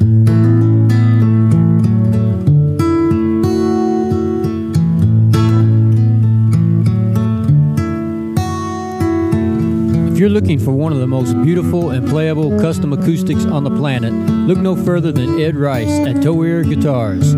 If 0.00 0.06
you're 10.18 10.30
looking 10.30 10.58
for 10.58 10.72
one 10.72 10.92
of 10.92 11.00
the 11.00 11.06
most 11.06 11.34
beautiful 11.42 11.90
and 11.90 12.08
playable 12.08 12.58
custom 12.60 12.94
acoustics 12.94 13.44
on 13.44 13.64
the 13.64 13.76
planet, 13.76 14.14
look 14.48 14.56
no 14.56 14.74
further 14.74 15.12
than 15.12 15.38
Ed 15.38 15.56
Rice 15.56 15.90
at 16.06 16.22
Toir 16.22 16.62
Guitars. 16.64 17.34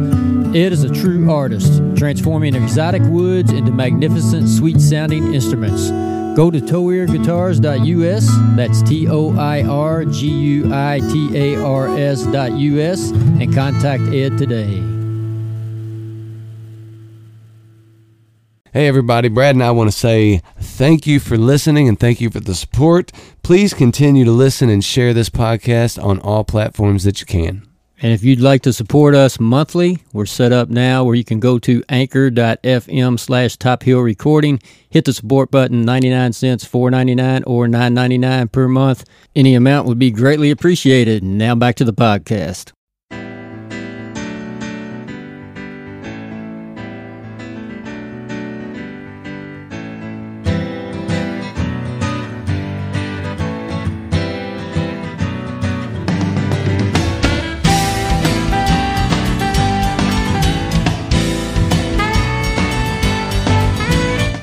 Ed 0.54 0.72
is 0.72 0.84
a 0.84 0.88
true 0.88 1.32
artist, 1.32 1.82
transforming 1.96 2.54
exotic 2.54 3.02
woods 3.06 3.50
into 3.50 3.72
magnificent, 3.72 4.48
sweet 4.48 4.80
sounding 4.80 5.34
instruments. 5.34 5.90
Go 6.34 6.50
to 6.50 6.60
toirguitars.us, 6.60 8.56
that's 8.56 8.82
T 8.82 9.06
O 9.08 9.36
I 9.36 9.62
R 9.64 10.06
G 10.06 10.28
U 10.28 10.74
I 10.74 11.00
T 11.00 11.36
A 11.36 11.62
R 11.62 11.96
S.us, 11.98 13.10
and 13.10 13.54
contact 13.54 14.02
Ed 14.04 14.38
today. 14.38 14.82
Hey, 18.72 18.88
everybody. 18.88 19.28
Brad 19.28 19.54
and 19.54 19.62
I 19.62 19.70
want 19.72 19.90
to 19.90 19.96
say 19.96 20.40
thank 20.58 21.06
you 21.06 21.20
for 21.20 21.36
listening 21.36 21.88
and 21.88 22.00
thank 22.00 22.22
you 22.22 22.30
for 22.30 22.40
the 22.40 22.54
support. 22.54 23.12
Please 23.42 23.74
continue 23.74 24.24
to 24.24 24.30
listen 24.30 24.70
and 24.70 24.82
share 24.82 25.12
this 25.12 25.28
podcast 25.28 26.02
on 26.02 26.18
all 26.20 26.42
platforms 26.44 27.04
that 27.04 27.20
you 27.20 27.26
can. 27.26 27.68
And 28.02 28.12
if 28.12 28.24
you'd 28.24 28.40
like 28.40 28.62
to 28.62 28.72
support 28.72 29.14
us 29.14 29.38
monthly, 29.38 30.02
we're 30.12 30.26
set 30.26 30.52
up 30.52 30.68
now 30.68 31.04
where 31.04 31.14
you 31.14 31.22
can 31.24 31.38
go 31.38 31.60
to 31.60 31.84
anchor.fm 31.88 33.20
slash 33.20 33.56
top 33.56 33.84
hill 33.84 34.00
recording, 34.00 34.60
hit 34.90 35.04
the 35.04 35.12
support 35.12 35.52
button, 35.52 35.82
99 35.82 36.32
cents, 36.32 36.64
4.99 36.64 37.44
or 37.46 37.68
9.99 37.68 38.50
per 38.50 38.66
month. 38.66 39.04
Any 39.36 39.54
amount 39.54 39.86
would 39.86 40.00
be 40.00 40.10
greatly 40.10 40.50
appreciated. 40.50 41.22
Now 41.22 41.54
back 41.54 41.76
to 41.76 41.84
the 41.84 41.94
podcast. 41.94 42.72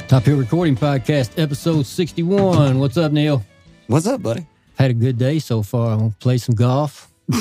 Top 0.09 0.23
Hill 0.23 0.37
Recording 0.37 0.75
Podcast, 0.75 1.37
episode 1.41 1.85
61. 1.85 2.79
What's 2.79 2.97
up, 2.97 3.11
Neil? 3.11 3.45
What's 3.87 4.07
up, 4.07 4.23
buddy? 4.23 4.45
Had 4.75 4.89
a 4.91 4.93
good 4.95 5.17
day 5.19 5.37
so 5.39 5.61
far. 5.61 5.91
I'm 5.91 5.99
going 5.99 6.11
to 6.11 6.17
play 6.17 6.37
some 6.39 6.55
golf. 6.55 7.11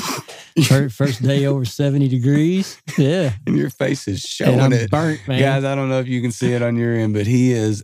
First, 0.67 0.95
first 0.97 1.23
day 1.23 1.45
over 1.45 1.63
70 1.63 2.09
degrees. 2.09 2.81
Yeah. 2.97 3.31
And 3.47 3.57
your 3.57 3.69
face 3.69 4.07
is 4.09 4.23
And 4.23 4.29
showing 4.29 4.59
I'm 4.59 4.73
it. 4.73 4.91
burnt, 4.91 5.25
man. 5.25 5.39
Guys, 5.39 5.63
I 5.63 5.73
don't 5.73 5.87
know 5.89 5.99
if 5.99 6.07
you 6.07 6.21
can 6.21 6.31
see 6.33 6.51
it 6.51 6.61
on 6.61 6.75
your 6.75 6.93
end, 6.95 7.13
but 7.13 7.25
he 7.25 7.53
is 7.53 7.83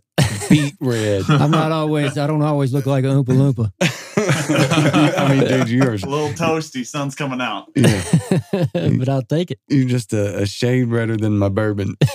beat 0.49 0.73
red. 0.81 1.23
I'm 1.29 1.51
not 1.51 1.71
always, 1.71 2.17
I 2.17 2.27
don't 2.27 2.41
always 2.41 2.73
look 2.73 2.85
like 2.85 3.05
a 3.05 3.07
Oompa 3.07 3.71
Loompa. 3.71 3.71
I 5.17 5.27
mean, 5.29 5.47
dude, 5.47 5.69
you're, 5.69 5.93
A 5.93 5.97
little 5.97 6.29
toasty. 6.29 6.85
Sun's 6.85 7.15
coming 7.15 7.41
out. 7.41 7.69
yeah, 7.75 8.03
but 8.73 9.09
I'll 9.09 9.21
take 9.21 9.51
it. 9.51 9.59
you're 9.67 9.87
just 9.87 10.13
a, 10.13 10.41
a 10.41 10.45
shade 10.45 10.85
redder 10.89 11.17
than 11.17 11.37
my 11.37 11.49
bourbon. 11.49 11.95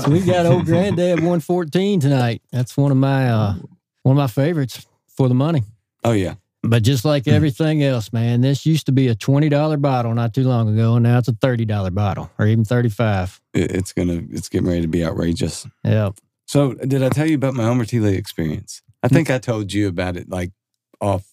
So 0.00 0.10
we've 0.10 0.26
got 0.26 0.46
old 0.46 0.64
granddad 0.64 1.16
114 1.16 2.00
tonight. 2.00 2.42
That's 2.50 2.76
one 2.76 2.90
of 2.90 2.96
my 2.96 3.28
uh 3.30 3.54
one 4.02 4.16
of 4.16 4.20
my 4.20 4.26
favorites 4.26 4.86
for 5.08 5.28
the 5.28 5.34
money. 5.34 5.62
oh, 6.04 6.12
yeah. 6.12 6.34
But 6.64 6.82
just 6.84 7.04
like 7.04 7.26
everything 7.26 7.82
else, 7.82 8.12
man, 8.12 8.40
this 8.40 8.64
used 8.64 8.86
to 8.86 8.92
be 8.92 9.08
a 9.08 9.16
$20 9.16 9.80
bottle 9.82 10.14
not 10.14 10.32
too 10.32 10.44
long 10.44 10.72
ago, 10.72 10.94
and 10.94 11.02
now 11.02 11.18
it's 11.18 11.26
a 11.28 11.32
$30 11.32 11.92
bottle 11.92 12.30
or 12.38 12.46
even 12.46 12.64
35 12.64 13.40
It- 13.52 13.72
it's 13.72 13.92
going 13.92 14.06
to, 14.08 14.34
it's 14.34 14.48
getting 14.48 14.68
ready 14.68 14.80
to 14.82 14.88
be 14.88 15.04
outrageous. 15.04 15.66
Yeah. 15.84 16.10
So, 16.46 16.74
did 16.74 17.02
I 17.02 17.08
tell 17.08 17.26
you 17.26 17.34
about 17.34 17.54
my 17.54 17.64
Elmer 17.64 17.84
T. 17.84 17.98
Lee 18.00 18.14
experience? 18.14 18.80
I 19.02 19.08
hmm. 19.08 19.14
think 19.14 19.30
I 19.30 19.38
told 19.38 19.72
you 19.72 19.88
about 19.88 20.16
it 20.16 20.28
like 20.28 20.52
off 21.00 21.26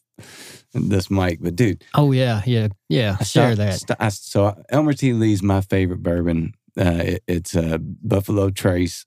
this 0.73 1.09
mic, 1.09 1.39
but 1.41 1.55
dude, 1.55 1.83
Oh 1.93 2.11
yeah, 2.11 2.41
yeah, 2.45 2.67
yeah. 2.89 3.17
I 3.19 3.23
Share 3.23 3.53
stopped- 3.53 3.57
that. 3.57 3.79
st- 3.79 3.97
I- 4.01 4.09
so 4.09 4.45
uh, 4.45 4.55
Elmer 4.69 4.93
T. 4.93 5.13
Lee's 5.13 5.41
my 5.41 5.61
favorite 5.61 6.03
bourbon. 6.03 6.53
Uh, 6.77 7.01
it- 7.03 7.23
it's 7.27 7.55
a 7.55 7.79
Buffalo 7.79 8.49
Trace 8.49 9.05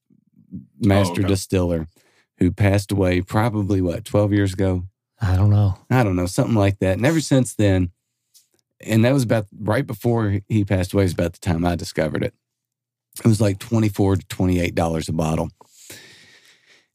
oh, 0.54 0.58
master 0.80 1.20
okay. 1.20 1.28
distiller 1.28 1.88
who 2.38 2.50
passed 2.50 2.90
away 2.90 3.20
probably 3.20 3.80
what 3.80 4.04
twelve 4.04 4.32
years 4.32 4.52
ago. 4.52 4.84
I 5.20 5.36
don't 5.36 5.50
know. 5.50 5.78
I 5.88 6.02
don't 6.02 6.16
know 6.16 6.26
something 6.26 6.56
like 6.56 6.80
that. 6.80 6.96
And 6.96 7.06
ever 7.06 7.20
since 7.20 7.54
then, 7.54 7.90
and 8.80 9.04
that 9.04 9.12
was 9.12 9.22
about 9.22 9.46
right 9.56 9.86
before 9.86 10.40
he 10.48 10.64
passed 10.64 10.92
away. 10.92 11.04
Is 11.04 11.12
about 11.12 11.34
the 11.34 11.38
time 11.38 11.64
I 11.64 11.76
discovered 11.76 12.24
it. 12.24 12.34
It 13.24 13.28
was 13.28 13.40
like 13.40 13.58
twenty 13.58 13.88
four 13.88 14.16
to 14.16 14.26
twenty 14.26 14.58
eight 14.58 14.74
dollars 14.74 15.08
a 15.08 15.12
bottle. 15.12 15.50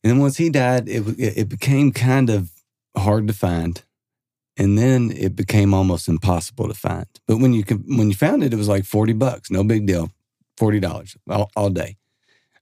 And 0.08 0.16
then 0.16 0.22
once 0.22 0.38
he 0.38 0.50
died, 0.50 0.88
it 0.88 1.06
it 1.20 1.38
it 1.38 1.50
became 1.50 1.92
kind 1.92 2.30
of 2.30 2.50
hard 2.96 3.28
to 3.28 3.34
find, 3.34 3.84
and 4.56 4.78
then 4.78 5.12
it 5.12 5.36
became 5.36 5.74
almost 5.74 6.08
impossible 6.08 6.70
to 6.70 6.74
find. 6.74 7.08
But 7.28 7.40
when 7.40 7.52
you 7.54 7.64
when 7.88 8.08
you 8.08 8.16
found 8.16 8.42
it, 8.42 8.54
it 8.54 8.56
was 8.58 8.70
like 8.70 8.86
forty 8.86 9.12
bucks, 9.12 9.52
no 9.52 9.66
big 9.66 9.86
deal, 9.86 10.10
forty 10.56 10.80
dollars 10.80 11.18
all, 11.30 11.52
all 11.58 11.70
day. 11.70 11.98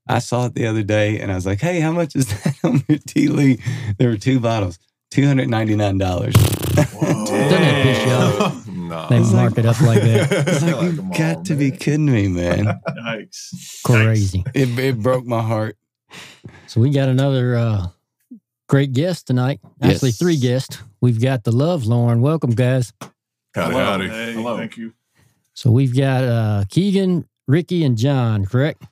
I 0.08 0.18
saw 0.20 0.48
it 0.48 0.56
the 0.56 0.66
other 0.66 0.82
day, 0.82 1.20
and 1.20 1.32
I 1.32 1.36
was 1.36 1.46
like, 1.46 1.62
"Hey, 1.62 1.80
how 1.82 1.92
much 1.92 2.16
is 2.16 2.26
that 2.44 2.56
Elmer 2.64 2.98
T. 3.06 3.28
Lee?" 3.28 3.60
There 4.00 4.10
were 4.10 4.18
two 4.18 4.40
bottles, 4.40 4.80
two 5.12 5.28
hundred 5.28 5.48
ninety 5.48 5.76
nine 5.76 6.00
dollars. 6.00 6.34
Doesn't 6.34 6.96
that 6.96 7.84
piss 7.84 8.06
you 8.08 8.12
off? 8.12 8.68
no. 8.90 9.08
They 9.10 9.18
It's 9.20 9.32
mark 9.32 9.52
like- 9.52 9.60
it 9.60 9.66
up 9.68 9.82
like 9.82 10.02
that. 10.02 10.32
It's 10.48 10.62
like 10.64 10.74
Come 10.74 10.96
you 10.96 11.02
on, 11.04 11.12
got 11.12 11.46
to 11.46 11.54
be 11.56 11.70
kidding 11.70 12.08
me, 12.12 12.28
man. 12.28 12.82
Yikes. 12.90 13.84
Crazy. 13.84 14.44
It, 14.56 14.80
it 14.80 15.00
broke 15.00 15.26
my 15.28 15.44
heart. 15.44 15.78
So 16.76 16.82
we 16.82 16.90
got 16.90 17.08
another 17.08 17.56
uh 17.56 17.88
great 18.68 18.92
guest 18.92 19.28
tonight. 19.28 19.62
Actually, 19.82 20.10
Yes. 20.10 20.18
three 20.20 20.36
guests. 20.36 20.78
We've 21.00 21.22
got 21.22 21.46
the 21.46 21.52
Lovelorn. 21.52 22.20
Welcome, 22.20 22.52
guys. 22.52 22.92
Howdy, 23.54 23.72
Hello. 23.72 23.86
howdy. 23.86 24.10
Hey, 24.10 24.34
Hello. 24.34 24.58
Thank 24.58 24.76
you. 24.76 24.92
So 25.54 25.72
we've 25.72 25.96
got 25.96 26.26
uh 26.26 26.66
Keagan, 26.68 27.28
Ricky, 27.48 27.86
and 27.86 27.98
John. 27.98 28.46
Correct. 28.46 28.84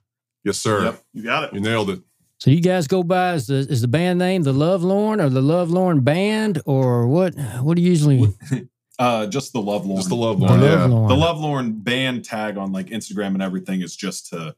Yes, 0.45 0.59
sir. 0.59 0.85
Yep, 0.85 1.03
you 1.11 1.23
got 1.23 1.43
it. 1.43 1.53
You 1.55 1.59
nailed 1.59 1.89
it. 1.89 1.99
So 2.37 2.51
you 2.51 2.61
guys 2.61 2.87
go 2.87 3.03
by 3.03 3.33
is 3.33 3.47
the 3.47 3.55
is 3.55 3.81
the 3.81 3.89
band 3.89 4.17
name 4.17 4.43
the 4.43 4.53
Lovelorn 4.53 5.19
or 5.19 5.27
the 5.27 5.41
Lovelorn 5.41 6.05
Band 6.05 6.61
or 6.65 7.05
what? 7.09 7.35
What 7.59 7.75
do 7.75 7.81
you 7.81 7.89
usually? 7.89 8.33
Uh, 8.99 9.25
just 9.25 9.51
the 9.51 9.59
Lovelorn. 9.59 9.97
Just 9.97 10.09
the 10.09 10.15
love 10.15 10.39
The 10.39 10.45
line. 10.45 10.61
Love 10.61 10.79
Yeah. 10.79 10.87
The 10.87 11.15
Lovelorn 11.15 11.83
band 11.83 12.23
tag 12.23 12.57
on 12.57 12.71
like 12.71 12.85
Instagram 12.87 13.33
and 13.33 13.41
everything 13.41 13.81
is 13.81 13.93
just 13.95 14.29
to 14.29 14.55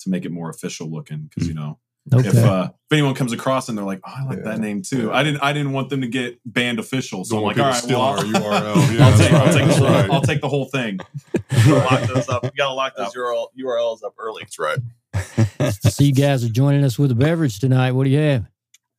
to 0.00 0.10
make 0.10 0.24
it 0.24 0.32
more 0.32 0.48
official 0.50 0.90
looking 0.90 1.28
because 1.28 1.46
you 1.46 1.54
know 1.54 1.78
Okay. 2.12 2.28
if 2.28 2.36
uh, 2.36 2.68
if 2.70 2.92
anyone 2.92 3.14
comes 3.14 3.32
across 3.32 3.68
and 3.70 3.78
they're 3.78 3.84
like, 3.84 4.00
oh, 4.06 4.12
I 4.14 4.24
like 4.24 4.38
Yeah. 4.38 4.44
that 4.44 4.60
name 4.60 4.82
too. 4.82 5.10
I 5.12 5.22
didn't 5.22 5.42
I 5.42 5.52
didn't 5.54 5.72
want 5.72 5.88
them 5.88 6.02
to 6.02 6.06
get 6.06 6.38
band 6.44 6.78
official, 6.78 7.24
so 7.24 7.36
Don't 7.36 7.50
I'm 7.50 7.56
like, 7.56 7.58
all 7.58 7.80
people 7.80 7.96
right, 7.96 8.24
well, 8.42 8.42
I'll, 8.52 8.62
URL. 8.74 8.94
Yeah, 8.98 9.06
I'll 9.06 9.10
that's 9.16 9.18
take, 9.18 9.32
I'll, 9.32 9.52
take 9.52 9.66
the 9.68 9.74
whole, 9.78 9.88
right. 9.88 10.10
I'll 10.10 10.20
take 10.20 10.40
the 10.42 10.48
whole 10.48 10.64
thing. 10.66 10.98
You 11.66 11.70
gotta 11.74 11.94
lock 11.94 12.08
those 12.14 12.28
up. 12.28 12.44
You 12.44 12.50
gotta 12.56 12.74
lock 12.74 12.96
those 12.96 13.14
URL, 13.14 13.46
URLs 13.58 14.04
up 14.04 14.14
early. 14.18 14.42
That's 14.42 14.58
right. 14.58 14.78
so 15.80 16.04
you 16.04 16.12
guys 16.12 16.44
are 16.44 16.48
joining 16.50 16.84
us 16.84 16.98
with 16.98 17.10
a 17.10 17.14
beverage 17.14 17.58
tonight. 17.60 17.92
What 17.92 18.04
do 18.04 18.10
you 18.10 18.18
have? 18.18 18.46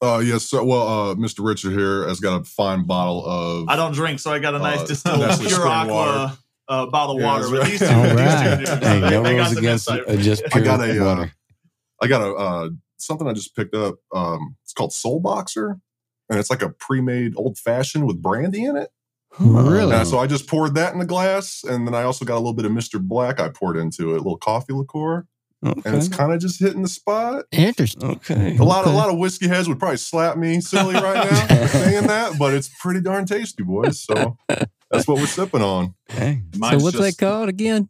Uh, 0.02 0.20
yes, 0.20 0.44
sir. 0.46 0.64
Well, 0.64 0.88
uh, 0.88 1.16
Mr. 1.16 1.46
Richard 1.46 1.74
here 1.74 2.08
has 2.08 2.20
got 2.20 2.42
a 2.42 2.44
fine 2.44 2.86
bottle 2.86 3.26
of. 3.26 3.70
I 3.70 3.76
don't 3.76 3.94
drink, 3.94 4.20
so 4.20 4.32
I 4.32 4.40
got 4.40 4.56
a 4.56 4.60
nice 4.60 4.80
Uh, 4.82 4.86
distilled 4.86 5.40
pure 5.42 5.68
aqua 5.68 5.94
water. 5.94 6.38
uh, 6.70 6.86
bottled 6.88 7.20
Yeah, 7.22 7.26
water. 7.26 7.50
that's 7.50 7.52
But 7.52 7.60
right. 7.60 7.70
these 7.72 7.80
two, 7.80 7.86
All 7.88 8.04
these 8.04 8.14
right. 8.16 8.50
two 8.52 8.58
dudes, 8.58 8.70
Hey, 8.86 9.00
they, 9.00 9.10
no 9.10 9.24
they 9.24 9.36
got 9.36 9.50
some 9.50 9.58
against 9.60 9.90
insight. 9.90 10.08
uh, 10.10 10.16
just 10.18 10.44
I 10.56 10.60
got 10.62 10.80
a. 10.82 11.02
Uh, 11.02 11.06
water. 11.06 11.32
I 12.02 12.08
got 12.08 12.22
a 12.22 12.34
uh, 12.34 12.70
something 12.98 13.28
I 13.28 13.34
just 13.34 13.56
picked 13.56 13.76
up. 13.76 13.96
Um, 14.14 14.56
it's 14.64 14.74
called 14.74 14.94
Soul 14.94 15.20
Boxer, 15.20 15.80
and 16.30 16.40
it's 16.40 16.50
like 16.50 16.62
a 16.62 16.70
pre-made 16.70 17.34
old 17.38 17.58
fashioned 17.58 18.06
with 18.08 18.22
brandy 18.22 18.64
in 18.66 18.76
it. 18.78 18.90
Really? 19.40 19.94
Uh, 19.94 20.06
so 20.06 20.18
I 20.20 20.28
just 20.28 20.48
poured 20.48 20.76
that 20.76 20.94
in 20.94 21.00
the 21.00 21.06
glass, 21.06 21.64
and 21.68 21.86
then 21.86 21.94
I 21.94 22.04
also 22.04 22.24
got 22.24 22.36
a 22.36 22.40
little 22.40 22.54
bit 22.54 22.66
of 22.66 22.72
Mr. 22.72 23.02
Black. 23.02 23.40
I 23.40 23.50
poured 23.50 23.76
into 23.78 24.12
it, 24.12 24.16
a 24.16 24.18
little 24.24 24.38
coffee 24.38 24.72
liqueur, 24.74 25.26
and 25.62 25.82
it's 25.86 26.08
kind 26.08 26.32
of 26.32 26.40
just 26.40 26.60
hitting 26.60 26.84
the 26.84 26.88
spot. 26.88 27.44
Interesting. 27.52 28.12
Okay. 28.12 28.56
A 28.58 28.64
lot, 28.64 28.84
Okay. 28.84 28.92
a 28.92 28.96
lot 28.96 29.10
of 29.10 29.18
whiskey 29.18 29.48
heads 29.50 29.68
would 29.68 29.78
probably 29.80 29.98
slap 29.98 30.38
me 30.38 30.62
silly 30.62 30.94
right 30.94 31.30
now 31.30 31.48
for 31.48 31.68
saying 31.80 32.08
that, 32.08 32.40
but 32.40 32.54
it's 32.54 32.70
pretty 32.80 33.02
darn 33.02 33.26
tasty, 33.26 33.64
boys. 33.64 34.00
So 34.00 34.38
that's 34.48 35.08
what 35.08 35.18
we're 35.18 35.26
sipping 35.28 35.62
on. 35.62 35.96
Hey. 36.08 36.42
So 36.54 36.60
Mine's 36.60 36.84
what's 36.84 36.98
just- 36.98 37.18
that 37.20 37.26
called 37.26 37.50
again? 37.50 37.90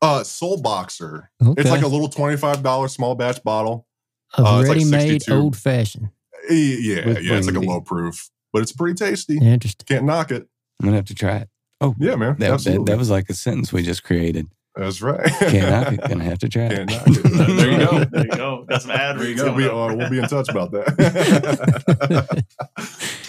Uh, 0.00 0.22
Soul 0.22 0.60
Boxer. 0.62 1.28
Okay. 1.44 1.60
It's 1.60 1.70
like 1.70 1.82
a 1.82 1.88
little 1.88 2.08
twenty-five 2.08 2.62
dollar 2.62 2.86
small 2.86 3.16
batch 3.16 3.42
bottle. 3.42 3.87
Of 4.34 4.46
uh, 4.46 4.58
it's 4.60 4.68
like 4.68 4.76
ready-made 4.78 5.22
62. 5.22 5.34
old 5.34 5.56
fashioned. 5.56 6.10
Yeah, 6.50 7.06
With 7.06 7.22
yeah, 7.22 7.34
it's 7.36 7.46
like 7.46 7.56
a 7.56 7.60
low 7.60 7.80
proof, 7.80 8.28
but 8.52 8.62
it's 8.62 8.72
pretty 8.72 8.94
tasty. 8.94 9.38
Interesting. 9.38 9.84
Can't 9.86 10.04
knock 10.04 10.30
it. 10.30 10.46
I'm 10.80 10.84
gonna 10.86 10.96
have 10.96 11.06
to 11.06 11.14
try 11.14 11.36
it. 11.38 11.48
Oh, 11.80 11.94
Yeah, 11.98 12.16
man. 12.16 12.30
That, 12.32 12.38
that, 12.40 12.50
absolutely. 12.52 12.84
that 12.92 12.98
was 12.98 13.10
like 13.10 13.28
a 13.30 13.34
sentence 13.34 13.72
we 13.72 13.82
just 13.82 14.02
created. 14.04 14.46
That's 14.74 15.02
right. 15.02 15.26
Can't 15.40 15.70
knock 15.70 15.92
it. 15.92 16.00
Gonna 16.08 16.24
have 16.24 16.38
to 16.38 16.48
try 16.48 16.68
Can't 16.68 16.90
it. 16.90 16.94
knock 16.94 17.06
it. 17.08 17.22
There 17.56 17.70
you 17.72 17.78
go. 17.78 18.04
There 18.04 18.24
you 18.26 18.30
go. 18.30 18.64
That's 18.68 18.84
an 18.84 18.92
ad 18.92 19.18
There 19.18 19.28
you 19.28 19.34
go. 19.36 19.44
We'll 19.46 19.56
be, 19.56 19.68
uh, 19.68 19.96
we'll 19.96 20.10
be 20.10 20.18
in 20.18 20.28
touch 20.28 20.48
about 20.48 20.70
that. 20.72 22.44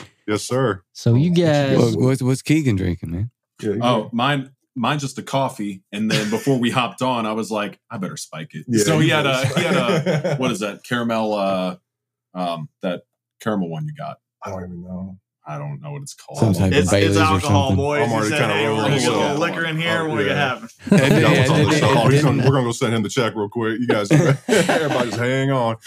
yes, 0.28 0.44
sir. 0.44 0.84
So 0.94 1.16
you 1.16 1.32
guys, 1.32 1.78
What, 1.78 1.96
what's, 2.00 2.22
what's 2.22 2.42
Keagan 2.42 2.78
drinking, 2.78 3.12
man? 3.12 3.32
Yeah, 3.62 3.74
Oh, 3.82 4.10
mine 4.14 4.52
mine 4.80 4.98
just 5.00 5.18
a 5.20 5.22
coffee, 5.24 5.84
and 5.92 6.10
then 6.10 6.30
before 6.38 6.58
we 6.58 6.72
hopped 6.72 7.02
on, 7.02 7.26
I 7.26 7.34
was 7.34 7.52
like, 7.52 7.80
I 7.92 7.98
better 7.98 8.18
spike 8.18 8.52
it. 8.56 8.66
Yeah, 8.68 8.84
so 8.84 9.00
he 9.00 9.10
had 9.10 9.26
a 9.26 9.46
he 9.46 9.62
had 9.62 9.76
a 9.76 10.36
what 10.38 10.52
is 10.52 10.60
that 10.62 10.84
caramel? 10.84 11.34
Uh, 11.34 11.76
um, 12.34 12.70
that 12.82 13.02
caramel 13.42 13.70
one 13.70 13.86
you 13.86 13.94
got. 13.94 14.18
I 14.44 14.50
don't 14.52 14.64
even 14.64 14.84
know. 14.84 15.18
I 15.46 15.58
don't 15.58 15.82
know 15.82 15.92
what 15.94 16.04
it's 16.04 16.14
called. 16.14 16.38
Some 16.40 16.54
type 16.54 16.72
of 16.72 16.78
It's, 16.78 16.92
Bailey's 16.92 17.10
it's 17.16 17.18
or 17.18 17.24
alcohol, 17.24 17.70
something. 17.70 17.84
boys. 17.84 18.04
I'm 18.08 18.12
already 18.14 18.30
kinda 18.38 18.54
hey, 18.54 18.70
we're 18.70 18.76
gonna 18.76 18.94
with 18.94 19.04
get 19.04 19.12
a 19.12 19.18
little 19.18 19.38
liquor 19.38 19.66
in 19.66 19.78
here. 19.78 20.02
Oh, 20.04 20.14
We'll 20.16 20.26
yeah. 20.28 20.34
happen. 20.36 20.70
It 20.86 20.90
That 20.92 21.10
did- 21.10 21.40
was 21.42 21.50
on 21.50 21.60
it 21.60 21.64
the 21.66 21.70
did- 21.72 21.80
show. 21.80 21.90
it 21.92 21.98
Oh, 21.98 22.08
he's 22.10 22.22
gonna- 22.22 22.36
didn't- 22.38 22.46
we're 22.50 22.56
gonna 22.56 22.68
go 22.68 22.72
send 22.72 22.94
him 22.94 23.02
the 23.04 23.10
check 23.10 23.34
real 23.36 23.50
quick. 23.50 23.80
You 23.80 23.88
guys, 23.88 24.12
everybody, 24.48 25.10
just 25.10 25.18
hang 25.20 25.50
on. 25.52 25.78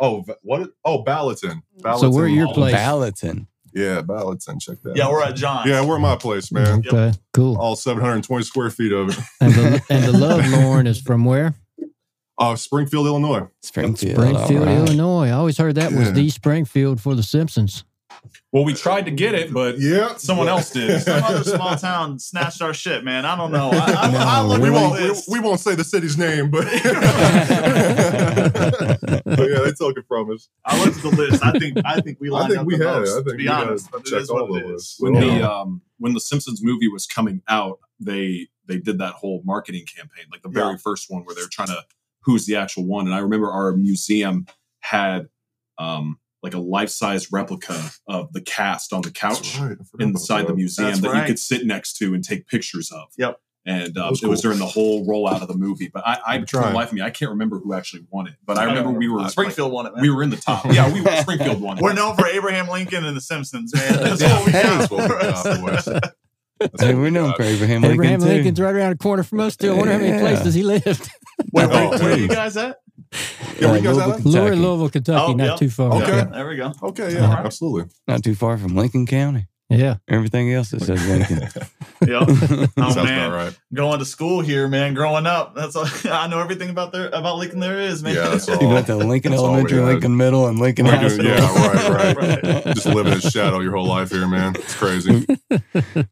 Oh, 0.00 0.20
Va- 0.20 0.36
what? 0.42 0.70
Oh, 0.84 1.02
Ballotin. 1.02 1.62
Ballotin. 1.82 1.98
So 2.00 2.10
where 2.10 2.26
are 2.26 2.28
your 2.28 2.52
place? 2.54 2.74
Ballotin. 2.76 3.47
Yeah, 3.74 4.02
Ballotin. 4.02 4.60
Check 4.60 4.78
that. 4.82 4.96
Yeah, 4.96 5.06
out. 5.06 5.12
we're 5.12 5.22
at 5.22 5.36
John's. 5.36 5.68
Yeah, 5.68 5.84
we're 5.84 5.96
at 5.96 6.00
my 6.00 6.16
place, 6.16 6.50
man. 6.52 6.82
Okay, 6.86 7.12
cool. 7.32 7.56
All 7.58 7.76
720 7.76 8.44
square 8.44 8.70
feet 8.70 8.92
of 8.92 9.10
it. 9.10 9.18
And 9.40 9.52
the, 9.54 9.82
and 9.90 10.04
the 10.04 10.12
love, 10.12 10.46
Lauren, 10.50 10.86
is 10.86 11.00
from 11.00 11.24
where? 11.24 11.54
Uh, 12.38 12.54
Springfield, 12.56 13.06
Illinois. 13.06 13.48
Springfield. 13.62 14.16
Springfield, 14.16 14.60
all 14.60 14.66
right. 14.66 14.76
Illinois. 14.76 15.26
I 15.28 15.32
always 15.32 15.58
heard 15.58 15.74
that 15.74 15.92
was 15.92 16.12
the 16.12 16.30
Springfield 16.30 17.00
for 17.00 17.14
The 17.16 17.22
Simpsons. 17.24 17.84
well, 18.52 18.64
we 18.64 18.74
tried 18.74 19.06
to 19.06 19.10
get 19.10 19.34
it, 19.34 19.52
but 19.52 19.78
Yeah, 19.80 20.14
someone 20.16 20.46
else 20.48 20.70
did. 20.70 21.00
Some 21.02 21.22
other 21.24 21.42
small 21.42 21.74
town 21.76 22.18
snatched 22.20 22.62
our 22.62 22.72
shit, 22.72 23.02
man. 23.04 23.24
I 23.26 23.34
don't 23.36 23.50
know. 23.50 23.70
I, 23.72 23.76
I, 23.76 24.10
No, 24.12 24.18
I 24.18 24.40
look 24.42 24.62
We 24.62 24.70
won't. 24.70 25.00
We, 25.00 25.10
we 25.32 25.40
won't 25.40 25.58
say 25.58 25.74
the 25.74 25.82
city's 25.84 26.16
name, 26.16 26.48
but, 26.50 26.64
but 26.64 26.72
yeah, 29.58 29.64
they 29.66 29.72
took 29.72 29.96
it 29.98 30.04
from 30.08 30.30
us. 30.30 30.48
I 30.64 30.82
looked 30.84 30.96
at 30.98 31.02
the 31.02 31.16
list. 31.16 31.44
I 31.44 31.52
think 31.58 31.78
I 31.84 32.00
think 32.00 32.18
we 32.20 32.28
I 32.28 32.32
lined 32.32 32.48
think 32.50 32.60
up 32.60 32.66
we 32.66 32.76
the 32.76 32.86
had 32.88 32.98
most, 33.00 33.10
I 33.10 33.14
think 33.14 33.26
to 33.28 33.34
be 33.34 33.42
we 33.44 33.48
had 33.48 33.66
honest. 33.68 33.90
But 33.90 34.00
it 34.00 34.06
checked 34.06 34.22
is 34.22 34.30
what 34.30 34.42
all 34.42 34.56
it 34.56 34.64
of 34.64 34.70
is. 34.70 34.80
us. 34.82 34.96
when 34.98 35.16
Oh. 35.16 35.20
the 35.20 35.50
um 35.50 35.82
when 35.98 36.14
the 36.14 36.20
Simpsons 36.20 36.62
movie 36.62 36.88
was 36.88 37.06
coming 37.06 37.42
out, 37.48 37.78
they 38.00 38.48
they 38.66 38.78
did 38.78 38.98
that 38.98 39.14
whole 39.14 39.42
marketing 39.44 39.84
campaign, 39.86 40.24
like 40.30 40.42
the 40.42 40.48
very 40.48 40.72
Yeah. 40.72 40.76
first 40.76 41.06
one 41.10 41.24
where 41.24 41.34
they're 41.34 41.46
trying 41.50 41.68
to 41.68 41.82
who's 42.22 42.46
the 42.46 42.56
actual 42.56 42.84
one. 42.84 43.06
And 43.06 43.14
I 43.14 43.18
remember 43.18 43.50
our 43.50 43.72
museum 43.76 44.46
had 44.80 45.28
um 45.78 46.18
like 46.42 46.54
a 46.54 46.58
life 46.60 46.88
size 46.90 47.32
replica 47.32 47.90
of 48.06 48.32
the 48.32 48.40
cast 48.40 48.92
on 48.92 49.00
the 49.02 49.10
couch 49.10 49.58
right. 49.58 49.76
Inside 49.98 50.46
the 50.46 50.54
museum 50.54 50.88
That's 50.88 51.00
that 51.00 51.10
right. 51.10 51.20
you 51.22 51.26
could 51.26 51.38
sit 51.38 51.66
next 51.66 51.94
to 51.98 52.14
and 52.14 52.22
take 52.22 52.46
pictures 52.46 52.90
of. 52.92 53.08
Yep. 53.18 53.40
And 53.68 53.88
um, 53.98 54.04
That 54.04 54.10
was 54.10 54.22
it 54.22 54.28
was 54.28 54.40
during 54.40 54.58
the 54.58 54.66
whole 54.66 55.06
rollout 55.06 55.42
of 55.42 55.48
the 55.48 55.54
movie. 55.54 55.90
But 55.92 56.06
I, 56.06 56.14
I 56.14 56.34
I'm 56.36 56.40
for 56.46 56.56
the 56.56 56.62
trying. 56.62 56.74
life 56.74 56.88
of 56.88 56.94
me, 56.94 57.02
I 57.02 57.10
can't 57.10 57.30
remember 57.30 57.58
who 57.58 57.74
actually 57.74 58.06
won 58.10 58.26
it. 58.26 58.34
But 58.46 58.56
I 58.56 58.64
remember 58.64 58.92
we 58.92 59.08
were 59.08 59.28
Springfield 59.28 59.70
won 59.72 59.84
it, 59.86 59.92
man. 59.94 60.00
we 60.02 60.08
were 60.10 60.22
in 60.22 60.30
the 60.30 60.36
top. 60.38 60.64
Yeah, 60.72 60.90
we 60.92 61.02
were 61.02 61.10
Springfield 61.16 61.60
won. 61.60 61.76
it. 61.78 61.82
We're 61.82 61.92
known 61.92 62.16
for 62.16 62.26
Abraham 62.26 62.68
Lincoln 62.68 63.04
and 63.04 63.14
the 63.14 63.20
Simpsons, 63.20 63.74
man. 63.74 63.92
That's 64.02 64.20
Yeah, 64.22 64.32
what 64.38 64.46
we 64.46 64.52
hey, 64.52 64.62
got 64.62 64.78
that's 64.78 64.90
what 64.90 65.02
we 65.02 65.08
for 65.08 65.90
got, 65.92 66.14
That's 66.60 66.82
Hey, 66.82 66.94
we're 66.94 67.02
we 67.02 67.10
known 67.10 67.34
for 67.34 67.42
Abraham, 67.42 67.82
Lincoln. 67.82 67.92
Abraham 67.92 68.20
Lincoln, 68.20 68.36
Lincoln's 68.36 68.60
right 68.60 68.74
around 68.74 68.90
the 68.92 68.96
corner 68.98 69.22
from 69.22 69.40
us, 69.40 69.56
too. 69.56 69.70
I 69.70 69.74
wonder 69.74 69.92
how 69.92 69.98
many 70.00 70.18
places 70.18 70.54
he 70.54 70.62
lived. 70.64 70.86
Wait, 71.52 71.64
Oh, 71.64 71.68
where, 71.68 71.98
where 72.00 72.12
are 72.14 72.16
you 72.18 72.26
guys 72.28 72.56
at? 72.56 72.78
Yeah, 73.60 73.68
where 73.68 73.76
you 73.76 73.82
guys 73.84 73.96
Louisville, 73.96 74.00
at? 74.02 74.08
We're 74.08 74.16
in 74.16 74.22
Kentucky. 74.22 74.56
Louisville, 74.56 74.88
Kentucky, 74.90 75.24
Oh, 75.32 75.32
not 75.34 75.44
yep. 75.44 75.56
too 75.58 75.70
far. 75.70 75.92
Okay. 76.02 76.16
Yeah, 76.16 76.24
there 76.24 76.48
we 76.48 76.56
go. 76.56 76.72
Okay, 76.82 77.12
yeah, 77.12 77.20
Yeah. 77.20 77.42
absolutely. 77.44 77.90
Not 78.08 78.24
too 78.24 78.34
far 78.34 78.58
from 78.58 78.74
Lincoln 78.74 79.06
County. 79.06 79.46
Yeah. 79.70 79.96
Everything 80.08 80.50
else 80.52 80.70
that 80.70 80.80
says 80.80 81.06
Lincoln. 81.06 81.40
Yep. 82.06 82.68
Oh 82.78 82.90
Sounds 82.92 82.96
man, 83.08 83.32
right. 83.32 83.58
going 83.74 83.98
to 83.98 84.04
school 84.04 84.40
here, 84.40 84.68
man. 84.68 84.94
Growing 84.94 85.26
up, 85.26 85.54
that's 85.56 85.74
all, 85.76 85.84
I 86.10 86.28
know 86.28 86.38
everything 86.38 86.70
about 86.70 86.92
there 86.92 87.08
about 87.08 87.36
Lincoln. 87.38 87.58
There 87.58 87.78
is, 87.80 88.02
man. 88.04 88.14
Yeah, 88.14 88.28
that's 88.28 88.48
all. 88.48 88.62
you 88.62 88.68
went 88.68 88.86
to 88.86 88.94
Lincoln 88.96 89.32
That's 89.32 89.42
Elementary. 89.42 89.80
Lincoln 89.80 90.16
Middle, 90.16 90.46
and 90.46 90.58
Lincoln 90.60 90.86
High 90.86 91.08
School. 91.08 91.24
yeah, 91.24 91.66
right, 91.66 92.16
right. 92.16 92.42
Right. 92.44 92.64
Just 92.74 92.86
living 92.86 93.12
in 93.14 93.20
shadow 93.20 93.58
your 93.60 93.72
whole 93.76 93.86
life 93.86 94.10
here, 94.10 94.28
man. 94.28 94.54
It's 94.54 94.74
crazy. 94.76 95.26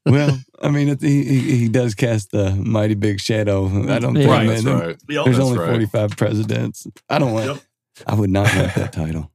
well, 0.05 0.39
I 0.61 0.71
mean, 0.71 0.89
it, 0.89 1.01
he, 1.01 1.23
he 1.25 1.41
he 1.59 1.69
does 1.69 1.95
cast 1.95 2.35
a 2.35 2.51
mighty 2.51 2.95
big 2.95 3.21
shadow. 3.21 3.67
I 3.67 3.99
don't 4.01 4.17
Yeah. 4.17 4.23
think 4.23 4.31
Right, 4.31 4.47
man, 4.49 4.65
That's 4.65 4.67
right. 4.67 4.97
Yep. 5.09 5.25
there's 5.25 5.37
That's 5.37 5.39
only 5.49 5.59
right. 5.59 5.69
45 5.71 6.17
presidents. 6.17 6.87
I 7.09 7.19
don't 7.19 7.33
want. 7.33 7.47
Yep. 7.47 7.59
I 8.07 8.15
would 8.15 8.31
not 8.31 8.55
want 8.55 8.75
that 8.75 8.93
title. 8.93 9.31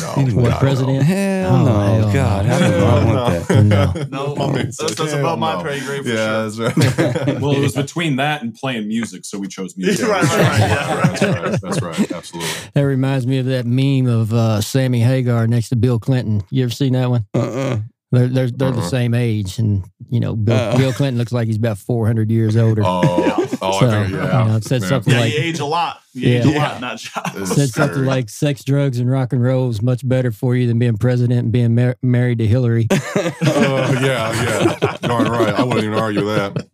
No, 0.00 0.12
Anyway. 0.16 0.42
What, 0.42 0.50
God, 0.50 0.60
president? 0.60 1.02
Hell 1.02 1.54
Oh, 1.56 1.64
no, 1.64 1.80
hell 1.80 2.12
God, 2.12 2.46
no. 2.46 2.52
I 2.54 2.60
would 2.68 2.78
not 2.78 3.06
want 3.06 3.48
that. 3.48 4.08
No. 4.12 4.26
No, 4.26 4.36
My 4.36 4.46
man 4.46 4.54
that's- 4.54 4.76
says, 4.76 4.94
that's 4.94 5.10
hell 5.12 5.20
above 5.20 5.38
my 5.38 5.54
no. 5.54 5.62
pay 5.64 5.80
grade 5.80 6.02
for 6.02 6.08
Yeah, 6.08 6.50
sure. 6.50 6.68
that's 6.70 6.98
right. 7.26 7.40
Well, 7.40 7.52
it 7.52 7.60
was 7.60 7.74
between 7.74 8.16
that 8.16 8.42
and 8.42 8.54
playing 8.54 8.86
music, 8.86 9.24
so 9.24 9.38
we 9.38 9.48
chose 9.48 9.74
music. 9.76 10.06
Right, 10.06 10.22
right, 10.22 10.38
right, 10.38 10.60
yeah, 10.60 10.94
right. 10.94 11.20
That's 11.20 11.22
right. 11.22 11.60
That's 11.60 11.82
right. 11.82 12.12
Absolutely. 12.12 12.50
That 12.74 12.82
reminds 12.82 13.26
me 13.26 13.38
of 13.38 13.46
that 13.46 13.66
meme 13.66 14.06
of 14.06 14.32
uh, 14.32 14.60
Sammy 14.60 15.00
Hagar 15.00 15.46
next 15.46 15.70
to 15.70 15.76
Bill 15.76 15.98
Clinton. 15.98 16.42
You 16.50 16.62
ever 16.64 16.72
seen 16.72 16.92
that 16.92 17.10
one? 17.10 17.26
Uh-uh. 17.34 17.78
They're 18.12 18.28
they're, 18.28 18.50
they're 18.50 18.70
the 18.72 18.80
Uh-uh. 18.80 18.88
same 18.88 19.14
age, 19.14 19.58
and 19.58 19.84
you 20.10 20.20
know 20.20 20.36
Bill, 20.36 20.54
Uh. 20.54 20.76
Bill 20.76 20.92
Clinton 20.92 21.16
looks 21.18 21.32
like 21.32 21.46
he's 21.46 21.56
about 21.56 21.78
four 21.78 22.06
hundred 22.06 22.30
years 22.30 22.56
older. 22.58 22.82
Oh, 22.84 23.41
oh, 23.62 23.80
So, 23.80 23.86
I 23.86 23.90
think, 24.04 24.14
yeah. 24.14 24.42
you 24.42 24.48
know, 24.50 24.56
it 24.56 24.64
said 24.64 24.80
Man. 24.82 24.88
something 24.90 25.12
Yeah, 25.14 25.20
like 25.20 25.32
you 25.32 25.38
age 25.40 25.58
a 25.60 25.64
lot. 25.64 26.00
You 26.12 26.36
age 26.38 26.44
Yeah. 26.44 26.50
a 26.50 26.58
lot, 26.58 26.80
not 26.80 26.98
child. 26.98 27.36
It's 27.36 27.54
said 27.54 27.68
something 27.70 28.04
like 28.04 28.28
sex, 28.28 28.62
drugs, 28.64 28.98
and 28.98 29.10
rock 29.10 29.32
and 29.32 29.42
roll 29.42 29.70
is 29.70 29.80
much 29.80 30.06
better 30.06 30.30
for 30.32 30.54
you 30.56 30.66
than 30.66 30.78
being 30.78 30.98
president 30.98 31.40
and 31.40 31.52
being 31.52 31.74
mar- 31.74 31.96
married 32.02 32.38
to 32.38 32.46
Hillary. 32.46 32.88
Oh, 32.90 32.96
yeah, 34.02 34.76
yeah. 34.82 34.96
Darn 35.00 35.30
right. 35.30 35.54
I 35.54 35.62
wouldn't 35.62 35.84
even 35.84 35.98
argue 35.98 36.24
that. 36.26 36.66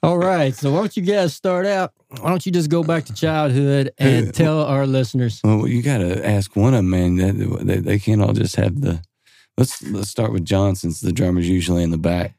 All 0.00 0.16
right, 0.18 0.54
so 0.54 0.70
why 0.70 0.78
don't 0.78 0.96
you 0.96 1.02
guys 1.02 1.34
start 1.34 1.66
out? 1.66 1.92
Why 2.20 2.30
don't 2.30 2.46
you 2.46 2.52
just 2.52 2.70
go 2.70 2.84
back 2.84 3.04
to 3.06 3.14
childhood 3.14 3.90
and 3.98 4.28
uh, 4.28 4.32
tell 4.32 4.62
our 4.62 4.86
listeners? 4.86 5.40
Well, 5.42 5.66
you 5.66 5.82
got 5.82 5.98
to 5.98 6.24
ask 6.24 6.54
one 6.54 6.72
of 6.72 6.78
them, 6.78 6.90
man. 6.90 7.16
That- 7.16 7.64
They, 7.66 7.76
they 7.78 7.98
can't 7.98 8.22
all 8.22 8.32
just 8.32 8.54
have 8.56 8.80
the. 8.80 9.02
Let's 9.56 9.82
let's 9.82 10.08
start 10.08 10.32
with 10.32 10.44
John 10.44 10.76
since 10.76 11.00
the 11.00 11.10
drummer's 11.10 11.48
usually 11.48 11.82
in 11.82 11.90
the 11.90 11.98
back. 11.98 12.36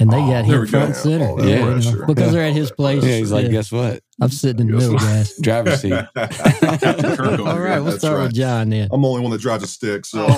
And 0.00 0.10
they 0.10 0.16
Oh, 0.16 0.26
got 0.30 0.46
there 0.46 0.54
him 0.56 0.60
we 0.62 0.66
go. 0.66 0.70
front 0.80 0.96
center. 0.96 1.24
Oh, 1.28 1.42
yeah, 1.42 1.58
you 1.58 1.64
know, 1.74 1.80
sure. 1.80 2.06
because 2.06 2.24
Yeah. 2.26 2.30
they're 2.32 2.44
at 2.46 2.52
his 2.54 2.70
place. 2.72 3.04
Yeah, 3.04 3.16
he's 3.18 3.30
like, 3.32 3.44
yeah. 3.44 3.50
guess 3.52 3.70
what? 3.70 4.02
I'm 4.20 4.30
sitting 4.30 4.60
in 4.62 4.66
the 4.68 4.78
middle, 4.78 4.96
guys. 4.98 5.36
Driver's 5.42 5.80
seat. 5.82 5.92
All 5.92 6.02
right, 6.16 6.30
Kirk 6.80 7.20
over 7.20 7.42
All 7.48 7.54
here. 7.54 7.64
right, 7.64 7.80
we'll 7.80 7.98
start 7.98 8.16
right. 8.16 8.22
with 8.24 8.34
John 8.34 8.70
then. 8.70 8.88
I'm 8.90 9.02
the 9.02 9.08
only 9.08 9.20
one 9.22 9.30
that 9.30 9.40
drives 9.42 9.62
a 9.62 9.66
stick, 9.66 10.04
so. 10.06 10.26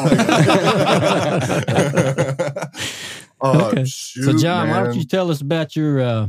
Uh, 3.44 3.70
Okay. 3.73 3.85
shoot, 3.87 4.25
so, 4.25 4.38
John, 4.38 4.69
why 4.69 4.85
don't 4.85 4.94
you 4.94 5.03
tell 5.05 5.29
us 5.31 5.41
about 5.41 5.75
your, 5.75 6.00
uh, 6.00 6.29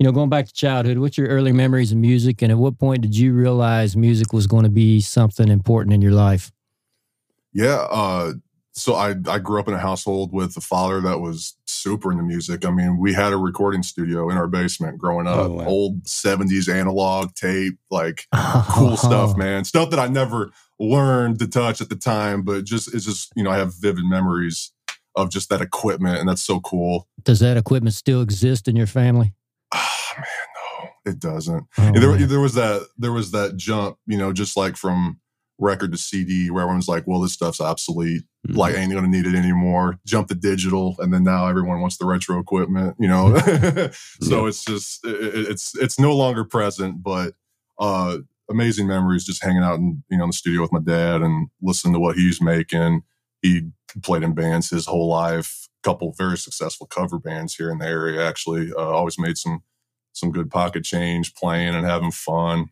you 0.00 0.04
know, 0.04 0.10
going 0.10 0.28
back 0.28 0.46
to 0.46 0.52
childhood? 0.52 0.98
What's 0.98 1.16
your 1.16 1.28
early 1.28 1.52
memories 1.52 1.92
of 1.92 1.98
music, 1.98 2.42
and 2.42 2.50
at 2.50 2.58
what 2.58 2.78
point 2.80 3.02
did 3.02 3.16
you 3.16 3.32
realize 3.32 3.96
music 3.96 4.32
was 4.32 4.48
going 4.48 4.64
to 4.64 4.68
be 4.70 5.00
something 5.00 5.46
important 5.48 5.94
in 5.94 6.02
your 6.02 6.10
life? 6.12 6.50
Yeah. 7.52 7.86
Uh, 7.88 8.32
so 8.72 8.94
I, 8.94 9.14
I 9.28 9.38
grew 9.38 9.60
up 9.60 9.68
in 9.68 9.74
a 9.74 9.78
household 9.78 10.32
with 10.32 10.56
a 10.56 10.60
father 10.60 11.00
that 11.02 11.20
was 11.20 11.54
super 11.82 12.12
into 12.12 12.22
music. 12.24 12.64
I 12.64 12.70
mean, 12.70 12.98
we 12.98 13.12
had 13.12 13.32
a 13.32 13.36
recording 13.36 13.82
studio 13.82 14.30
in 14.30 14.36
our 14.36 14.46
basement 14.46 14.98
growing 14.98 15.26
up, 15.26 15.38
Oh, 15.50 15.52
wow. 15.54 15.64
old 15.66 16.04
70s 16.04 16.72
analog 16.72 17.34
tape, 17.34 17.78
like 17.90 18.26
cool 18.70 18.96
stuff, 18.96 19.36
man. 19.36 19.64
Stuff 19.64 19.90
that 19.90 19.98
I 19.98 20.08
never 20.08 20.50
learned 20.78 21.38
to 21.40 21.46
touch 21.48 21.80
at 21.80 21.88
the 21.88 21.96
time, 21.96 22.42
but 22.42 22.64
just, 22.64 22.94
it's 22.94 23.04
just, 23.04 23.32
you 23.36 23.42
know, 23.42 23.50
I 23.50 23.56
have 23.58 23.74
vivid 23.74 24.04
memories 24.04 24.72
of 25.14 25.30
just 25.30 25.48
that 25.50 25.60
equipment, 25.60 26.18
and 26.18 26.28
that's 26.28 26.42
so 26.42 26.60
cool. 26.60 27.08
Does 27.22 27.40
that 27.40 27.56
equipment 27.56 27.94
still 27.94 28.22
exist 28.22 28.66
in 28.68 28.76
your 28.76 28.86
family? 28.86 29.34
Ah, 29.74 30.12
man, 30.16 30.26
no, 31.04 31.10
it 31.12 31.18
doesn't. 31.18 31.64
Oh, 31.78 31.92
there, 31.92 32.16
there 32.26 32.40
was 32.40 32.54
that 32.54 32.86
there 32.96 33.12
was 33.12 33.30
that 33.32 33.56
jump, 33.56 33.98
you 34.06 34.16
know, 34.16 34.32
just 34.32 34.56
like 34.56 34.76
from 34.76 35.18
record 35.62 35.92
to 35.92 35.98
CD, 35.98 36.50
where 36.50 36.62
everyone's 36.64 36.88
like, 36.88 37.06
"Well, 37.06 37.20
this 37.20 37.32
stuff's 37.32 37.60
obsolete. 37.60 38.22
Mm-hmm. 38.48 38.56
Like, 38.58 38.74
ain't 38.76 38.92
gonna 38.92 39.08
need 39.08 39.26
it 39.26 39.34
anymore." 39.34 39.98
Jump 40.06 40.28
to 40.28 40.34
digital, 40.34 40.96
and 40.98 41.14
then 41.14 41.24
now 41.24 41.46
everyone 41.46 41.80
wants 41.80 41.96
the 41.96 42.04
retro 42.06 42.38
equipment, 42.38 42.96
you 42.98 43.08
know. 43.08 43.36
so 44.20 44.42
Yeah. 44.42 44.48
it's 44.48 44.64
just 44.64 45.06
it, 45.06 45.14
it- 45.34 45.48
it's 45.50 45.74
it's 45.76 45.98
no 45.98 46.14
longer 46.14 46.44
present, 46.44 47.02
but 47.02 47.34
uh, 47.78 48.18
amazing 48.50 48.86
memories 48.86 49.24
just 49.24 49.42
hanging 49.42 49.62
out 49.62 49.78
in 49.78 50.02
you 50.10 50.18
know 50.18 50.24
in 50.24 50.30
the 50.30 50.34
studio 50.34 50.60
with 50.60 50.72
my 50.72 50.80
dad 50.80 51.22
and 51.22 51.48
listening 51.62 51.94
to 51.94 52.00
what 52.00 52.16
he's 52.16 52.40
making. 52.42 53.02
He 53.40 53.70
played 54.02 54.22
in 54.22 54.34
bands 54.34 54.68
his 54.70 54.86
whole 54.86 55.08
life. 55.08 55.68
Couple 55.82 56.14
very 56.16 56.38
successful 56.38 56.86
cover 56.86 57.18
bands 57.18 57.56
here 57.56 57.68
in 57.70 57.78
the 57.78 57.86
area. 57.86 58.24
Actually, 58.26 58.72
uh, 58.72 58.80
always 58.80 59.18
made 59.18 59.36
some 59.36 59.62
some 60.12 60.30
good 60.30 60.48
pocket 60.50 60.84
change, 60.84 61.34
playing 61.34 61.74
and 61.74 61.84
having 61.86 62.12
fun. 62.12 62.66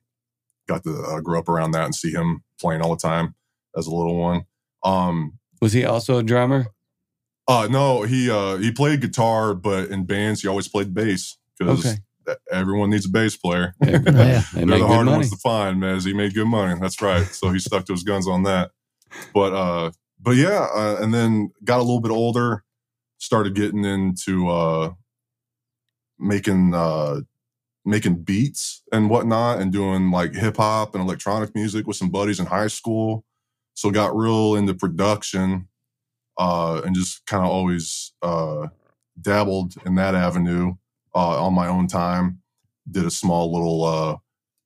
Got 0.70 0.84
to 0.84 1.02
uh, 1.02 1.20
grow 1.20 1.40
up 1.40 1.48
around 1.48 1.72
that 1.72 1.84
and 1.84 1.94
see 1.94 2.12
him 2.12 2.44
playing 2.60 2.80
all 2.80 2.90
the 2.94 3.00
time 3.00 3.34
as 3.76 3.88
a 3.88 3.90
little 3.94 4.16
one. 4.16 4.44
Um, 4.84 5.38
Was 5.60 5.72
he 5.72 5.84
also 5.84 6.18
a 6.18 6.22
drummer? 6.22 6.66
uh, 7.48 7.66
no, 7.68 8.02
he 8.02 8.30
uh, 8.30 8.56
he 8.58 8.70
played 8.70 9.00
guitar, 9.00 9.52
but 9.54 9.88
in 9.90 10.04
bands 10.06 10.42
he 10.42 10.46
always 10.48 10.68
played 10.68 10.94
bass 10.94 11.36
because 11.58 11.84
Okay. 11.84 12.36
everyone 12.52 12.90
needs 12.90 13.06
a 13.06 13.08
bass 13.08 13.36
player. 13.36 13.74
Yeah. 13.84 13.98
They 14.54 14.64
They're 14.64 14.78
the 14.78 14.86
hard 14.86 15.06
money. 15.06 15.18
ones 15.18 15.30
to 15.32 15.36
find, 15.38 15.80
man. 15.80 15.98
He 15.98 16.12
made 16.14 16.34
good 16.34 16.46
money. 16.46 16.78
That's 16.80 17.02
right. 17.02 17.26
So 17.26 17.50
he 17.50 17.58
stuck 17.58 17.84
to 17.86 17.92
his 17.92 18.04
guns 18.04 18.28
on 18.28 18.44
that. 18.44 18.70
But 19.34 19.52
uh, 19.52 19.90
but 20.20 20.36
yeah, 20.36 20.68
uh, 20.72 20.98
and 21.00 21.12
then 21.12 21.50
got 21.64 21.78
a 21.78 21.82
little 21.82 22.00
bit 22.00 22.12
older, 22.12 22.62
started 23.18 23.56
getting 23.56 23.84
into 23.84 24.48
uh, 24.48 24.92
making 26.18 26.74
uh, 26.74 27.20
making 27.84 28.22
beats 28.24 28.82
and 28.92 29.10
whatnot, 29.10 29.60
and 29.60 29.72
doing 29.72 30.10
like 30.10 30.34
hip 30.34 30.58
hop 30.58 30.94
and 30.94 31.04
electronic 31.04 31.54
music 31.54 31.86
with 31.86 31.96
some 31.96 32.10
buddies 32.10 32.40
in 32.40 32.46
high 32.46 32.68
school. 32.68 33.24
So 33.74 33.90
got 33.90 34.16
real 34.16 34.56
into 34.56 34.74
production. 34.74 35.68
uh, 36.38 36.82
and 36.84 36.94
just 36.94 37.24
kind 37.26 37.44
of 37.44 37.50
always 37.50 38.12
uh, 38.22 38.68
dabbled 39.20 39.74
in 39.86 39.94
that 39.96 40.14
avenue 40.14 40.74
uh, 41.14 41.44
on 41.44 41.54
my 41.54 41.66
own 41.68 41.86
time. 41.86 42.40
Did 42.90 43.04
a 43.04 43.10
small 43.10 43.52
little 43.52 43.84
uh, 43.84 44.16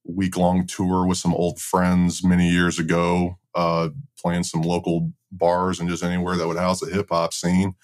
week 0.05 0.37
long 0.37 0.67
tour 0.67 1.07
with 1.07 1.19
some 1.19 1.35
old 1.35 1.61
friends 1.61 2.25
many 2.25 2.51
years 2.51 2.79
ago, 2.79 3.39
uh, 3.55 3.91
playing 4.19 4.45
some 4.45 4.63
local 4.63 5.13
bars 5.33 5.81
and 5.81 5.89
just 5.89 6.03
anywhere 6.03 6.37
that 6.37 6.47
would 6.49 6.57
house 6.57 6.83
a 6.83 6.91
hip 6.91 7.09
hop 7.11 7.35
scene 7.35 7.75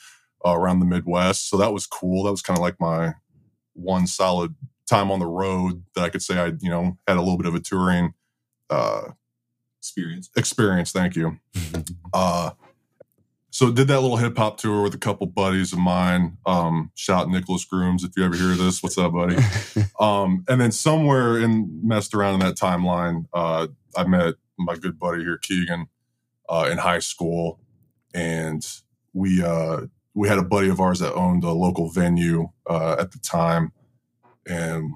uh, 0.47 0.57
around 0.57 0.81
the 0.81 0.87
Midwest. 0.87 1.49
So 1.49 1.57
that 1.59 1.73
was 1.73 1.87
cool. 1.87 2.25
That 2.25 2.31
was 2.31 2.43
kind 2.43 2.59
of 2.59 2.63
like 2.63 2.81
my 2.81 3.15
one 3.75 4.07
solid 4.07 4.55
time 4.91 5.11
on 5.11 5.19
the 5.21 5.27
road 5.27 5.85
that 5.95 6.03
I 6.03 6.09
could 6.11 6.23
say 6.23 6.39
I, 6.39 6.47
you 6.61 6.69
know, 6.69 6.99
had 7.07 7.17
a 7.17 7.21
little 7.21 7.39
bit 7.39 7.47
of 7.47 7.55
a 7.55 7.61
touring 7.61 8.15
uh, 8.69 9.13
Experience. 9.79 10.31
experience. 10.37 10.93
Thank 10.93 11.17
you. 11.17 11.39
Uh, 12.13 12.51
so 13.51 13.71
did 13.71 13.87
that 13.89 14.01
little 14.01 14.17
hip 14.17 14.37
hop 14.37 14.59
tour 14.59 14.83
with 14.83 14.95
a 14.95 14.99
couple 14.99 15.27
buddies 15.29 15.73
of 15.73 15.79
mine. 15.79 16.39
Um, 16.45 16.91
shout 16.97 17.29
Nicholas 17.29 17.65
Grooms 17.65 18.03
if 18.03 18.13
you 18.17 18.25
ever 18.25 18.35
hear 18.35 18.55
this. 18.57 18.83
What's 18.83 18.99
up, 18.99 19.13
buddy? 19.13 19.37
Um, 20.01 20.45
and 20.49 20.61
then 20.61 20.73
somewhere 20.73 21.39
in 21.39 21.81
messed 21.85 22.15
around 22.15 22.35
in 22.35 22.41
that 22.41 22.57
timeline, 22.57 23.27
uh, 23.35 23.67
I 23.97 24.05
met 24.05 24.35
my 24.59 24.77
good 24.77 24.99
buddy 24.99 25.23
here, 25.23 25.39
Keagan, 25.39 25.89
uh, 26.49 26.69
in 26.73 26.79
high 26.79 27.01
school, 27.01 27.61
and 28.15 28.67
we 29.13 29.43
uh, 29.43 29.83
we 30.15 30.29
had 30.29 30.39
a 30.39 30.43
buddy 30.43 30.69
of 30.71 30.81
ours 30.81 31.01
that 31.01 31.13
owned 31.15 31.45
a 31.45 31.53
local 31.53 31.91
venue 31.91 32.49
uh, 32.67 32.97
at 32.99 33.13
the 33.13 33.19
time, 33.19 33.73
and 34.47 34.93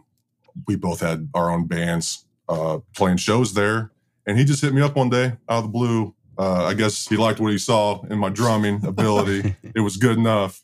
we 0.66 0.76
both 0.76 1.00
had 1.00 1.28
our 1.34 1.50
own 1.50 1.66
bands 1.66 2.26
uh, 2.48 2.78
playing 2.96 3.16
shows 3.16 3.54
there. 3.54 3.90
And 4.26 4.38
he 4.38 4.44
just 4.44 4.62
hit 4.62 4.72
me 4.72 4.80
up 4.80 4.96
one 4.96 5.10
day 5.10 5.36
out 5.48 5.58
of 5.58 5.62
the 5.64 5.68
blue. 5.68 6.14
Uh, 6.38 6.64
I 6.64 6.74
guess 6.74 7.06
he 7.06 7.16
liked 7.16 7.40
what 7.40 7.52
he 7.52 7.58
saw 7.58 8.02
in 8.04 8.18
my 8.18 8.28
drumming 8.28 8.84
ability. 8.84 9.54
it 9.74 9.80
was 9.80 9.96
good 9.96 10.18
enough, 10.18 10.62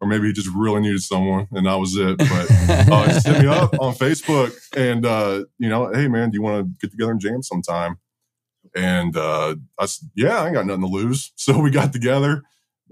or 0.00 0.06
maybe 0.06 0.28
he 0.28 0.32
just 0.32 0.50
really 0.54 0.80
needed 0.80 1.02
someone, 1.02 1.48
and 1.50 1.66
that 1.66 1.74
was 1.74 1.96
it. 1.96 2.18
But 2.18 2.46
uh, 2.92 3.06
just 3.06 3.26
hit 3.26 3.42
me 3.42 3.48
up 3.48 3.74
on 3.80 3.94
Facebook, 3.94 4.56
and 4.76 5.04
uh, 5.04 5.44
you 5.58 5.68
know, 5.68 5.92
hey 5.92 6.06
man, 6.06 6.30
do 6.30 6.36
you 6.36 6.42
want 6.42 6.66
to 6.66 6.72
get 6.80 6.92
together 6.92 7.12
and 7.12 7.20
jam 7.20 7.42
sometime? 7.42 7.98
And 8.76 9.16
uh, 9.16 9.56
I 9.78 9.86
said, 9.86 10.10
yeah, 10.14 10.42
I 10.42 10.46
ain't 10.46 10.54
got 10.54 10.66
nothing 10.66 10.82
to 10.82 10.88
lose. 10.88 11.32
So 11.36 11.58
we 11.58 11.70
got 11.70 11.92
together, 11.92 12.42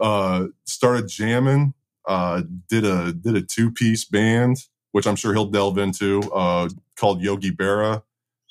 uh, 0.00 0.46
started 0.64 1.08
jamming, 1.08 1.74
uh, 2.06 2.42
did 2.68 2.84
a 2.84 3.12
did 3.12 3.36
a 3.36 3.42
two 3.42 3.70
piece 3.70 4.04
band, 4.04 4.56
which 4.96 5.06
I'm 5.06 5.14
sure 5.14 5.34
he'll 5.34 5.50
delve 5.50 5.76
into, 5.76 6.22
uh, 6.32 6.70
called 6.98 7.20
Yogi 7.20 7.50
Berra. 7.50 8.02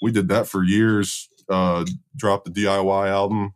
We 0.03 0.11
did 0.11 0.27
that 0.27 0.45
for 0.47 0.63
years. 0.63 1.27
Uh, 1.49 1.83
dropped 2.15 2.45
the 2.45 2.51
DIY 2.51 3.09
album. 3.09 3.55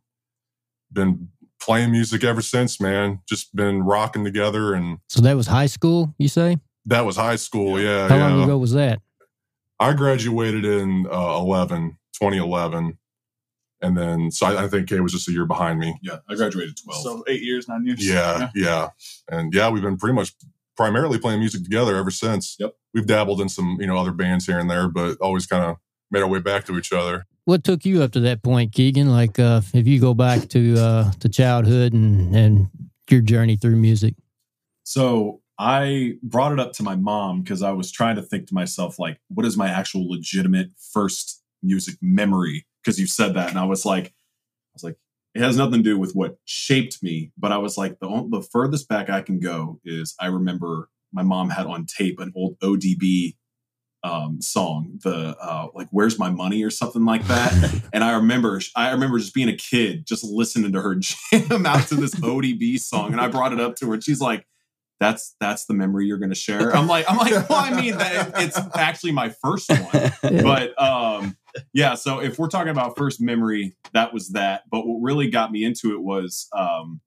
Been 0.92 1.30
playing 1.62 1.92
music 1.92 2.24
ever 2.24 2.42
since, 2.42 2.82
man. 2.82 3.20
Just 3.30 3.56
been 3.56 3.84
rocking 3.84 4.24
together, 4.24 4.74
and 4.74 4.98
So 5.08 5.22
that 5.22 5.36
was 5.36 5.46
high 5.46 5.68
school, 5.68 6.16
you 6.18 6.28
say? 6.28 6.58
that 6.88 7.06
was 7.06 7.16
high 7.16 7.36
school. 7.36 7.80
Yeah, 7.80 8.08
How 8.08 8.16
yeah. 8.16 8.28
long 8.30 8.44
ago 8.46 8.58
was 8.58 8.74
that? 8.74 9.00
I 9.80 9.94
graduated 9.94 10.66
in 10.66 11.06
uh, 11.12 11.38
11, 11.38 11.96
2011. 12.14 12.98
And 13.84 13.96
then, 13.96 14.32
so 14.32 14.48
I, 14.48 14.64
I 14.64 14.68
think 14.68 14.90
Kay 14.90 15.00
was 15.00 15.12
just 15.12 15.30
a 15.30 15.32
year 15.32 15.46
behind 15.46 15.78
me. 15.78 15.96
Yeah, 16.02 16.18
I 16.28 16.34
graduated 16.34 16.76
12. 16.84 17.04
So 17.04 17.24
eight 17.28 17.44
years, 17.44 17.68
nine 17.68 17.86
years. 17.86 18.04
Yeah, 18.04 18.50
yeah. 18.56 18.90
And 19.30 19.54
yeah, 19.54 19.70
we've 19.70 19.84
been 19.84 19.98
pretty 19.98 20.16
much 20.16 20.34
primarily 20.80 21.20
playing 21.20 21.42
music 21.42 21.62
together 21.62 21.98
ever 21.98 22.10
since. 22.10 22.56
Yep. 22.58 22.74
We've 22.94 23.06
dabbled 23.06 23.42
in 23.42 23.50
some, 23.50 23.78
you 23.82 23.86
know, 23.86 23.98
other 23.98 24.14
bands 24.14 24.46
here 24.46 24.58
and 24.58 24.72
there, 24.72 24.88
but 24.88 25.18
always 25.20 25.46
kind 25.46 25.62
of 25.62 25.76
made 26.10 26.22
our 26.22 26.28
way 26.30 26.40
back 26.40 26.64
to 26.68 26.78
each 26.78 26.94
other. 26.94 27.26
What 27.44 27.66
took 27.66 27.84
you 27.84 28.02
up 28.02 28.14
to 28.14 28.22
that 28.22 28.44
point, 28.44 28.72
Keagan? 28.72 29.08
Like, 29.08 29.38
uh, 29.38 29.60
if 29.74 29.86
you 29.86 30.00
go 30.00 30.14
back 30.14 30.48
to 30.50 30.80
uh, 30.80 31.12
to 31.20 31.28
childhood 31.28 31.92
and 31.92 32.34
and 32.34 32.70
your 33.10 33.20
journey 33.20 33.58
through 33.58 33.76
music. 33.76 34.14
So 34.84 35.42
I 35.58 36.14
brought 36.24 36.54
it 36.54 36.62
up 36.62 36.72
to 36.74 36.84
my 36.84 36.96
mom 36.96 37.42
because 37.42 37.62
I 37.62 37.72
was 37.72 37.92
trying 37.92 38.16
to 38.16 38.22
think 38.22 38.48
to 38.48 38.54
myself, 38.54 39.00
like, 39.00 39.20
what 39.28 39.46
is 39.46 39.58
my 39.58 39.68
actual 39.68 40.10
legitimate 40.10 40.70
first 40.94 41.44
music 41.62 41.96
memory? 42.02 42.66
Because 42.82 42.98
you 42.98 43.08
said 43.08 43.34
that, 43.34 43.50
and 43.50 43.60
I 43.60 43.66
was 43.66 43.84
like, 43.84 44.06
I 44.06 44.74
was 44.76 44.84
like, 44.86 44.98
it 45.36 45.42
has 45.42 45.58
nothing 45.58 45.84
to 45.84 45.90
do 45.90 45.98
with 45.98 46.14
what 46.14 46.38
shaped 46.46 47.04
me, 47.04 47.32
but 47.38 47.52
I 47.52 47.58
was 47.58 47.78
like, 47.78 48.00
the 48.00 48.08
the 48.30 48.42
furthest 48.42 48.88
back 48.88 49.10
I 49.10 49.22
can 49.22 49.40
go 49.40 49.80
is 49.86 50.16
I 50.20 50.28
remember 50.28 50.90
my 51.12 51.24
mom 51.24 51.50
had 51.50 51.66
on 51.66 51.86
tape 51.86 52.20
an 52.20 52.32
old 52.36 52.60
ODB 52.60 53.36
um, 54.04 54.42
song, 54.42 55.00
the 55.04 55.36
uh, 55.42 55.68
like 55.74 55.88
"Where's 55.92 56.18
My 56.18 56.30
Money" 56.30 56.64
or 56.64 56.70
something 56.70 57.06
like 57.06 57.26
that. 57.28 57.82
And 57.92 58.04
I 58.04 58.14
remember, 58.14 58.62
I 58.76 58.92
remember 58.92 59.18
just 59.18 59.34
being 59.34 59.50
a 59.50 59.56
kid, 59.56 60.06
just 60.06 60.24
listening 60.24 60.72
to 60.74 60.82
her 60.82 60.96
jam 61.32 61.66
out 61.66 61.88
to 61.88 61.96
this 61.96 62.14
ODB 62.16 62.80
song, 62.80 63.12
and 63.12 63.20
I 63.20 63.28
brought 63.28 63.52
it 63.52 63.60
up 63.60 63.76
to 63.78 63.88
her, 63.88 63.96
and 63.96 64.04
she's 64.04 64.22
like, 64.22 64.46
"That's 65.00 65.36
that's 65.40 65.66
the 65.66 65.74
memory 65.74 66.06
you're 66.06 66.18
going 66.18 66.30
to 66.30 66.36
share." 66.36 66.76
I'm 66.76 66.88
like, 66.88 67.06
I'm 67.10 67.18
like, 67.18 67.50
well, 67.50 67.60
I 67.60 67.80
mean, 67.80 67.98
that, 67.98 68.32
it's 68.36 68.60
actually 68.76 69.12
my 69.12 69.30
first 69.30 69.70
one, 69.70 70.12
but 70.44 70.82
um, 70.82 71.38
yeah. 71.74 71.96
So 71.96 72.20
if 72.20 72.38
we're 72.40 72.48
talking 72.50 72.72
about 72.72 72.98
first 72.98 73.22
memory, 73.22 73.76
that 73.94 74.14
was 74.14 74.30
that. 74.30 74.64
But 74.72 74.86
what 74.88 75.00
really 75.02 75.30
got 75.30 75.52
me 75.52 75.64
into 75.64 75.94
it 75.94 76.02
was 76.02 76.48
um, 76.54 77.02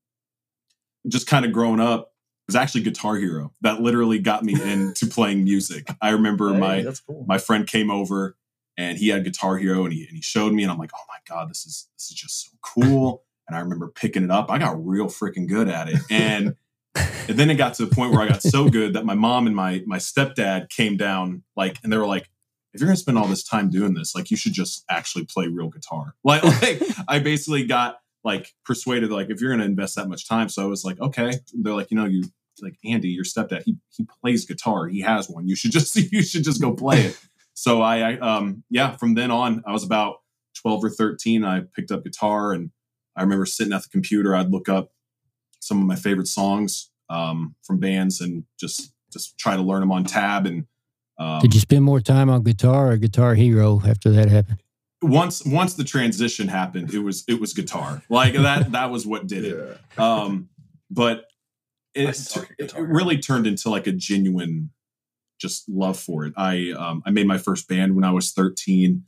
just 1.08 1.26
kind 1.26 1.44
of 1.44 1.52
growing 1.52 1.80
up. 1.80 2.08
It 2.48 2.52
was 2.52 2.56
actually 2.56 2.82
Guitar 2.82 3.16
Hero 3.16 3.52
that 3.60 3.80
literally 3.80 4.18
got 4.18 4.44
me 4.44 4.60
into 4.60 5.06
playing 5.10 5.44
music. 5.44 5.88
I 6.00 6.10
remember 6.10 6.52
Hey, 6.52 6.58
my 6.58 6.92
cool. 7.06 7.24
my 7.28 7.38
friend 7.38 7.66
came 7.66 7.90
over 7.90 8.36
and 8.76 8.98
he 8.98 9.08
had 9.08 9.22
Guitar 9.24 9.58
Hero 9.58 9.84
and 9.84 9.92
he 9.92 10.06
and 10.06 10.16
he 10.16 10.22
showed 10.22 10.52
me 10.52 10.62
and 10.64 10.72
I'm 10.72 10.78
like, 10.78 10.90
oh 10.94 11.04
my 11.08 11.18
god, 11.28 11.48
this 11.50 11.64
is 11.66 11.88
this 11.96 12.10
is 12.10 12.16
just 12.16 12.44
so 12.44 12.50
cool. 12.62 13.24
And 13.46 13.56
I 13.56 13.60
remember 13.60 13.88
picking 13.88 14.24
it 14.24 14.30
up. 14.30 14.50
I 14.50 14.58
got 14.58 14.84
real 14.84 15.06
freaking 15.06 15.46
good 15.48 15.68
at 15.68 15.88
it. 15.88 15.98
And 16.10 16.56
and 16.94 17.38
then 17.38 17.50
it 17.50 17.54
got 17.54 17.74
to 17.74 17.86
the 17.86 17.94
point 17.94 18.12
where 18.12 18.20
I 18.20 18.28
got 18.28 18.42
so 18.42 18.68
good 18.68 18.94
that 18.94 19.04
my 19.04 19.14
mom 19.14 19.46
and 19.46 19.56
my 19.56 19.82
my 19.86 19.98
stepdad 19.98 20.68
came 20.68 20.96
down 20.96 21.42
like 21.56 21.78
and 21.82 21.92
they 21.92 21.96
were 21.96 22.06
like, 22.06 22.28
if 22.74 22.80
you're 22.80 22.88
gonna 22.88 22.96
spend 22.96 23.18
all 23.18 23.26
this 23.26 23.44
time 23.44 23.70
doing 23.70 23.94
this, 23.94 24.14
like 24.14 24.30
you 24.30 24.36
should 24.36 24.52
just 24.52 24.84
actually 24.90 25.24
play 25.24 25.46
real 25.46 25.68
guitar. 25.68 26.14
Like, 26.24 26.42
like 26.44 26.82
I 27.08 27.18
basically 27.18 27.66
got 27.66 27.96
like 28.24 28.52
persuaded 28.64 29.10
like 29.10 29.30
if 29.30 29.40
you're 29.40 29.50
gonna 29.50 29.64
invest 29.64 29.96
that 29.96 30.08
much 30.08 30.28
time. 30.28 30.48
So 30.48 30.62
I 30.62 30.66
was 30.66 30.84
like, 30.84 31.00
okay. 31.00 31.32
They're 31.54 31.74
like, 31.74 31.90
you 31.90 31.96
know, 31.96 32.06
you 32.06 32.24
like 32.60 32.76
Andy, 32.84 33.08
your 33.08 33.24
stepdad, 33.24 33.62
he 33.64 33.76
he 33.90 34.06
plays 34.20 34.44
guitar. 34.44 34.86
He 34.86 35.00
has 35.00 35.28
one. 35.28 35.48
You 35.48 35.56
should 35.56 35.72
just 35.72 35.94
you 36.12 36.22
should 36.22 36.44
just 36.44 36.60
go 36.60 36.72
play 36.72 37.02
it. 37.02 37.18
So 37.54 37.82
I, 37.82 38.12
I 38.12 38.18
um 38.18 38.64
yeah, 38.70 38.96
from 38.96 39.14
then 39.14 39.30
on, 39.30 39.62
I 39.66 39.72
was 39.72 39.84
about 39.84 40.16
12 40.60 40.84
or 40.84 40.90
13. 40.90 41.44
I 41.44 41.60
picked 41.74 41.90
up 41.90 42.04
guitar 42.04 42.52
and 42.52 42.70
I 43.16 43.22
remember 43.22 43.46
sitting 43.46 43.72
at 43.72 43.82
the 43.82 43.88
computer, 43.88 44.34
I'd 44.34 44.50
look 44.50 44.68
up 44.68 44.92
some 45.62 45.80
of 45.80 45.86
my 45.86 45.96
favorite 45.96 46.28
songs 46.28 46.90
um, 47.08 47.54
from 47.62 47.78
bands 47.78 48.20
and 48.20 48.44
just 48.58 48.92
just 49.12 49.38
try 49.38 49.56
to 49.56 49.62
learn 49.62 49.80
them 49.80 49.92
on 49.92 50.04
tab. 50.04 50.46
And 50.46 50.66
um, 51.18 51.40
Did 51.40 51.54
you 51.54 51.60
spend 51.60 51.84
more 51.84 52.00
time 52.00 52.30
on 52.30 52.42
guitar 52.42 52.92
or 52.92 52.96
Guitar 52.96 53.34
Hero 53.34 53.82
after 53.86 54.10
that 54.10 54.28
happened? 54.28 54.62
once 55.02 55.44
once 55.44 55.74
the 55.74 55.84
transition 55.84 56.48
happened, 56.48 56.94
it 56.94 57.00
was 57.00 57.24
it 57.28 57.40
was 57.40 57.52
guitar. 57.52 58.02
Like 58.08 58.34
that 58.34 58.72
that 58.72 58.90
was 58.90 59.06
what 59.06 59.26
did 59.26 59.44
it. 59.44 59.78
Um, 59.98 60.48
but 60.90 61.26
it, 61.94 62.36
it 62.58 62.74
really 62.78 63.18
turned 63.18 63.46
into 63.46 63.68
like 63.68 63.86
a 63.86 63.92
genuine 63.92 64.70
just 65.38 65.68
love 65.68 65.98
for 65.98 66.24
it. 66.24 66.32
I 66.36 66.72
um, 66.78 67.02
I 67.04 67.10
made 67.10 67.26
my 67.26 67.38
first 67.38 67.68
band 67.68 67.94
when 67.94 68.04
I 68.04 68.12
was 68.12 68.32
13 68.32 69.04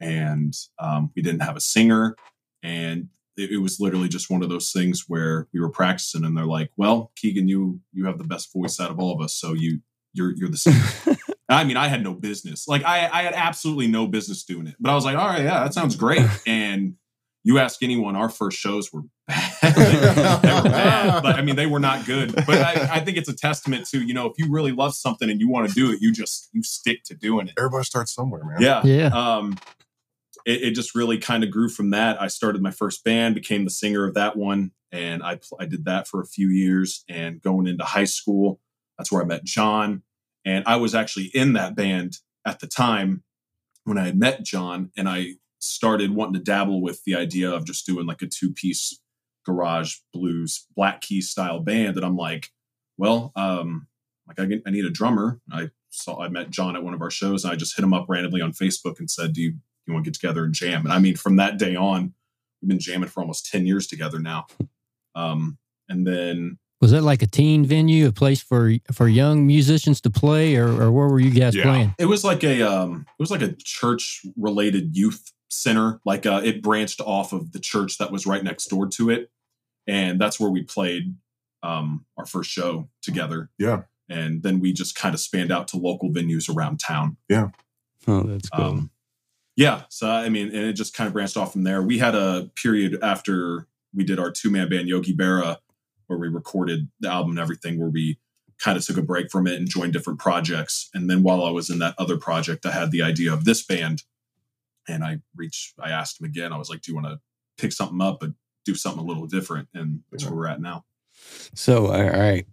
and 0.00 0.54
um, 0.78 1.10
we 1.14 1.22
didn't 1.22 1.42
have 1.42 1.56
a 1.56 1.60
singer 1.60 2.16
and 2.62 3.08
it, 3.38 3.52
it 3.52 3.58
was 3.58 3.80
literally 3.80 4.08
just 4.08 4.30
one 4.30 4.42
of 4.42 4.48
those 4.48 4.72
things 4.72 5.04
where 5.08 5.48
we 5.52 5.60
were 5.60 5.70
practicing 5.70 6.24
and 6.24 6.36
they're 6.36 6.44
like, 6.44 6.70
"Well, 6.76 7.12
Keagan, 7.16 7.48
you 7.48 7.80
you 7.92 8.06
have 8.06 8.18
the 8.18 8.24
best 8.24 8.52
voice 8.52 8.80
out 8.80 8.90
of 8.90 8.98
all 8.98 9.14
of 9.14 9.20
us, 9.20 9.34
so 9.34 9.54
you 9.54 9.80
you're 10.12 10.34
you're 10.36 10.50
the 10.50 10.58
singer." 10.58 11.16
I 11.48 11.64
mean, 11.64 11.78
I 11.78 11.88
had 11.88 12.02
no 12.02 12.12
business. 12.12 12.68
Like 12.68 12.84
I, 12.84 13.08
I 13.08 13.22
had 13.22 13.34
absolutely 13.34 13.86
no 13.86 14.06
business 14.06 14.44
doing 14.44 14.66
it. 14.66 14.74
But 14.78 14.90
I 14.90 14.94
was 14.94 15.04
like, 15.04 15.16
all 15.16 15.26
right, 15.26 15.42
yeah, 15.42 15.64
that 15.64 15.74
sounds 15.74 15.96
great. 15.96 16.26
And 16.46 16.94
you 17.44 17.58
ask 17.58 17.82
anyone, 17.82 18.16
our 18.16 18.28
first 18.28 18.58
shows 18.58 18.92
were 18.92 19.02
bad. 19.28 19.56
they 19.62 20.52
were 20.52 20.62
bad. 20.64 21.22
But 21.22 21.36
I 21.36 21.42
mean, 21.42 21.56
they 21.56 21.66
were 21.66 21.78
not 21.80 22.04
good. 22.04 22.34
But 22.34 22.50
I, 22.50 22.96
I 22.96 23.00
think 23.00 23.16
it's 23.16 23.28
a 23.28 23.34
testament 23.34 23.88
to, 23.88 24.02
you 24.02 24.12
know, 24.12 24.26
if 24.26 24.32
you 24.36 24.50
really 24.50 24.72
love 24.72 24.94
something 24.94 25.30
and 25.30 25.40
you 25.40 25.48
want 25.48 25.68
to 25.68 25.74
do 25.74 25.90
it, 25.90 26.02
you 26.02 26.12
just 26.12 26.50
you 26.52 26.62
stick 26.62 27.04
to 27.04 27.14
doing 27.14 27.48
it. 27.48 27.54
Everybody 27.56 27.84
starts 27.84 28.12
somewhere, 28.12 28.44
man. 28.44 28.60
Yeah. 28.60 28.82
Yeah. 28.84 29.06
Um, 29.06 29.56
it, 30.48 30.62
it 30.62 30.70
just 30.70 30.94
really 30.94 31.18
kind 31.18 31.44
of 31.44 31.50
grew 31.50 31.68
from 31.68 31.90
that. 31.90 32.20
I 32.20 32.26
started 32.28 32.62
my 32.62 32.70
first 32.70 33.04
band, 33.04 33.34
became 33.34 33.64
the 33.64 33.70
singer 33.70 34.06
of 34.06 34.14
that 34.14 34.36
one, 34.36 34.72
and 34.90 35.22
I 35.22 35.38
I 35.60 35.66
did 35.66 35.84
that 35.84 36.08
for 36.08 36.20
a 36.20 36.26
few 36.26 36.48
years. 36.48 37.04
And 37.08 37.42
going 37.42 37.66
into 37.66 37.84
high 37.84 38.04
school, 38.04 38.60
that's 38.96 39.12
where 39.12 39.22
I 39.22 39.26
met 39.26 39.44
John, 39.44 40.02
and 40.44 40.64
I 40.66 40.76
was 40.76 40.94
actually 40.94 41.26
in 41.34 41.52
that 41.52 41.76
band 41.76 42.14
at 42.46 42.60
the 42.60 42.66
time 42.66 43.22
when 43.84 43.98
I 43.98 44.06
had 44.06 44.18
met 44.18 44.42
John, 44.42 44.90
and 44.96 45.08
I 45.08 45.34
started 45.60 46.14
wanting 46.14 46.34
to 46.34 46.40
dabble 46.40 46.80
with 46.80 47.04
the 47.04 47.14
idea 47.14 47.50
of 47.50 47.66
just 47.66 47.84
doing 47.84 48.06
like 48.06 48.22
a 48.22 48.26
two 48.26 48.52
piece 48.52 48.98
garage 49.44 49.96
blues 50.12 50.66
black 50.74 51.00
key 51.02 51.20
style 51.20 51.60
band. 51.60 51.96
And 51.96 52.06
I'm 52.06 52.16
like, 52.16 52.50
well, 52.96 53.32
um, 53.34 53.86
like 54.26 54.38
I, 54.38 54.60
I 54.66 54.70
need 54.70 54.84
a 54.84 54.90
drummer. 54.90 55.40
I 55.52 55.70
saw 55.90 56.22
I 56.22 56.28
met 56.28 56.50
John 56.50 56.76
at 56.76 56.82
one 56.82 56.94
of 56.94 57.02
our 57.02 57.10
shows, 57.10 57.44
and 57.44 57.52
I 57.52 57.56
just 57.56 57.76
hit 57.76 57.84
him 57.84 57.94
up 57.94 58.06
randomly 58.08 58.40
on 58.40 58.52
Facebook 58.52 58.98
and 58.98 59.10
said, 59.10 59.34
"Do 59.34 59.42
you 59.42 59.54
you 59.88 59.94
want 59.94 60.04
to 60.04 60.10
get 60.10 60.14
together 60.20 60.44
and 60.44 60.54
jam?" 60.54 60.84
And 60.84 60.92
I 60.92 60.98
mean, 60.98 61.16
from 61.16 61.36
that 61.36 61.58
day 61.58 61.74
on, 61.76 62.12
we've 62.62 62.68
been 62.68 62.78
jamming 62.78 63.08
for 63.08 63.20
almost 63.20 63.50
ten 63.50 63.66
years 63.66 63.86
together 63.86 64.18
now. 64.18 64.46
Um, 65.14 65.58
and 65.88 66.06
then 66.06 66.58
Was 66.80 66.90
that 66.92 67.02
like 67.02 67.22
a 67.22 67.26
teen 67.26 67.64
venue, 67.64 68.06
a 68.06 68.12
place 68.12 68.40
for 68.42 68.72
for 68.92 69.08
young 69.08 69.46
musicians 69.46 70.00
to 70.02 70.10
play, 70.10 70.56
or, 70.56 70.68
or 70.68 70.92
where 70.92 71.08
were 71.08 71.20
you 71.20 71.30
guys 71.30 71.54
Yeah. 71.56 71.64
playing? 71.64 71.94
it 71.98 72.06
was 72.06 72.22
like 72.24 72.44
a 72.44 72.62
um 72.62 73.06
it 73.18 73.22
was 73.22 73.30
like 73.30 73.42
a 73.42 73.54
church 73.64 74.24
related 74.36 74.96
youth 74.96 75.32
center 75.50 75.98
like 76.04 76.26
uh 76.26 76.42
it 76.44 76.62
branched 76.62 77.00
off 77.00 77.32
of 77.32 77.52
the 77.52 77.58
church 77.58 77.96
that 77.96 78.12
was 78.12 78.26
right 78.26 78.44
next 78.44 78.66
door 78.66 78.86
to 78.86 79.08
it 79.08 79.30
and 79.86 80.20
that's 80.20 80.38
where 80.38 80.50
we 80.50 80.62
played 80.62 81.16
um 81.62 82.04
our 82.18 82.26
first 82.26 82.50
show 82.50 82.86
together 83.00 83.48
Yeah. 83.58 83.84
and 84.10 84.42
then 84.42 84.60
we 84.60 84.74
just 84.74 84.94
kind 84.94 85.14
of 85.14 85.20
spanned 85.20 85.50
out 85.50 85.66
to 85.68 85.78
local 85.78 86.10
venues 86.10 86.54
around 86.54 86.80
town 86.80 87.16
Yeah, 87.30 87.48
Oh, 88.06 88.24
that's 88.24 88.50
cool. 88.50 88.64
um 88.64 88.90
yeah 89.58 89.82
so 89.90 90.08
i 90.08 90.28
mean 90.28 90.46
and 90.46 90.64
it 90.64 90.72
just 90.72 90.94
kind 90.94 91.06
of 91.06 91.12
branched 91.12 91.36
off 91.36 91.52
from 91.52 91.64
there. 91.64 91.82
We 91.82 91.98
had 91.98 92.14
a 92.14 92.50
period 92.54 92.98
after 93.02 93.66
we 93.92 94.04
did 94.04 94.18
our 94.18 94.30
two-man 94.30 94.68
band 94.68 94.88
yogi 94.88 95.14
berra 95.14 95.58
where 96.06 96.18
we 96.18 96.28
recorded 96.28 96.88
the 97.00 97.10
album 97.10 97.32
and 97.32 97.40
everything 97.40 97.78
where 97.78 97.90
we 97.90 98.18
kind 98.58 98.78
of 98.78 98.86
took 98.86 98.96
a 98.96 99.02
break 99.02 99.30
from 99.30 99.46
it 99.46 99.54
and 99.54 99.68
joined 99.68 99.92
different 99.92 100.18
projects. 100.18 100.88
And 100.94 101.10
then 101.10 101.22
while 101.22 101.44
i 101.44 101.50
was 101.50 101.68
in 101.68 101.80
that 101.80 101.94
other 101.98 102.16
project 102.16 102.64
i 102.64 102.70
had 102.70 102.90
the 102.90 103.02
idea 103.02 103.32
of 103.32 103.44
this 103.44 103.64
band 103.64 104.04
and 104.88 105.04
i 105.04 105.18
reached 105.36 105.74
i 105.78 105.90
asked 105.90 106.20
him 106.20 106.26
again. 106.26 106.52
I 106.52 106.58
was 106.58 106.70
like 106.70 106.80
do 106.80 106.92
you 106.92 106.96
want 106.96 107.08
to 107.08 107.20
pick 107.58 107.72
something 107.72 108.00
up 108.00 108.20
but 108.20 108.30
do 108.68 108.74
something 108.74 109.02
a 109.02 109.06
little 109.06 109.26
different? 109.26 109.68
And 109.74 110.00
that's 110.10 110.24
where 110.24 110.34
we're 110.34 110.46
at 110.46 110.60
now. 110.60 110.84
So, 111.54 111.86
all 111.86 112.10
right. 112.10 112.46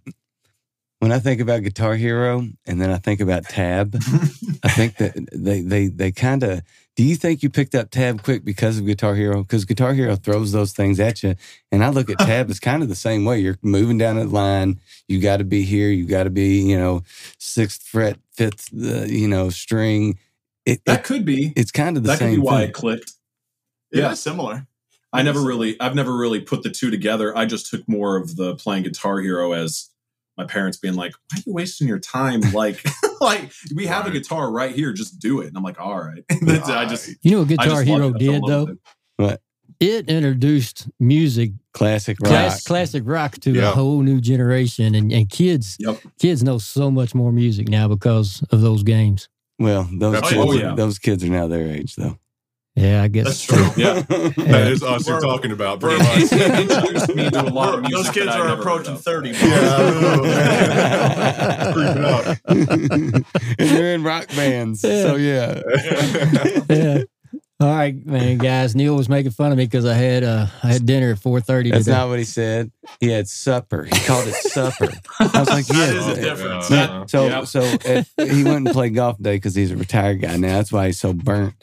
When 1.06 1.12
I 1.12 1.20
think 1.20 1.40
about 1.40 1.62
Guitar 1.62 1.94
Hero 1.94 2.48
and 2.66 2.82
then 2.82 2.90
I 2.90 2.98
think 2.98 3.20
about 3.20 3.44
Tab, 3.44 3.94
I 4.64 4.70
think 4.70 4.98
that 4.98 5.14
they 5.32 5.62
they 5.62 5.86
they 5.86 6.12
kind 6.12 6.42
of. 6.42 6.64
Do 6.96 7.04
you 7.04 7.16
think 7.16 7.44
you 7.44 7.52
picked 7.52 7.76
up 7.76 7.92
Tab 7.92 8.24
quick 8.24 8.44
because 8.44 8.80
of 8.80 8.88
Guitar 8.88 9.14
Hero? 9.14 9.44
Because 9.44 9.66
Guitar 9.66 9.94
Hero 9.94 10.16
throws 10.16 10.52
those 10.52 10.74
things 10.74 11.00
at 11.00 11.22
you, 11.22 11.36
and 11.72 11.84
I 11.84 11.90
look 11.90 12.10
at 12.10 12.18
Tab 12.28 12.50
as 12.50 12.60
kind 12.60 12.82
of 12.82 12.90
the 12.90 12.96
same 12.96 13.24
way. 13.24 13.38
You're 13.38 13.60
moving 13.62 14.00
down 14.00 14.16
the 14.16 14.26
line. 14.26 14.80
You 15.08 15.22
got 15.22 15.38
to 15.38 15.44
be 15.44 15.62
here. 15.62 15.90
You 15.92 16.08
got 16.08 16.24
to 16.24 16.32
be, 16.32 16.60
you 16.64 16.76
know, 16.76 17.04
sixth 17.38 17.84
fret, 17.84 18.18
fifth, 18.34 18.70
uh, 18.74 19.04
you 19.04 19.28
know, 19.28 19.52
string. 19.52 20.18
It, 20.66 20.82
that 20.86 21.02
it 21.02 21.04
could 21.04 21.24
be 21.24 21.54
it's 21.56 21.72
kind 21.72 21.98
of 21.98 22.04
the 22.04 22.18
same. 22.18 22.30
that 22.32 22.36
could 22.36 22.42
be 22.42 22.48
why 22.48 22.62
thing. 22.62 22.70
it 22.70 22.74
clicked 22.74 23.14
It 23.92 24.00
Yeah. 24.00 24.16
similar. 24.16 24.66
I 25.14 25.22
never 25.22 25.42
really, 25.42 25.80
I've 25.80 25.94
never 25.94 26.18
really 26.18 26.40
put 26.42 26.64
the 26.64 26.72
two 26.72 26.90
together. 26.90 27.38
I 27.38 27.46
just 27.46 27.70
took 27.70 27.88
more 27.88 28.18
of 28.18 28.38
the 28.38 28.56
playing 28.56 28.82
Guitar 28.84 29.20
Hero 29.20 29.52
as 29.52 29.92
my 30.38 30.46
parents 30.46 30.78
being 30.78 30.96
like, 30.96 31.14
"Why 31.32 31.38
are 31.38 31.44
you 31.46 31.54
wasting 31.54 31.88
your 31.88 32.00
time? 32.00 32.42
Like, 32.54 32.84
like 33.22 33.52
we 33.76 33.86
have 33.88 34.06
a 34.08 34.12
guitar 34.12 34.52
right 34.52 34.74
here. 34.76 34.94
Just 34.94 35.20
do 35.20 35.42
it." 35.42 35.48
And 35.48 35.58
I'm 35.58 35.64
like, 35.64 35.80
"All 35.80 35.98
right." 36.00 36.24
And 36.42 36.50
I 36.52 36.86
just, 36.86 37.10
You 37.22 37.32
know 37.32 37.40
what 37.44 37.52
I 37.60 37.66
Guitar 37.66 37.84
Hero 37.84 38.08
loved 38.08 38.22
it. 38.22 38.26
I 38.30 38.32
fell 38.32 38.36
in 38.36 38.42
did 38.42 38.50
though? 38.52 38.66
with 39.20 39.32
it. 39.34 39.42
It 39.82 40.10
introduced 40.10 40.88
music, 41.02 41.52
Classic 41.74 42.18
rock. 42.22 42.30
class, 42.30 42.64
classic 42.64 43.04
rock, 43.06 43.36
to 43.42 43.60
a 43.60 43.72
whole 43.72 44.02
new 44.02 44.22
generation, 44.22 44.96
and, 44.96 45.12
and 45.12 45.30
kids 45.30 45.76
Yep. 45.80 46.00
kids 46.18 46.44
know 46.44 46.58
so 46.60 46.90
much 46.90 47.14
more 47.14 47.34
music 47.34 47.68
now 47.68 47.90
because 47.90 48.42
of 48.52 48.62
those 48.62 48.84
games. 48.84 49.28
Well, 49.60 49.88
those 49.92 50.22
kids, 50.22 50.34
oh, 50.38 50.54
yeah. 50.54 50.76
those 50.76 50.98
kids 50.98 51.24
are 51.26 51.30
now 51.30 51.48
their 51.48 51.68
age, 51.68 51.96
though. 51.96 52.18
Yeah, 52.76 53.04
I 53.04 53.08
guess 53.08 53.26
That's 53.26 53.44
true. 53.44 53.70
Yeah. 53.82 54.02
That 54.36 54.68
is 54.70 54.84
us 54.84 55.08
you're 55.08 55.22
talking 55.22 55.52
about, 55.52 55.82
we're- 55.82 55.98
pretty 55.98 56.26
much. 56.26 56.32
Introduced 56.62 57.16
me 57.16 57.30
to 57.30 57.42
a 57.42 57.50
lot 57.50 57.74
of 57.76 57.82
music. 57.82 57.98
Those 57.98 58.10
kids 58.14 58.26
that 58.28 58.40
are 58.42 58.48
never 58.50 58.62
approaching 58.62 58.96
heard 58.96 58.98
of. 58.98 59.04
30. 59.04 59.34
Creeping 61.74 62.04
out. 62.04 62.38
and 62.48 63.26
they're 63.70 63.96
in 63.96 64.04
rock 64.04 64.28
bands. 64.30 64.82
So 64.82 65.16
yeah. 65.16 65.62
yeah. 66.70 67.04
All 67.62 67.70
right, 67.74 67.96
man, 68.06 68.38
guys. 68.38 68.76
Neil 68.76 68.96
was 68.98 69.08
making 69.08 69.32
fun 69.32 69.54
of 69.54 69.58
me 69.58 69.64
because 69.64 69.86
I 69.86 69.94
had 69.94 70.26
uh, 70.26 70.48
I 70.62 70.68
had 70.74 70.86
dinner 70.86 71.12
at 71.12 71.20
four 71.20 71.40
thirty 71.40 71.72
That's 71.72 71.86
today. 71.86 71.96
not 71.98 72.10
what 72.10 72.20
he 72.20 72.26
said. 72.26 72.70
He 73.00 73.08
had 73.10 73.30
supper. 73.30 73.86
He 73.86 73.92
called 74.06 74.28
it 74.28 74.34
supper. 74.34 74.90
I 75.22 75.40
was 75.40 75.50
like, 75.50 75.70
yeah. 75.70 75.86
is 75.86 76.08
a 76.08 76.16
difference. 76.22 76.70
yeah. 76.70 76.84
Uh, 77.04 77.08
So 77.08 77.28
Yep. 77.28 77.46
so 77.48 77.62
uh, 77.62 78.04
he 78.26 78.44
went 78.44 78.58
and 78.68 78.72
played 78.72 78.94
golf 78.94 79.16
today 79.16 79.38
because 79.38 79.56
he's 79.56 79.72
a 79.72 79.78
retired 79.78 80.20
guy 80.22 80.36
now. 80.36 80.58
That's 80.58 80.74
why 80.74 80.88
he's 80.88 81.00
so 81.00 81.14
burnt. 81.14 81.54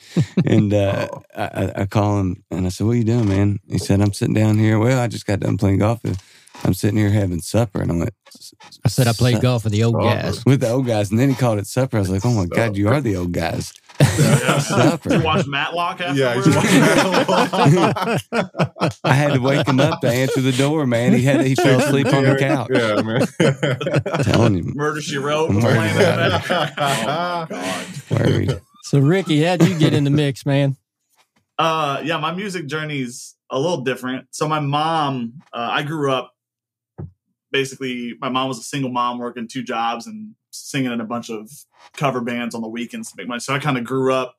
And 0.46 0.72
uh, 0.72 1.08
I, 1.36 1.42
I- 1.44 1.72
I 1.82 1.86
call 1.86 2.20
him 2.20 2.42
and 2.50 2.64
I 2.64 2.70
said, 2.70 2.86
"What 2.86 2.94
are 2.94 2.96
you 2.96 3.04
doing, 3.04 3.28
man?" 3.28 3.58
He 3.68 3.76
said, 3.76 4.00
"I'm 4.00 4.14
sitting 4.14 4.34
down 4.34 4.58
here. 4.58 4.78
Well, 4.78 4.98
I 4.98 5.08
just 5.08 5.26
got 5.26 5.40
done 5.40 5.58
playing 5.58 5.80
golf. 5.80 6.00
I'm 6.64 6.72
sitting 6.72 6.96
here 6.96 7.10
having 7.10 7.40
supper." 7.42 7.82
And 7.82 7.92
I 7.92 7.94
went, 7.96 8.14
I 8.82 8.88
said 8.88 9.08
I 9.08 9.12
played 9.12 9.42
golf 9.42 9.64
with 9.64 9.74
the 9.74 9.84
old 9.84 9.96
Oh. 9.96 10.04
guys. 10.04 10.42
with 10.46 10.60
the 10.60 10.70
old 10.70 10.86
guys." 10.86 11.10
And 11.10 11.20
then 11.20 11.28
he 11.28 11.34
called 11.34 11.58
it 11.58 11.66
supper. 11.66 11.98
I 11.98 12.00
was 12.00 12.08
like, 12.08 12.24
"Oh 12.24 12.32
my 12.32 12.46
god, 12.46 12.78
you 12.78 12.88
are 12.88 13.02
the 13.02 13.16
old 13.16 13.32
guys." 13.32 13.74
Supper. 14.04 15.14
You 15.14 15.22
watch 15.22 15.46
Matlock 15.46 16.00
yeah, 16.00 16.30
afterwards? 16.30 16.46
he's 18.30 19.00
I 19.04 19.12
had 19.14 19.34
to 19.34 19.40
wake 19.40 19.66
him 19.66 19.80
up 19.80 20.00
to 20.00 20.08
answer 20.08 20.40
the 20.40 20.52
door, 20.52 20.86
man. 20.86 21.12
He 21.12 21.22
had 21.22 21.44
he 21.44 21.54
fell 21.54 21.80
asleep 21.80 22.12
on 22.12 22.24
the 22.24 22.36
couch. 22.36 22.68
Yeah, 22.72 23.02
man. 23.02 24.24
Telling 24.24 24.56
you, 24.56 24.72
Murder 24.74 25.00
She 25.00 25.18
Wrote. 25.18 25.50
I'm 25.50 25.56
was 25.56 25.64
worried 25.64 25.76
playing 25.76 25.96
in 25.96 26.02
the 26.02 26.72
Oh 26.78 27.46
god. 27.48 27.86
worried. 28.10 28.60
So 28.84 28.98
Ricky, 28.98 29.42
how'd 29.42 29.62
you 29.62 29.78
get 29.78 29.94
in 29.94 30.04
the 30.04 30.10
mix, 30.10 30.44
man? 30.44 30.76
Uh, 31.58 32.00
yeah, 32.04 32.18
my 32.18 32.32
music 32.34 32.66
journey's 32.66 33.36
a 33.50 33.58
little 33.58 33.82
different. 33.82 34.26
So 34.30 34.48
my 34.48 34.60
mom, 34.60 35.34
uh, 35.52 35.68
I 35.70 35.82
grew 35.82 36.10
up 36.10 36.32
basically. 37.52 38.14
My 38.20 38.28
mom 38.30 38.48
was 38.48 38.58
a 38.58 38.62
single 38.62 38.90
mom 38.90 39.18
working 39.18 39.46
two 39.46 39.62
jobs 39.62 40.06
and 40.06 40.34
singing 40.52 40.92
in 40.92 41.00
a 41.00 41.04
bunch 41.04 41.30
of 41.30 41.50
cover 41.94 42.20
bands 42.20 42.54
on 42.54 42.62
the 42.62 42.68
weekends 42.68 43.10
to 43.10 43.14
make 43.16 43.28
money. 43.28 43.40
So 43.40 43.54
I 43.54 43.58
kind 43.58 43.78
of 43.78 43.84
grew 43.84 44.12
up 44.12 44.36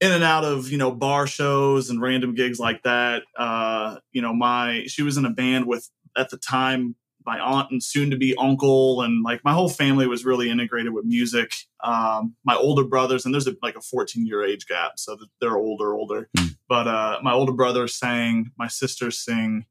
in 0.00 0.12
and 0.12 0.24
out 0.24 0.44
of 0.44 0.70
you 0.70 0.78
know 0.78 0.90
bar 0.90 1.26
shows 1.26 1.90
and 1.90 2.00
random 2.00 2.34
gigs 2.34 2.58
like 2.58 2.82
that. 2.84 3.22
Uh, 3.36 3.96
you 4.12 4.22
know, 4.22 4.32
my 4.32 4.84
she 4.86 5.02
was 5.02 5.16
in 5.16 5.24
a 5.24 5.30
band 5.30 5.66
with 5.66 5.90
at 6.16 6.30
the 6.30 6.36
time 6.36 6.96
my 7.26 7.38
aunt 7.38 7.70
and 7.70 7.82
soon 7.82 8.10
to 8.10 8.16
be 8.16 8.34
uncle 8.36 9.02
and 9.02 9.22
like 9.22 9.44
my 9.44 9.52
whole 9.52 9.68
family 9.68 10.06
was 10.06 10.24
really 10.24 10.50
integrated 10.50 10.92
with 10.92 11.04
music. 11.04 11.52
Um, 11.84 12.34
my 12.44 12.56
older 12.56 12.84
brothers 12.84 13.24
and 13.24 13.34
there's 13.34 13.46
a, 13.46 13.54
like 13.62 13.76
a 13.76 13.80
14 13.80 14.26
year 14.26 14.44
age 14.44 14.66
gap, 14.66 14.92
so 14.96 15.16
they're 15.40 15.56
older, 15.56 15.94
older. 15.94 16.28
Mm. 16.36 16.56
But 16.68 16.86
uh, 16.86 17.18
my 17.22 17.32
older 17.32 17.52
brother 17.52 17.88
sang, 17.88 18.52
my 18.56 18.68
sisters 18.68 19.18
sing. 19.18 19.66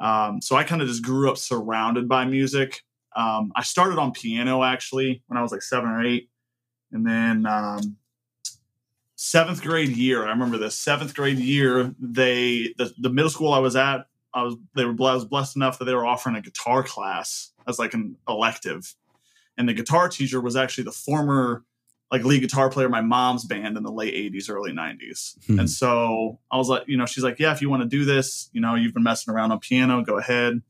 Um, 0.00 0.40
so 0.40 0.56
I 0.56 0.64
kind 0.64 0.82
of 0.82 0.88
just 0.88 1.04
grew 1.04 1.30
up 1.30 1.38
surrounded 1.38 2.08
by 2.08 2.24
music. 2.24 2.82
Um, 3.16 3.52
I 3.54 3.62
started 3.62 3.98
on 3.98 4.12
piano 4.12 4.62
actually 4.62 5.22
when 5.26 5.36
I 5.38 5.42
was 5.42 5.52
like 5.52 5.62
seven 5.62 5.90
or 5.90 6.04
eight, 6.04 6.28
and 6.92 7.06
then 7.06 7.46
um, 7.46 7.96
seventh 9.16 9.62
grade 9.62 9.90
year. 9.96 10.24
I 10.24 10.30
remember 10.30 10.58
this 10.58 10.78
seventh 10.78 11.14
grade 11.14 11.38
year. 11.38 11.94
They 12.00 12.74
the, 12.78 12.92
the 12.98 13.10
middle 13.10 13.30
school 13.30 13.52
I 13.52 13.58
was 13.58 13.76
at. 13.76 14.06
I 14.34 14.42
was 14.42 14.56
they 14.74 14.84
were 14.84 14.92
I 14.92 15.14
was 15.14 15.24
blessed 15.24 15.56
enough 15.56 15.78
that 15.78 15.84
they 15.84 15.94
were 15.94 16.06
offering 16.06 16.36
a 16.36 16.40
guitar 16.40 16.82
class 16.82 17.52
as 17.68 17.78
like 17.78 17.94
an 17.94 18.16
elective, 18.28 18.94
and 19.56 19.68
the 19.68 19.74
guitar 19.74 20.08
teacher 20.08 20.40
was 20.40 20.56
actually 20.56 20.84
the 20.84 20.92
former 20.92 21.64
like 22.10 22.24
lead 22.24 22.40
guitar 22.40 22.68
player 22.68 22.90
my 22.90 23.00
mom's 23.00 23.44
band 23.46 23.74
in 23.76 23.82
the 23.82 23.90
late 23.90 24.12
80s 24.12 24.50
early 24.50 24.70
90s 24.70 25.34
Hmm. 25.46 25.60
and 25.60 25.70
so 25.70 26.38
i 26.50 26.58
was 26.58 26.68
like 26.68 26.82
you 26.86 26.98
know 26.98 27.06
she's 27.06 27.24
like 27.24 27.38
yeah 27.38 27.52
if 27.52 27.62
you 27.62 27.70
want 27.70 27.82
to 27.82 27.88
do 27.88 28.04
this 28.04 28.50
you 28.52 28.60
know 28.60 28.74
you've 28.74 28.92
been 28.92 29.02
messing 29.02 29.32
around 29.32 29.50
on 29.50 29.58
piano 29.60 30.02
go 30.02 30.18
ahead 30.18 30.60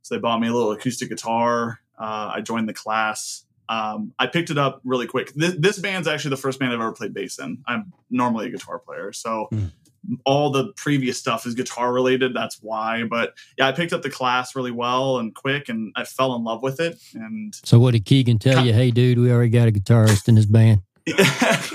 so 0.00 0.14
they 0.14 0.18
bought 0.18 0.40
me 0.40 0.48
a 0.48 0.52
little 0.54 0.72
acoustic 0.72 1.10
guitar 1.10 1.80
uh, 1.98 2.32
i 2.34 2.40
joined 2.40 2.68
the 2.68 2.74
class 2.74 3.44
um, 3.68 4.12
i 4.18 4.26
picked 4.26 4.50
it 4.50 4.58
up 4.58 4.80
really 4.84 5.06
quick 5.06 5.32
this, 5.34 5.54
this 5.58 5.78
band's 5.78 6.06
actually 6.08 6.30
the 6.30 6.36
first 6.36 6.58
band 6.58 6.72
i've 6.72 6.80
ever 6.80 6.92
played 6.92 7.12
bass 7.14 7.38
in 7.38 7.58
i'm 7.66 7.92
normally 8.10 8.46
a 8.46 8.50
guitar 8.50 8.78
player 8.78 9.12
so 9.12 9.48
Hmm. 9.50 10.14
all 10.24 10.50
the 10.50 10.72
previous 10.76 11.18
stuff 11.18 11.46
is 11.46 11.54
guitar 11.56 11.92
related 11.92 12.32
that's 12.32 12.62
why 12.62 13.02
but 13.10 13.34
yeah 13.58 13.66
i 13.66 13.72
picked 13.72 13.92
up 13.92 14.02
the 14.02 14.10
class 14.10 14.54
really 14.54 14.70
well 14.70 15.18
and 15.18 15.34
quick 15.34 15.68
and 15.68 15.92
i 15.96 16.04
fell 16.04 16.36
in 16.36 16.44
love 16.44 16.62
with 16.62 16.78
it 16.78 16.96
and 17.14 17.52
So 17.64 17.80
what 17.80 17.90
did 17.92 18.04
Keagan 18.04 18.38
tell 18.38 18.64
you? 18.64 18.72
Hey, 18.72 18.92
dude, 18.92 19.18
we 19.18 19.32
already 19.32 19.50
got 19.50 19.66
a 19.66 19.72
guitarist 19.72 20.28
in 20.28 20.36
this 20.36 20.46
band. 20.46 20.82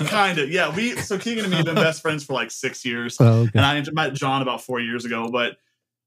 kind 0.06 0.38
of 0.38 0.50
yeah 0.50 0.74
we 0.74 0.96
so 0.96 1.18
keagan 1.18 1.40
and 1.42 1.50
me 1.50 1.56
have 1.56 1.66
been 1.66 1.74
best 1.74 2.00
friends 2.02 2.24
for 2.24 2.32
like 2.34 2.50
six 2.50 2.84
years 2.84 3.16
Oh, 3.20 3.42
okay. 3.42 3.50
and 3.54 3.64
i 3.64 3.82
met 3.92 4.14
john 4.14 4.42
about 4.42 4.62
four 4.62 4.80
years 4.80 5.04
ago 5.04 5.28
but 5.30 5.56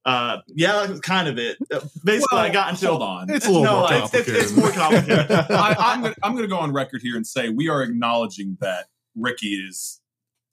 uh 0.06 0.38
yeah 0.48 0.86
that's 0.86 1.00
kind 1.00 1.28
of 1.28 1.38
it 1.40 1.58
Uh, 1.74 1.80
basically 2.04 2.38
i 2.40 2.50
got 2.50 2.70
into 2.70 2.88
hold 2.88 3.02
on. 3.02 3.30
It's 3.30 3.46
a 3.48 3.50
little 3.52 3.64
no 3.64 3.80
more 3.82 3.94
it's, 3.94 4.14
it's, 4.14 4.26
complicated. 4.26 4.42
it's 4.44 4.56
more 4.56 4.72
complicated 4.72 5.32
I, 5.52 5.76
I'm 5.80 6.02
gonna, 6.04 6.16
I'm 6.24 6.32
going 6.34 6.44
to 6.44 6.48
go 6.48 6.58
on 6.60 6.72
record 6.74 7.02
here 7.02 7.16
and 7.16 7.26
say 7.26 7.50
we 7.50 7.70
are 7.70 7.82
acknowledging 7.82 8.58
that 8.62 8.86
Ricky 9.16 9.56
is 9.56 10.02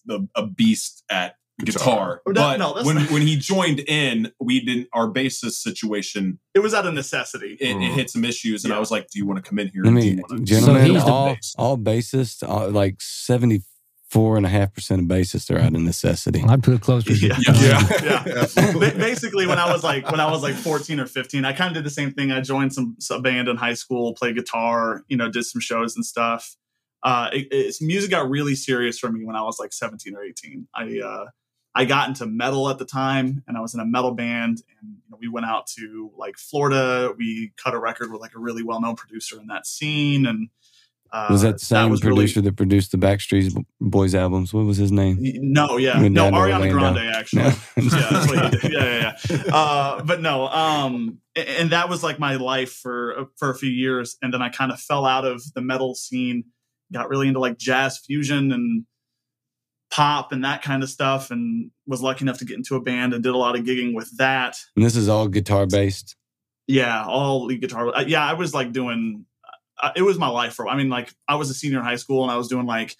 the, 0.06 0.26
a 0.34 0.46
beast 0.46 1.04
at 1.10 1.36
guitar. 1.64 2.22
Guitar. 2.26 2.56
But 2.56 2.56
no, 2.58 2.82
when 2.84 2.96
not- 2.96 3.10
when 3.10 3.22
he 3.22 3.36
joined 3.36 3.80
in, 3.80 4.32
we 4.40 4.64
didn't. 4.64 4.88
Our 4.92 5.06
bassist 5.08 5.60
situation 5.62 6.38
it 6.54 6.60
was 6.60 6.72
out 6.74 6.86
of 6.86 6.94
necessity 6.94 7.56
it, 7.60 7.70
it 7.70 7.76
Mhm. 7.76 7.94
hit 7.94 8.10
some 8.10 8.24
issues, 8.24 8.64
and 8.64 8.72
I 8.72 8.78
was 8.80 8.90
like, 8.90 9.08
"Do 9.10 9.18
you 9.18 9.26
want 9.26 9.44
to 9.44 9.48
come 9.48 9.58
in 9.58 9.68
here?" 9.68 9.82
I 9.84 9.88
and 9.88 9.96
do 9.96 10.02
mean, 10.02 10.18
you 10.18 10.24
wanna-" 10.28 10.44
gentlemen, 10.44 10.86
he's 10.86 11.04
the 11.04 11.10
all, 11.12 11.34
bass. 11.34 11.54
all 11.58 11.78
bassists, 11.78 12.48
all, 12.48 12.70
like 12.70 13.00
74 14.12 14.36
and 14.36 14.46
a 14.46 14.48
half 14.48 14.74
percent 14.74 15.00
of 15.00 15.06
bassists 15.08 15.54
are 15.54 15.58
out 15.58 15.74
of 15.74 15.80
necessity. 15.80 16.42
I'd 16.46 16.62
put 16.62 16.74
it 16.74 16.80
closer. 16.82 17.08
to 17.08 17.14
Yeah. 17.14 17.36
Yeah, 18.02 18.24
Yeah. 18.26 18.90
basically 18.92 19.46
when 19.46 19.58
i 19.58 19.72
was 19.72 19.82
like 19.82 20.10
when 20.10 20.20
i 20.20 20.30
was 20.30 20.42
like 20.42 20.54
14 20.54 21.00
or 21.00 21.06
15 21.06 21.44
i 21.44 21.52
kind 21.52 21.68
of 21.68 21.74
did 21.74 21.84
the 21.84 21.90
same 21.90 22.12
thing 22.12 22.30
i 22.30 22.40
joined 22.40 22.72
some, 22.72 22.96
some 22.98 23.22
band 23.22 23.48
in 23.48 23.56
high 23.56 23.74
school 23.74 24.14
played 24.14 24.34
guitar 24.36 25.02
you 25.08 25.16
know 25.16 25.30
did 25.30 25.44
some 25.44 25.60
shows 25.60 25.96
and 25.96 26.04
stuff 26.04 26.56
uh 27.02 27.30
it, 27.32 27.48
it's 27.50 27.80
music 27.80 28.10
got 28.10 28.28
really 28.28 28.54
serious 28.54 28.98
for 28.98 29.10
me 29.10 29.24
when 29.24 29.36
i 29.36 29.42
was 29.42 29.58
like 29.58 29.72
17 29.72 30.14
or 30.14 30.22
18 30.22 30.68
i 30.74 30.98
uh 30.98 31.26
I 31.74 31.86
got 31.86 32.08
into 32.08 32.26
metal 32.26 32.68
at 32.68 32.78
the 32.78 32.84
time, 32.84 33.42
and 33.48 33.56
I 33.56 33.62
was 33.62 33.72
in 33.72 33.80
a 33.80 33.86
metal 33.86 34.10
band, 34.10 34.62
and 34.78 34.90
you 34.90 35.10
know, 35.10 35.16
we 35.18 35.28
went 35.28 35.46
out 35.46 35.66
to 35.78 36.10
like 36.18 36.36
Florida. 36.36 37.14
We 37.16 37.52
cut 37.56 37.72
a 37.72 37.78
record 37.78 38.12
with 38.12 38.20
like 38.20 38.34
a 38.36 38.38
really 38.38 38.62
well 38.62 38.78
known 38.78 38.94
producer 38.94 39.40
in 39.40 39.46
that 39.46 39.66
scene, 39.66 40.26
and 40.26 40.50
uh, 41.12 41.26
was 41.30 41.42
that 41.42 41.58
the 41.58 41.64
same 41.64 41.90
really- 41.90 42.00
producer 42.00 42.40
that 42.40 42.56
produced 42.56 42.90
the 42.92 42.98
Backstreet 42.98 43.54
Boys 43.80 44.14
albums? 44.14 44.52
What 44.54 44.64
was 44.64 44.78
his 44.78 44.90
name? 44.90 45.18
no, 45.20 45.76
yeah, 45.76 46.00
no, 46.08 46.30
Ariana. 46.30 46.72
Grande 46.72 46.98
actually. 47.14 47.42
No. 47.42 47.48
yeah, 47.76 48.08
that's 48.10 48.28
what 48.28 48.54
he 48.54 48.58
did. 48.68 48.72
Yeah, 48.72 48.84
yeah, 48.84 49.12
yeah. 49.46 49.54
Uh, 49.54 50.02
but 50.04 50.20
no, 50.22 50.48
um, 50.48 51.18
a- 51.36 51.60
and 51.60 51.70
that 51.70 51.88
was 51.88 52.02
like 52.02 52.18
my 52.18 52.36
life 52.36 52.72
for 52.72 53.26
for 53.36 53.50
a 53.50 53.54
few 53.54 53.70
years, 53.70 54.16
and 54.22 54.32
then 54.32 54.40
I 54.42 54.48
kind 54.48 54.72
of 54.72 54.80
fell 54.80 55.04
out 55.04 55.24
of 55.24 55.42
the 55.54 55.60
metal 55.60 55.94
scene, 55.94 56.44
got 56.92 57.08
really 57.10 57.28
into 57.28 57.40
like 57.40 57.58
jazz 57.58 57.98
fusion 57.98 58.50
and 58.52 58.84
pop 59.90 60.32
and 60.32 60.44
that 60.44 60.62
kind 60.62 60.82
of 60.82 60.88
stuff, 60.88 61.30
and 61.30 61.70
was 61.86 62.00
lucky 62.00 62.24
enough 62.24 62.38
to 62.38 62.44
get 62.46 62.56
into 62.56 62.76
a 62.76 62.80
band 62.80 63.12
and 63.12 63.22
did 63.22 63.34
a 63.34 63.36
lot 63.36 63.58
of 63.58 63.64
gigging 63.64 63.94
with 63.94 64.16
that. 64.16 64.56
And 64.76 64.84
this 64.84 64.96
is 64.96 65.08
all 65.08 65.28
guitar 65.28 65.66
based. 65.66 66.16
Yeah, 66.66 67.04
all 67.04 67.44
lead 67.44 67.60
guitar. 67.60 67.94
uh, 67.94 68.04
Yeah, 68.06 68.24
I 68.24 68.32
was 68.32 68.54
like 68.54 68.72
doing. 68.72 69.26
It 69.96 70.02
was 70.02 70.18
my 70.18 70.28
life 70.28 70.54
for. 70.54 70.68
I 70.68 70.76
mean, 70.76 70.88
like 70.88 71.12
I 71.28 71.34
was 71.34 71.50
a 71.50 71.54
senior 71.54 71.78
in 71.78 71.84
high 71.84 71.96
school 71.96 72.22
and 72.22 72.30
I 72.30 72.36
was 72.36 72.48
doing 72.48 72.66
like 72.66 72.96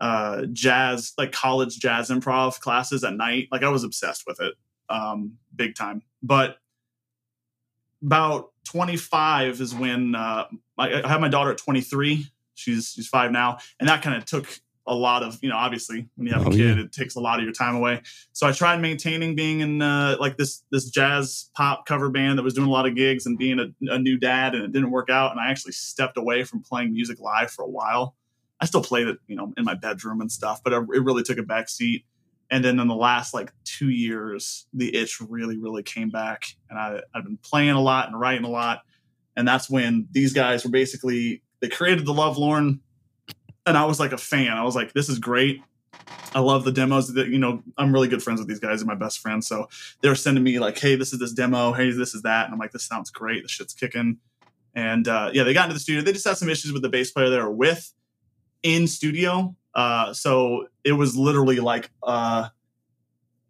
uh 0.00 0.46
jazz, 0.52 1.12
like 1.18 1.32
college 1.32 1.78
jazz 1.78 2.10
improv 2.10 2.60
classes 2.60 3.04
at 3.04 3.14
night. 3.14 3.48
Like 3.50 3.62
I 3.62 3.68
was 3.68 3.84
obsessed 3.84 4.24
with 4.26 4.40
it, 4.40 4.54
um, 4.88 5.38
big 5.54 5.74
time. 5.74 6.02
But 6.22 6.58
about 8.02 8.50
25 8.64 9.60
is 9.60 9.74
when 9.74 10.14
uh, 10.14 10.46
I, 10.78 11.02
I 11.02 11.08
had 11.08 11.20
my 11.20 11.28
daughter 11.28 11.52
at 11.52 11.58
23. 11.58 12.26
She's 12.54 12.92
she's 12.92 13.08
five 13.08 13.32
now, 13.32 13.58
and 13.80 13.88
that 13.88 14.02
kind 14.02 14.16
of 14.16 14.24
took 14.24 14.60
a 14.86 14.94
lot 14.94 15.22
of 15.22 15.38
you 15.42 15.48
know. 15.48 15.56
Obviously, 15.56 16.08
when 16.16 16.26
you 16.26 16.32
have 16.32 16.42
a 16.46 16.48
Oh, 16.48 16.50
kid, 16.52 16.76
yeah. 16.78 16.84
it 16.84 16.92
takes 16.92 17.14
a 17.14 17.20
lot 17.20 17.38
of 17.38 17.44
your 17.44 17.52
time 17.52 17.76
away. 17.76 18.02
So 18.32 18.46
I 18.46 18.52
tried 18.52 18.80
maintaining 18.80 19.36
being 19.36 19.60
in 19.60 19.80
uh, 19.82 20.16
like 20.18 20.36
this 20.36 20.62
this 20.70 20.90
jazz 20.90 21.50
pop 21.54 21.86
cover 21.86 22.10
band 22.10 22.38
that 22.38 22.42
was 22.42 22.54
doing 22.54 22.68
a 22.68 22.72
lot 22.72 22.86
of 22.86 22.94
gigs 22.94 23.26
and 23.26 23.38
being 23.38 23.58
a, 23.60 23.66
a 23.92 23.98
new 23.98 24.18
dad, 24.18 24.54
and 24.54 24.64
it 24.64 24.72
didn't 24.72 24.90
work 24.90 25.10
out. 25.10 25.30
And 25.30 25.40
I 25.40 25.50
actually 25.50 25.72
stepped 25.72 26.16
away 26.16 26.44
from 26.44 26.62
playing 26.62 26.92
music 26.92 27.20
live 27.20 27.50
for 27.50 27.64
a 27.64 27.68
while. 27.68 28.14
I 28.60 28.66
still 28.66 28.82
played 28.82 29.08
it, 29.08 29.18
you 29.26 29.36
know, 29.36 29.52
in 29.56 29.64
my 29.64 29.74
bedroom 29.74 30.20
and 30.20 30.30
stuff, 30.30 30.62
but 30.62 30.72
it 30.72 30.78
it 30.94 31.02
really 31.04 31.22
took 31.22 31.38
a 31.38 31.42
back 31.42 31.68
seat. 31.68 32.04
And 32.50 32.62
then 32.62 32.78
in 32.80 32.86
the 32.86 32.94
last 32.94 33.32
like 33.32 33.50
two 33.64 33.88
years, 33.88 34.66
the 34.74 34.94
itch 34.94 35.20
really, 35.20 35.56
really 35.56 35.82
came 35.82 36.10
back, 36.10 36.54
and 36.68 36.78
I, 36.78 37.00
I've 37.14 37.24
been 37.24 37.38
playing 37.38 37.70
a 37.70 37.80
lot 37.80 38.08
and 38.08 38.20
writing 38.20 38.44
a 38.44 38.50
lot. 38.50 38.82
And 39.36 39.48
that's 39.48 39.70
when 39.70 40.06
these 40.12 40.34
guys 40.34 40.62
were 40.62 40.70
basically 40.70 41.42
they 41.60 41.68
created 41.68 42.04
the 42.04 42.12
Love 42.12 42.36
Lorn, 42.36 42.80
and 43.66 43.76
I 43.76 43.84
was 43.84 44.00
like 44.00 44.12
a 44.12 44.18
fan. 44.18 44.56
I 44.56 44.64
was 44.64 44.74
like, 44.74 44.92
this 44.92 45.08
is 45.08 45.18
great. 45.18 45.62
I 46.34 46.40
love 46.40 46.64
the 46.64 46.72
demos. 46.72 47.12
That 47.14 47.28
you 47.28 47.38
know, 47.38 47.62
I'm 47.76 47.92
really 47.92 48.08
good 48.08 48.22
friends 48.22 48.40
with 48.40 48.48
these 48.48 48.58
guys. 48.58 48.80
They're 48.80 48.86
my 48.86 48.94
best 48.94 49.20
friends. 49.20 49.46
So 49.46 49.68
they 50.00 50.08
were 50.08 50.14
sending 50.14 50.42
me 50.42 50.58
like, 50.58 50.78
hey, 50.78 50.96
this 50.96 51.12
is 51.12 51.18
this 51.18 51.32
demo. 51.32 51.72
Hey, 51.72 51.90
this 51.90 52.14
is 52.14 52.22
that. 52.22 52.46
And 52.46 52.54
I'm 52.54 52.58
like, 52.58 52.72
this 52.72 52.84
sounds 52.84 53.10
great. 53.10 53.42
The 53.42 53.48
shit's 53.48 53.74
kicking. 53.74 54.18
And 54.74 55.06
uh, 55.06 55.30
yeah, 55.32 55.44
they 55.44 55.52
got 55.52 55.64
into 55.64 55.74
the 55.74 55.80
studio. 55.80 56.02
They 56.02 56.12
just 56.12 56.26
had 56.26 56.38
some 56.38 56.48
issues 56.48 56.72
with 56.72 56.82
the 56.82 56.88
bass 56.88 57.10
player 57.10 57.28
they 57.28 57.38
were 57.38 57.50
with 57.50 57.92
in 58.62 58.86
studio. 58.86 59.54
Uh, 59.74 60.12
so 60.12 60.68
it 60.84 60.92
was 60.92 61.16
literally 61.16 61.60
like, 61.60 61.90
uh, 62.02 62.48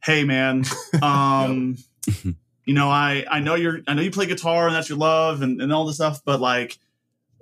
hey 0.05 0.25
man, 0.25 0.65
um, 1.03 1.79
you 2.25 2.75
know, 2.75 2.91
I 2.91 3.25
I 3.31 3.41
know 3.41 3.55
you're 3.55 3.81
I 3.87 3.95
know 3.95 4.03
you 4.03 4.11
play 4.11 4.27
guitar 4.27 4.67
and 4.67 4.75
that's 4.75 4.89
your 4.89 4.99
love 4.99 5.43
and, 5.43 5.61
and 5.61 5.73
all 5.73 5.85
this 5.85 5.97
stuff, 5.97 6.23
but 6.25 6.41
like 6.41 6.79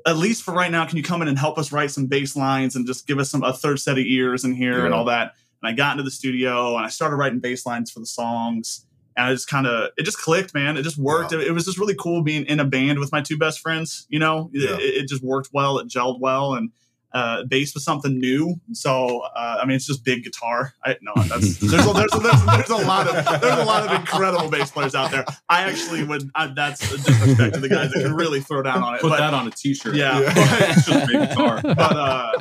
at 0.07 0.17
least 0.17 0.43
for 0.43 0.53
right 0.55 0.71
now, 0.71 0.85
can 0.87 0.97
you 0.97 1.03
come 1.03 1.23
in 1.23 1.29
and 1.29 1.39
help 1.39 1.59
us 1.59 1.73
write 1.73 1.91
some 1.91 2.07
bass 2.07 2.37
lines 2.37 2.77
and 2.77 2.87
just 2.87 3.07
give 3.07 3.19
us 3.19 3.31
some 3.31 3.43
a 3.43 3.53
third 3.53 3.79
set 3.81 3.99
of 3.99 4.05
ears 4.05 4.45
in 4.45 4.55
here 4.55 4.85
and 4.87 4.95
all 4.95 5.05
that? 5.07 5.35
And 5.63 5.71
I 5.71 5.73
got 5.75 5.93
into 5.93 6.03
the 6.05 6.11
studio 6.11 6.77
and 6.77 6.87
I 6.87 6.89
started 6.89 7.17
writing 7.17 7.39
bass 7.41 7.67
lines 7.67 7.91
for 7.91 8.01
the 8.01 8.07
songs. 8.07 8.87
And 9.17 9.27
I 9.27 9.33
just 9.33 9.49
kind 9.49 9.67
of 9.67 9.91
it 9.99 10.05
just 10.05 10.19
clicked, 10.19 10.55
man. 10.55 10.77
It 10.77 10.83
just 10.83 10.97
worked. 10.97 11.33
It, 11.33 11.41
it 11.41 11.53
was 11.53 11.65
just 11.65 11.79
really 11.79 11.97
cool 11.99 12.23
being 12.23 12.45
in 12.47 12.61
a 12.61 12.65
band 12.65 12.99
with 12.99 13.13
my 13.13 13.21
two 13.21 13.37
best 13.37 13.61
friends. 13.61 14.07
You 14.09 14.19
know, 14.21 14.51
Yeah. 14.53 14.77
it, 14.77 15.03
it 15.05 15.09
just 15.09 15.23
worked 15.23 15.51
well. 15.53 15.79
It 15.79 15.89
gelled 15.89 16.21
well, 16.21 16.55
and 16.55 16.71
uh, 17.13 17.45
bass 17.45 17.75
was 17.75 17.85
something 17.85 18.19
new. 18.19 18.55
So 18.73 19.21
uh, 19.35 19.59
I 19.61 19.67
mean, 19.67 19.77
it's 19.77 19.87
just 19.87 20.05
big 20.05 20.25
guitar. 20.25 20.73
I 20.85 20.97
no, 21.03 21.13
that's 21.23 21.59
there's 21.59 21.87
a, 21.87 21.93
there's, 21.93 22.15
a, 22.15 22.19
there's, 22.19 22.43
a, 22.43 22.47
there's 22.47 22.71
a 22.71 22.87
lot 22.87 23.09
of 23.09 23.41
there's 23.41 23.59
a 23.59 23.65
lot 23.65 23.87
of 23.87 24.01
incredible 24.01 24.49
bass 24.49 24.71
players 24.71 24.95
out 24.95 25.11
there. 25.11 25.25
I 25.49 25.63
actually 25.63 26.05
would. 26.05 26.31
I, 26.35 26.49
that's 26.49 26.83
a 26.93 26.97
disrespect 26.97 27.55
to 27.55 27.61
the 27.61 27.69
guys 27.69 27.91
that 27.93 28.03
can 28.03 28.15
really 28.15 28.41
throw 28.41 28.63
down 28.63 28.83
on 28.83 28.95
it. 28.95 29.01
Put 29.01 29.11
but, 29.11 29.19
that 29.19 29.35
on 29.35 29.47
a 29.47 29.51
t-shirt. 29.51 29.95
Yeah. 29.95 30.21
it's 30.25 30.87
just 30.87 31.07
big 31.09 31.29
guitar. 31.29 31.61
but 31.63 31.79
uh 31.79 32.33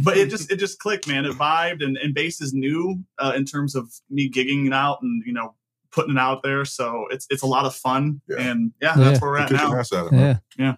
but 0.00 0.16
it 0.16 0.30
just 0.30 0.50
it 0.50 0.56
just 0.56 0.78
clicked 0.78 1.06
man 1.06 1.24
it 1.24 1.32
vibed 1.32 1.84
and, 1.84 1.96
and 1.98 2.14
bass 2.14 2.40
is 2.40 2.54
new 2.54 3.02
uh, 3.18 3.32
in 3.36 3.44
terms 3.44 3.74
of 3.74 3.92
me 4.08 4.30
gigging 4.30 4.66
it 4.66 4.72
out 4.72 5.02
and 5.02 5.22
you 5.26 5.32
know 5.32 5.54
putting 5.90 6.12
it 6.16 6.18
out 6.18 6.42
there 6.42 6.64
so 6.64 7.06
it's 7.10 7.26
it's 7.30 7.42
a 7.42 7.46
lot 7.46 7.64
of 7.66 7.74
fun 7.74 8.20
Yeah. 8.28 8.36
and 8.38 8.72
yeah, 8.80 8.94
Yeah. 8.96 9.04
that's 9.04 9.20
where 9.20 9.32
we're 9.32 9.38
at 9.38 9.50
now 9.50 9.74
ass 9.74 9.92
at 9.92 10.06
it. 10.06 10.12
Yeah. 10.12 10.36
Yeah. 10.58 10.74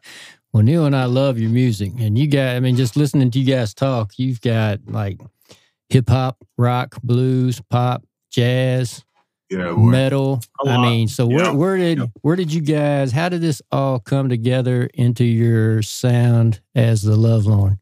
Well, 0.52 0.62
Neil 0.64 0.84
and 0.84 0.96
I 0.96 1.04
love 1.04 1.38
your 1.38 1.50
music, 1.50 1.92
and 1.98 2.18
you 2.18 2.26
guys. 2.26 2.56
I 2.56 2.60
mean, 2.60 2.76
just 2.76 2.96
listening 2.96 3.30
to 3.30 3.38
you 3.38 3.54
guys 3.54 3.72
talk, 3.72 4.12
you've 4.18 4.40
got 4.40 4.80
like 4.86 5.20
hip 5.88 6.08
hop, 6.08 6.38
rock, 6.58 6.96
blues, 7.02 7.60
pop, 7.70 8.02
jazz, 8.32 9.04
Yeah, 9.48 9.74
metal. 9.76 10.40
I 10.66 10.80
mean, 10.82 11.06
so 11.08 11.26
where 11.26 11.44
Yeah. 11.46 11.52
where 11.52 11.76
did 11.76 11.98
Yeah. 11.98 12.06
where 12.22 12.34
did 12.36 12.52
you 12.52 12.62
guys? 12.62 13.12
How 13.12 13.28
did 13.28 13.42
this 13.42 13.62
all 13.70 14.00
come 14.00 14.28
together 14.28 14.88
into 14.94 15.24
your 15.24 15.82
sound 15.82 16.60
as 16.74 17.02
the 17.02 17.16
Love 17.16 17.46
Lorn? 17.46 17.78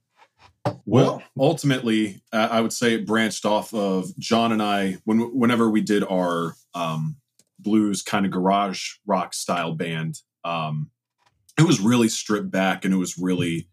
Well, 0.85 1.22
ultimately, 1.38 2.20
uh, 2.33 2.48
I 2.50 2.61
would 2.61 2.74
say 2.74 2.94
it 2.94 3.07
branched 3.07 3.46
off 3.46 3.72
of 3.72 4.14
John 4.18 4.52
and 4.52 4.62
I 4.62 4.98
when 5.04 5.20
whenever 5.35 5.70
we 5.70 5.81
did 5.81 6.04
our 6.04 6.54
um, 6.74 7.16
blues 7.59 8.02
kind 8.02 8.26
of 8.26 8.33
garage 8.33 8.96
rock 9.07 9.33
style 9.33 9.74
band. 9.74 10.20
Um, 10.44 10.90
it 11.59 11.66
was 11.66 11.81
really 11.81 12.09
stripped 12.09 12.51
back 12.51 12.85
and 12.85 12.94
it 12.94 12.99
was 12.99 13.18
really 13.18 13.68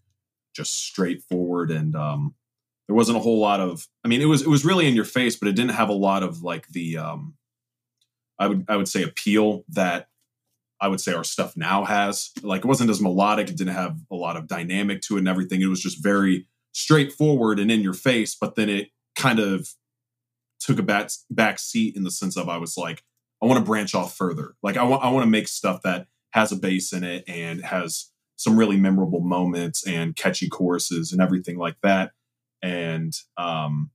just 0.56 0.74
straightforward 0.74 1.72
and 1.72 1.96
um, 1.96 2.34
there 2.88 2.96
wasn't 2.96 3.18
a 3.18 3.22
whole 3.22 3.40
lot 3.40 3.60
of. 3.60 3.88
I 4.04 4.08
mean, 4.08 4.22
it 4.22 4.26
was 4.26 4.42
it 4.42 4.48
was 4.48 4.66
really 4.66 4.88
in 4.88 4.96
your 4.96 5.06
face, 5.06 5.36
but 5.36 5.48
it 5.48 5.56
didn't 5.56 5.72
have 5.72 5.90
a 5.90 5.94
lot 5.94 6.24
of 6.24 6.44
like 6.44 6.68
the 6.68 6.98
um, 6.98 7.36
I 8.38 8.48
would 8.48 8.66
I 8.68 8.76
would 8.76 8.88
say 8.88 9.04
appeal 9.04 9.64
that 9.70 10.08
I 10.80 10.88
would 10.88 11.02
say 11.02 11.14
our 11.14 11.24
stuff 11.24 11.58
now 11.58 11.84
has. 11.86 12.32
Like 12.44 12.64
it 12.64 12.68
wasn't 12.68 12.90
as 12.90 13.02
melodic. 13.02 13.50
It 13.50 13.58
didn't 13.58 13.74
have 13.74 13.98
a 14.12 14.16
lot 14.16 14.38
of 14.38 14.48
dynamic 14.48 15.02
to 15.04 15.16
it 15.16 15.20
and 15.20 15.28
everything. 15.28 15.62
It 15.62 15.68
was 15.68 15.82
just 15.82 16.04
very 16.04 16.48
straightforward 16.74 17.60
and 17.60 17.72
in 17.72 17.82
your 17.82 17.94
face, 17.94 18.36
but 18.40 18.56
then 18.56 18.70
it 18.70 18.90
kind 19.16 19.40
of 19.40 19.70
took 20.60 20.78
a 20.78 20.84
back 20.84 21.10
back 21.30 21.60
seat 21.60 21.96
in 21.96 22.04
the 22.04 22.12
sense 22.12 22.38
of 22.38 22.50
I 22.50 22.58
was 22.58 22.78
like, 22.78 23.04
I 23.42 23.46
want 23.48 23.60
to 23.60 23.66
branch 23.66 23.96
off 23.96 24.16
further. 24.16 24.56
Like 24.62 24.78
I 24.78 24.84
want 24.84 25.04
I 25.04 25.10
want 25.10 25.24
to 25.24 25.30
make 25.30 25.48
stuff 25.48 25.82
that 25.82 26.08
has 26.36 26.52
a 26.52 26.56
bass 26.58 26.92
in 26.92 27.06
it 27.06 27.24
and 27.30 27.64
has 27.64 28.12
some 28.36 28.58
really 28.58 28.76
memorable 28.76 29.22
moments 29.22 29.88
and 29.88 30.18
catchy 30.18 30.50
choruses 30.50 31.14
and 31.14 31.22
everything 31.22 31.58
like 31.58 31.78
that. 31.82 32.12
And 32.62 33.14
um 33.38 33.90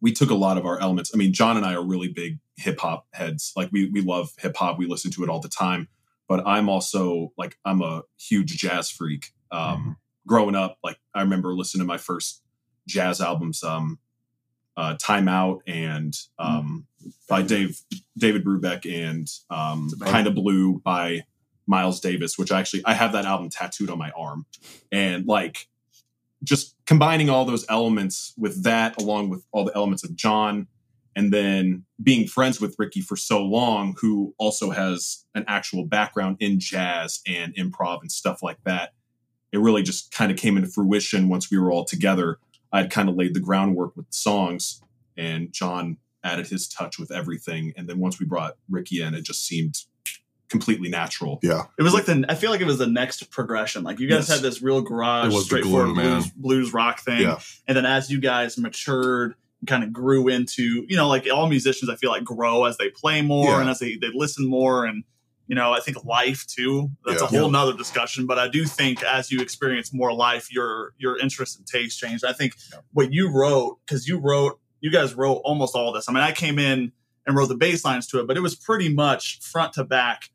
we 0.00 0.12
took 0.12 0.30
a 0.30 0.34
lot 0.34 0.58
of 0.58 0.66
our 0.66 0.78
elements. 0.80 1.10
I 1.14 1.16
mean, 1.16 1.32
John 1.32 1.56
and 1.56 1.64
I 1.64 1.74
are 1.74 1.84
really 1.84 2.08
big 2.08 2.38
hip 2.56 2.80
hop 2.80 3.06
heads. 3.12 3.52
Like 3.56 3.70
we 3.72 3.90
we 3.90 4.00
love 4.00 4.32
hip 4.38 4.56
hop. 4.56 4.78
We 4.78 4.86
listen 4.86 5.10
to 5.12 5.22
it 5.22 5.28
all 5.28 5.40
the 5.40 5.48
time. 5.48 5.88
But 6.28 6.46
I'm 6.46 6.70
also 6.70 7.32
like 7.36 7.58
I'm 7.64 7.82
a 7.82 8.02
huge 8.18 8.56
jazz 8.56 8.90
freak. 8.90 9.32
Um, 9.52 9.96
Growing 10.26 10.54
up, 10.54 10.78
like 10.82 10.98
I 11.14 11.20
remember 11.20 11.54
listening 11.54 11.82
to 11.82 11.86
my 11.86 11.98
first 11.98 12.42
jazz 12.88 13.20
albums, 13.20 13.62
um, 13.62 13.98
uh, 14.74 14.94
"Time 14.98 15.28
Out" 15.28 15.62
and 15.66 16.16
um, 16.38 16.86
by 17.28 17.42
Dave 17.42 17.78
David 18.16 18.42
Brubeck 18.42 18.90
and 18.90 19.28
um, 19.50 19.90
"Kind 20.00 20.26
of 20.26 20.34
Blue" 20.34 20.80
by 20.80 21.24
Miles 21.66 22.00
Davis. 22.00 22.38
Which 22.38 22.52
actually 22.52 22.82
I 22.84 22.94
have 22.94 23.12
that 23.12 23.24
album 23.24 23.50
tattooed 23.50 23.90
on 23.90 23.98
my 23.98 24.10
arm, 24.10 24.46
and 24.92 25.26
like 25.26 25.68
just 26.42 26.76
combining 26.86 27.30
all 27.30 27.44
those 27.44 27.64
elements 27.68 28.34
with 28.36 28.64
that, 28.64 29.00
along 29.00 29.30
with 29.30 29.44
all 29.52 29.64
the 29.64 29.74
elements 29.74 30.04
of 30.04 30.14
John, 30.14 30.66
and 31.16 31.32
then 31.32 31.84
being 32.02 32.26
friends 32.26 32.60
with 32.60 32.76
Ricky 32.78 33.00
for 33.00 33.16
so 33.16 33.42
long, 33.42 33.96
who 34.00 34.34
also 34.36 34.70
has 34.70 35.24
an 35.34 35.44
actual 35.48 35.84
background 35.84 36.36
in 36.40 36.60
jazz 36.60 37.20
and 37.26 37.54
improv 37.54 38.02
and 38.02 38.12
stuff 38.12 38.42
like 38.42 38.58
that. 38.64 38.92
It 39.52 39.60
really 39.60 39.82
just 39.82 40.12
kind 40.12 40.32
of 40.32 40.36
came 40.36 40.56
into 40.56 40.68
fruition 40.68 41.28
once 41.28 41.50
we 41.50 41.58
were 41.58 41.70
all 41.70 41.84
together. 41.84 42.38
I'd 42.72 42.90
kind 42.90 43.08
of 43.08 43.14
laid 43.14 43.34
the 43.34 43.40
groundwork 43.40 43.96
with 43.96 44.08
the 44.08 44.14
songs, 44.14 44.82
and 45.16 45.52
John 45.52 45.98
added 46.24 46.48
his 46.48 46.66
touch 46.66 46.98
with 46.98 47.12
everything. 47.12 47.72
And 47.76 47.88
then 47.88 48.00
once 48.00 48.18
we 48.18 48.26
brought 48.26 48.56
Ricky 48.68 49.00
in, 49.00 49.14
it 49.14 49.22
just 49.22 49.46
seemed 49.46 49.76
completely 50.50 50.88
natural. 50.88 51.38
Yeah. 51.42 51.62
it 51.78 51.82
was 51.82 51.94
like 51.94 52.04
the 52.04 52.24
i 52.28 52.34
feel 52.34 52.50
like 52.50 52.60
it 52.60 52.66
was 52.66 52.78
the 52.78 52.86
next 52.86 53.30
progression 53.30 53.82
like 53.82 53.98
you 53.98 54.08
guys 54.08 54.28
Yes. 54.28 54.36
had 54.36 54.40
this 54.40 54.62
real 54.62 54.82
garage 54.82 55.34
straightforward 55.44 55.94
blues, 55.94 56.30
blues 56.30 56.72
rock 56.72 57.00
thing 57.00 57.22
Yeah. 57.22 57.38
and 57.66 57.76
then 57.76 57.86
as 57.86 58.10
you 58.10 58.20
guys 58.20 58.58
matured 58.58 59.34
kind 59.66 59.82
of 59.82 59.92
grew 59.92 60.28
into 60.28 60.84
you 60.88 60.96
know 60.96 61.08
like 61.08 61.26
all 61.32 61.48
musicians 61.48 61.90
i 61.90 61.96
feel 61.96 62.10
like 62.10 62.24
grow 62.24 62.64
as 62.64 62.76
they 62.76 62.90
play 62.90 63.22
more 63.22 63.46
Yeah. 63.52 63.60
and 63.62 63.70
as 63.70 63.78
they, 63.78 63.96
they 63.96 64.08
listen 64.12 64.46
more 64.46 64.84
and 64.84 65.02
you 65.46 65.54
know 65.54 65.72
i 65.72 65.80
think 65.80 66.04
life 66.04 66.46
too 66.46 66.90
that's 67.06 67.20
Yeah. 67.22 67.26
a 67.28 67.30
whole 67.40 67.50
nother 67.50 67.74
discussion 67.76 68.26
but 68.26 68.38
i 68.38 68.46
do 68.46 68.64
think 68.66 69.02
as 69.02 69.30
you 69.32 69.40
experience 69.40 69.92
more 69.94 70.12
life 70.12 70.52
your 70.52 70.92
your 70.98 71.18
interest 71.18 71.56
and 71.58 71.66
taste 71.66 71.98
change 71.98 72.22
i 72.22 72.32
think 72.34 72.54
what 72.92 73.12
you 73.12 73.30
wrote 73.32 73.78
because 73.86 74.06
you 74.06 74.18
wrote 74.18 74.60
you 74.80 74.90
guys 74.90 75.14
wrote 75.14 75.40
almost 75.44 75.74
all 75.74 75.92
this. 75.94 76.10
I 76.10 76.12
mean, 76.12 76.22
I 76.22 76.32
came 76.32 76.58
in 76.58 76.92
and 77.26 77.34
wrote 77.34 77.46
the 77.48 77.54
bass 77.56 77.86
lines 77.86 78.06
to 78.08 78.20
it, 78.20 78.26
but 78.26 78.36
it 78.36 78.40
was 78.40 78.54
pretty 78.54 78.90
much 78.92 79.40
front 79.40 79.72
to 79.72 79.82
back. 79.84 80.28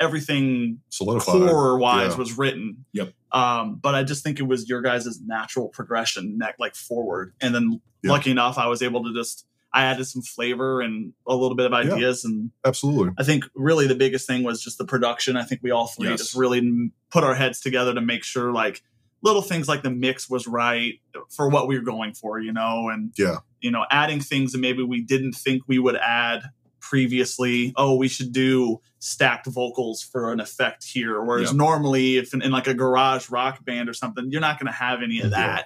Everything 0.00 0.80
Solidified. 0.90 1.34
core 1.48 1.78
wise 1.78 2.12
Yeah. 2.12 2.16
was 2.18 2.38
written. 2.38 2.84
Yep. 2.92 3.12
Um, 3.32 3.76
but 3.82 3.94
I 3.94 4.04
just 4.04 4.22
think 4.22 4.38
it 4.38 4.44
was 4.44 4.68
your 4.68 4.80
guys' 4.80 5.20
natural 5.26 5.68
progression, 5.68 6.38
neck 6.38 6.56
like 6.58 6.74
forward. 6.74 7.34
And 7.40 7.54
then 7.54 7.80
Yeah. 8.02 8.12
lucky 8.12 8.30
enough, 8.30 8.58
I 8.58 8.66
was 8.68 8.80
able 8.82 9.02
to 9.04 9.12
just 9.14 9.44
I 9.70 9.84
added 9.84 10.06
some 10.06 10.22
flavor 10.22 10.80
and 10.80 11.12
a 11.26 11.36
little 11.36 11.54
bit 11.54 11.70
of 11.70 11.72
Yeah. 11.72 11.92
ideas. 11.92 12.24
And 12.24 12.50
Absolutely. 12.64 13.12
I 13.18 13.22
think 13.22 13.44
really 13.54 13.86
the 13.86 13.94
biggest 13.94 14.26
thing 14.26 14.42
was 14.42 14.62
just 14.62 14.78
the 14.78 14.86
production. 14.86 15.36
I 15.36 15.42
think 15.42 15.60
we 15.62 15.70
all 15.70 15.88
three 15.88 16.08
Yes. 16.08 16.20
just 16.20 16.34
really 16.34 16.90
put 17.10 17.22
our 17.22 17.34
heads 17.34 17.60
together 17.60 17.92
to 17.92 18.00
make 18.00 18.24
sure 18.24 18.50
like 18.50 18.82
little 19.22 19.42
things 19.42 19.68
like 19.68 19.82
the 19.82 19.90
mix 19.90 20.30
was 20.30 20.46
right 20.46 21.00
for 21.28 21.50
what 21.50 21.68
we 21.68 21.76
were 21.76 21.84
going 21.84 22.14
for, 22.14 22.40
you 22.40 22.50
know, 22.52 22.88
and 22.88 23.12
Yeah. 23.18 23.38
you 23.60 23.70
know, 23.70 23.84
adding 23.90 24.20
things 24.20 24.52
that 24.52 24.58
maybe 24.58 24.82
we 24.82 25.02
didn't 25.02 25.34
think 25.34 25.64
we 25.66 25.78
would 25.78 25.96
add 25.96 26.44
previously. 26.88 27.72
Oh, 27.76 27.96
we 27.96 28.08
should 28.08 28.32
do 28.32 28.80
stacked 28.98 29.46
vocals 29.46 30.02
for 30.02 30.32
an 30.32 30.40
effect 30.40 30.84
here. 30.84 31.22
Whereas 31.22 31.50
Yeah. 31.50 31.56
normally, 31.56 32.16
if 32.16 32.32
in, 32.32 32.40
in 32.42 32.50
like 32.50 32.66
a 32.66 32.74
garage 32.74 33.28
rock 33.30 33.64
band 33.64 33.88
or 33.88 33.94
something, 33.94 34.30
you're 34.30 34.40
not 34.40 34.58
going 34.58 34.66
to 34.68 34.72
have 34.78 35.02
any 35.02 35.20
of 35.20 35.30
Yeah. 35.30 35.62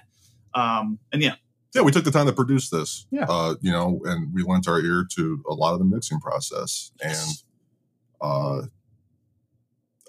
that. 0.53 0.59
Um, 0.59 0.99
and 1.11 1.21
yeah, 1.21 1.35
Yeah, 1.73 1.81
we 1.83 1.91
took 1.91 2.03
the 2.03 2.11
time 2.11 2.25
to 2.27 2.33
produce 2.33 2.69
this. 2.69 3.07
Yeah. 3.09 3.25
Uh, 3.29 3.55
you 3.61 3.71
know, 3.71 4.01
and 4.05 4.33
we 4.33 4.43
lent 4.43 4.67
our 4.67 4.79
ear 4.81 5.05
to 5.15 5.43
a 5.49 5.53
lot 5.53 5.73
of 5.73 5.79
the 5.79 5.85
mixing 5.85 6.19
process. 6.19 6.91
And 7.01 7.27
uh 8.21 8.61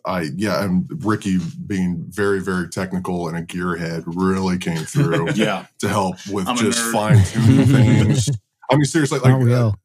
I 0.07 0.29
yeah, 0.37 0.62
and 0.64 0.87
Ricky 1.05 1.38
being 1.66 2.05
very, 2.09 2.40
very 2.40 2.68
technical 2.68 3.27
and 3.29 3.37
a 3.38 3.42
gearhead 3.42 4.03
really 4.07 4.59
came 4.59 4.85
through 4.85 5.31
Yeah. 5.35 5.66
to 5.79 5.88
help 5.88 6.16
with 6.31 6.46
I'm 6.46 6.57
just 6.57 6.81
fine 6.92 7.24
tuning 7.24 7.66
things. 7.66 8.29
I 8.70 8.74
mean, 8.77 8.85
seriously, 8.85 9.18
like 9.20 9.33
Aren't 9.33 9.44
we 9.44 9.55
uh, 9.55 9.62
all? 9.64 9.77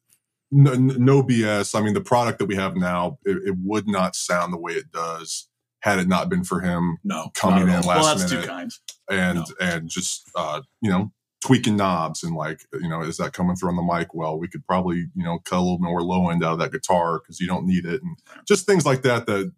No, 0.51 0.73
no 0.75 1.23
BS. 1.23 1.77
I 1.79 1.83
mean, 1.83 1.93
the 1.93 2.01
product 2.01 2.39
that 2.39 2.45
we 2.45 2.55
have 2.55 2.75
now, 2.75 3.17
it, 3.25 3.37
it 3.49 3.55
would 3.63 3.87
not 3.87 4.15
sound 4.15 4.51
the 4.53 4.57
way 4.57 4.73
it 4.73 4.91
does 4.91 5.47
had 5.81 5.99
it 5.99 6.07
not 6.07 6.27
been 6.29 6.43
for 6.43 6.59
him 6.61 6.97
No. 7.03 7.29
coming 7.35 7.61
in 7.63 7.67
not 7.67 7.77
at 7.79 7.83
all. 7.85 7.89
last 7.89 8.03
well, 8.03 8.15
that's 8.17 8.31
minute 8.31 8.73
and 9.09 9.37
No. 9.39 9.45
and 9.61 9.89
just 9.89 10.29
uh, 10.35 10.61
you 10.81 10.89
know 10.89 11.11
tweaking 11.43 11.77
knobs 11.77 12.21
and 12.21 12.35
like 12.35 12.65
you 12.73 12.89
know 12.89 13.01
is 13.01 13.15
that 13.15 13.31
coming 13.31 13.55
through 13.55 13.69
on 13.69 13.75
the 13.77 13.81
mic 13.81 14.13
well 14.13 14.37
we 14.37 14.45
could 14.49 14.65
probably 14.67 14.97
you 15.15 15.23
know 15.23 15.39
cut 15.45 15.57
a 15.59 15.61
little 15.61 15.79
more 15.79 16.01
low 16.03 16.29
end 16.29 16.43
out 16.43 16.51
of 16.51 16.59
that 16.59 16.73
guitar 16.73 17.19
because 17.19 17.39
you 17.39 17.47
don't 17.47 17.65
need 17.65 17.85
it 17.85 18.01
and 18.03 18.17
just 18.45 18.65
things 18.65 18.85
like 18.85 19.03
that 19.03 19.25
that 19.25 19.49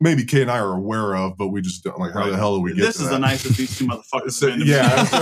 maybe 0.00 0.24
Kay 0.24 0.42
and 0.42 0.50
I 0.50 0.58
are 0.58 0.74
aware 0.74 1.16
of 1.16 1.36
but 1.38 1.48
we 1.48 1.62
just 1.62 1.82
don't 1.84 1.98
like 1.98 2.12
how 2.12 2.28
the 2.28 2.36
hell 2.36 2.56
do 2.56 2.62
we 2.62 2.74
get 2.74 2.82
This 2.82 2.96
to 2.98 3.02
is 3.04 3.08
that? 3.08 3.14
the 3.14 3.18
nicest 3.20 3.56
these 3.56 3.78
two 3.78 3.86
motherfuckers 3.86 4.32
So- 4.32 4.50
have 4.50 4.58
been. 4.58 4.66
to 4.66 4.72
me. 4.72 4.78
yeah. 4.78 5.08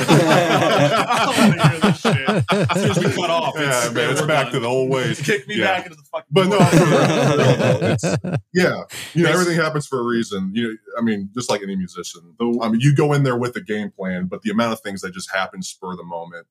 I 1.10 1.34
wanna 1.38 1.68
hear 1.68 1.80
this 1.80 2.00
shit. 2.00 2.44
As 2.70 2.82
soon 2.82 2.90
as 2.90 2.98
we 2.98 3.12
cut 3.22 3.30
off, 3.30 3.54
yeah 3.56 3.84
it's, 3.86 3.92
man 3.94 4.10
it's 4.10 4.22
back 4.22 4.44
done. 4.46 4.52
to 4.54 4.60
the 4.60 4.66
old 4.68 4.90
ways 4.90 5.20
Kick 5.20 5.46
me 5.48 5.56
Yeah. 5.58 5.64
back 5.76 5.86
into 5.86 5.96
the 5.96 6.02
fucking. 6.10 6.26
But 6.30 6.48
no, 6.48 6.58
void. 6.58 6.68
for 6.70 6.84
real, 6.86 7.68
for 7.78 7.84
it's- 7.84 8.40
yeah 8.54 8.82
you 9.14 9.22
know 9.24 9.30
everything 9.30 9.56
happens 9.56 9.86
for 9.86 10.00
a 10.00 10.04
reason 10.04 10.50
you 10.54 10.62
know 10.68 10.74
i 10.98 11.02
mean 11.02 11.30
just 11.34 11.48
like 11.50 11.62
any 11.62 11.76
musician 11.76 12.34
though, 12.38 12.60
i 12.62 12.68
mean 12.68 12.80
you 12.80 12.94
go 12.94 13.12
in 13.12 13.22
there 13.22 13.36
with 13.36 13.54
a 13.56 13.60
game 13.60 13.90
plan 13.90 14.26
but 14.26 14.42
the 14.42 14.50
amount 14.50 14.72
of 14.72 14.80
things 14.80 15.00
that 15.02 15.12
just 15.14 15.30
happen 15.32 15.62
spur 15.62 15.94
the 15.96 16.04
moment 16.04 16.46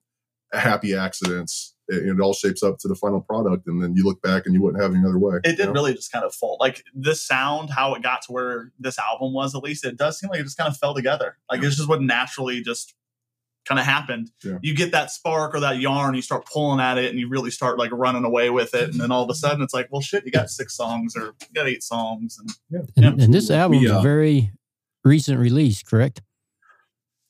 happy 0.52 0.94
accidents 0.94 1.73
it, 1.88 2.08
it 2.08 2.20
all 2.20 2.34
shapes 2.34 2.62
up 2.62 2.78
to 2.78 2.88
the 2.88 2.94
final 2.94 3.20
product 3.20 3.66
and 3.66 3.82
then 3.82 3.94
you 3.94 4.04
look 4.04 4.20
back 4.22 4.46
and 4.46 4.54
you 4.54 4.62
wouldn't 4.62 4.82
have 4.82 4.94
any 4.94 5.04
other 5.04 5.18
way 5.18 5.36
it 5.44 5.56
did 5.56 5.66
know? 5.66 5.72
really 5.72 5.94
just 5.94 6.12
kind 6.12 6.24
of 6.24 6.34
fall 6.34 6.56
like 6.60 6.82
this 6.94 7.26
sound 7.26 7.70
how 7.70 7.94
it 7.94 8.02
got 8.02 8.22
to 8.22 8.32
where 8.32 8.72
this 8.78 8.98
album 8.98 9.32
was 9.32 9.54
at 9.54 9.62
least 9.62 9.84
it 9.84 9.96
does 9.96 10.18
seem 10.18 10.30
like 10.30 10.40
it 10.40 10.44
just 10.44 10.56
kind 10.56 10.68
of 10.68 10.76
fell 10.76 10.94
together. 10.94 11.36
Like 11.50 11.62
it's 11.62 11.76
just 11.76 11.88
what 11.88 12.02
naturally 12.02 12.62
just 12.62 12.94
kind 13.66 13.78
of 13.78 13.86
happened. 13.86 14.30
Yeah. 14.44 14.58
you 14.62 14.74
get 14.74 14.92
that 14.92 15.10
spark 15.10 15.54
or 15.54 15.60
that 15.60 15.78
yarn 15.78 16.14
you 16.14 16.22
start 16.22 16.44
pulling 16.46 16.80
at 16.80 16.98
it 16.98 17.10
and 17.10 17.18
you 17.18 17.28
really 17.28 17.50
start 17.50 17.78
like 17.78 17.90
running 17.92 18.24
away 18.24 18.50
with 18.50 18.74
it 18.74 18.90
and 18.90 19.00
then 19.00 19.10
all 19.10 19.22
of 19.22 19.30
a 19.30 19.34
sudden 19.34 19.62
it's 19.62 19.72
like 19.72 19.88
well 19.90 20.02
shit 20.02 20.24
you 20.26 20.32
got 20.32 20.50
six 20.50 20.76
songs 20.76 21.16
or 21.16 21.34
you 21.40 21.54
got 21.54 21.66
eight 21.66 21.82
songs 21.82 22.38
and 22.38 22.50
And, 22.96 23.20
and 23.20 23.32
this 23.32 23.50
album 23.50 23.78
We, 23.78 23.86
is 23.86 23.92
uh, 23.92 23.98
a 23.98 24.02
very 24.02 24.52
recent 25.04 25.38
release, 25.38 25.82
correct? 25.82 26.22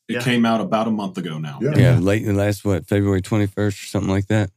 It 0.09 0.14
Yeah. 0.14 0.21
came 0.23 0.45
out 0.45 0.61
about 0.61 0.87
a 0.87 0.90
month 0.90 1.17
ago 1.19 1.38
now. 1.38 1.59
Yeah. 1.62 1.73
Yeah, 1.77 1.99
late 1.99 2.27
last 2.27 2.64
what 2.64 2.87
February 2.87 3.23
twenty 3.23 3.47
first 3.47 3.83
or 3.83 3.87
something 3.87 4.11
like 4.11 4.27
that. 4.29 4.51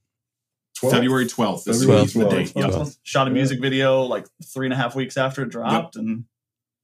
12? 0.80 0.94
February 0.94 1.26
12th 1.26 1.68
is 1.68 1.80
February 1.82 2.06
the 2.06 2.20
12th. 2.20 2.30
date. 2.30 2.54
Yep. 2.56 2.72
Yeah. 2.72 2.86
shot 3.04 3.28
a 3.28 3.30
Yeah. 3.32 3.34
music 3.34 3.60
video 3.62 4.02
like 4.04 4.28
three 4.54 4.68
and 4.68 4.74
a 4.74 4.76
half 4.78 4.94
weeks 4.96 5.18
after 5.18 5.42
it 5.42 5.50
dropped 5.50 5.96
and 5.96 6.26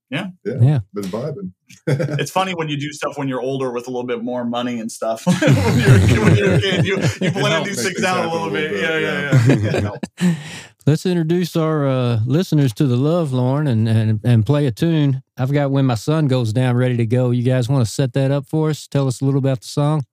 yeah, 0.10 0.28
Yeah. 0.45 0.80
been 0.93 1.04
vibing 1.06 1.52
it's 1.88 2.32
funny 2.32 2.54
when 2.54 2.69
you 2.69 2.78
do 2.78 2.91
stuff 2.91 3.17
when 3.17 3.28
you're 3.28 3.41
older 3.41 3.71
with 3.71 3.88
a 3.88 3.89
little 3.91 4.06
bit 4.08 4.23
more 4.23 4.45
money 4.45 4.80
and 4.80 4.91
stuff. 4.91 5.26
when, 5.28 5.36
you're, 5.41 6.23
when 6.26 6.36
you're 6.36 6.54
a 6.56 6.60
kid, 6.62 6.86
you, 6.86 6.97
you 7.21 7.32
blend 7.32 7.54
helps 7.54 7.67
these 7.69 7.84
things 7.84 7.95
things 7.97 8.04
out 8.04 8.26
a 8.26 8.30
little 8.32 8.47
a 8.47 8.52
bit. 8.52 8.71
little 8.71 9.02
Yeah, 9.02 9.38
bit, 9.47 9.60
yeah, 9.62 9.71
yeah. 9.82 9.91
yeah. 10.21 10.36
Let's 10.86 11.06
introduce 11.06 11.56
our 11.56 11.88
uh, 11.88 12.19
listeners 12.26 12.74
to 12.74 12.86
the 12.86 12.98
love, 12.98 13.32
Lauren, 13.32 13.67
and, 13.67 13.88
and 13.88 14.19
and 14.26 14.46
play 14.46 14.65
a 14.65 14.72
tune. 14.72 15.24
I've 15.38 15.54
got 15.54 15.72
when 15.72 15.86
my 15.86 15.96
sun 15.96 16.28
goes 16.28 16.52
down, 16.52 16.76
ready 16.76 16.98
to 16.98 17.06
go. 17.06 17.32
You 17.32 17.43
guys 17.43 17.69
want 17.69 17.86
to 17.86 17.91
set 17.91 18.12
that 18.13 18.32
up 18.32 18.48
for 18.48 18.69
us? 18.69 18.86
Tell 18.86 19.08
us 19.08 19.22
a 19.22 19.26
little 19.26 19.38
about 19.38 19.62
the 19.62 19.67
song. 19.67 20.04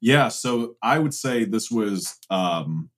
Yeah, 0.00 0.28
so 0.28 0.76
I 0.80 1.00
would 1.00 1.14
say 1.14 1.44
this 1.44 1.68
was 1.68 2.16
um 2.30 2.90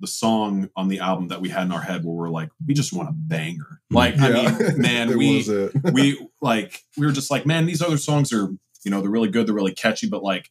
the 0.00 0.08
song 0.08 0.68
on 0.74 0.88
the 0.88 0.98
album 0.98 1.28
that 1.28 1.40
we 1.40 1.48
had 1.48 1.62
in 1.62 1.72
our 1.72 1.80
head 1.80 2.04
where 2.04 2.14
we're 2.14 2.28
like, 2.28 2.50
we 2.66 2.74
just 2.74 2.92
want 2.92 3.08
a 3.08 3.12
banger. 3.12 3.80
Like, 3.90 4.18
I 4.18 4.30
mean, 4.30 4.78
man, 4.78 5.08
we 5.18 5.44
we 5.92 6.28
like 6.42 6.82
we 6.96 7.06
were 7.06 7.12
just 7.12 7.30
like, 7.30 7.46
man, 7.46 7.66
these 7.66 7.80
other 7.80 7.98
songs 7.98 8.32
are, 8.32 8.48
you 8.84 8.90
know, 8.90 9.00
they're 9.00 9.10
really 9.10 9.30
good, 9.30 9.46
they're 9.46 9.54
really 9.54 9.74
catchy, 9.74 10.08
but 10.08 10.24
like 10.24 10.50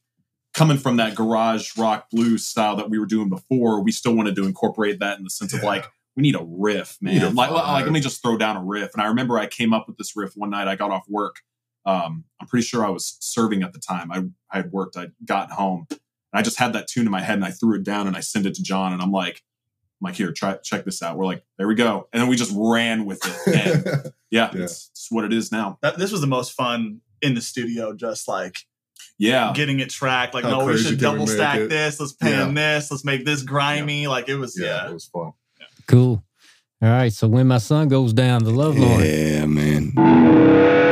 coming 0.56 0.78
from 0.78 0.98
that 0.98 1.16
garage 1.16 1.78
rock 1.78 2.10
blues 2.10 2.46
style 2.46 2.78
that 2.78 2.90
we 2.90 2.98
were 2.98 3.06
doing 3.06 3.30
before, 3.30 3.84
we 3.84 3.92
still 3.92 4.16
wanted 4.16 4.36
to 4.38 4.46
incorporate 4.46 5.00
that 5.00 5.18
in 5.18 5.24
the 5.24 5.30
sense 5.30 5.54
of 5.54 5.62
like, 5.64 5.86
we 6.16 6.24
need 6.24 6.36
a 6.36 6.46
riff, 6.48 6.98
Need 7.02 7.18
a 7.18 7.26
man. 7.26 7.36
Like, 7.36 7.52
like, 7.52 7.84
let 7.84 7.92
me 7.92 8.00
just 8.00 8.22
throw 8.22 8.38
down 8.38 8.56
a 8.56 8.64
riff. 8.64 8.94
And 8.94 9.02
I 9.04 9.08
remember 9.08 9.38
I 9.38 9.48
came 9.48 9.74
up 9.74 9.86
with 9.86 9.98
this 9.98 10.16
riff 10.16 10.32
one 10.36 10.50
night. 10.50 10.70
I 10.70 10.78
got 10.78 10.92
off 10.92 11.04
work. 11.10 11.42
Um, 11.86 12.24
I'm 12.40 12.48
pretty 12.48 12.66
sure 12.66 12.86
I 12.86 12.90
was 12.90 13.18
serving 13.20 13.64
at 13.64 13.74
the 13.74 13.80
time. 13.80 14.12
I, 14.12 14.24
I 14.50 14.62
had 14.62 14.72
worked. 14.72 14.96
I'd 14.96 15.12
gotten 15.26 15.54
home. 15.54 15.88
And 15.90 16.00
I 16.34 16.42
just 16.42 16.58
had 16.58 16.72
that 16.74 16.88
tune 16.88 17.06
in 17.06 17.12
my 17.12 17.22
head, 17.22 17.36
and 17.36 17.46
I 17.46 17.52
threw 17.52 17.76
it 17.76 17.84
down, 17.84 18.08
and 18.08 18.16
I 18.16 18.22
sent 18.22 18.46
it 18.46 18.56
to 18.56 18.64
John, 18.64 18.94
and 18.94 19.02
I'm 19.02 19.12
like, 19.12 19.44
I'm 20.02 20.06
like, 20.06 20.16
here, 20.16 20.32
try 20.32 20.56
check 20.64 20.86
this 20.86 21.04
out. 21.04 21.18
We're 21.18 21.26
like, 21.26 21.44
there 21.58 21.68
we 21.68 21.76
go, 21.76 22.08
and 22.14 22.22
then 22.22 22.30
we 22.30 22.38
just 22.38 22.54
ran 22.56 23.06
with 23.06 23.20
it. 23.24 23.86
And 23.94 24.14
yeah, 24.32 24.52
Yeah. 24.54 24.64
It's, 24.64 24.90
it's 24.92 25.12
what 25.12 25.26
it 25.26 25.34
is 25.34 25.52
now. 25.52 25.80
That, 25.82 25.98
this 25.98 26.12
was 26.12 26.22
the 26.22 26.28
most 26.28 26.54
fun 26.54 27.02
in 27.22 27.36
the 27.36 27.42
studio, 27.42 27.94
just 27.94 28.28
like 28.28 28.56
Yeah, 29.18 29.54
getting 29.56 29.80
it 29.80 29.90
tracked. 29.90 30.34
Like, 30.34 30.44
How 30.44 30.60
no, 30.60 30.66
we 30.66 30.78
should 30.78 31.00
can 31.00 31.14
we 31.14 31.18
double 31.20 31.28
stack 31.28 31.60
it? 31.60 31.70
this. 31.70 32.00
Let's 32.00 32.14
pan 32.14 32.54
this. 32.54 32.92
Let's 32.92 33.06
make 33.06 33.26
this 33.26 33.44
grimy. 33.44 34.08
Like, 34.08 34.28
it 34.28 34.36
was, 34.36 34.60
yeah, 34.60 34.84
yeah. 34.84 34.90
it 34.90 34.94
was 34.94 35.06
fun 35.06 35.32
Cool. 35.88 36.24
All 36.82 36.90
right. 36.90 37.14
So 37.14 37.28
when 37.28 37.48
my 37.48 37.60
sun 37.60 37.88
goes 37.88 38.14
down, 38.14 38.44
the 38.44 38.52
love, 38.52 38.78
Lauren. 38.78 39.06
Yeah, 39.06 39.46
man. 39.46 40.85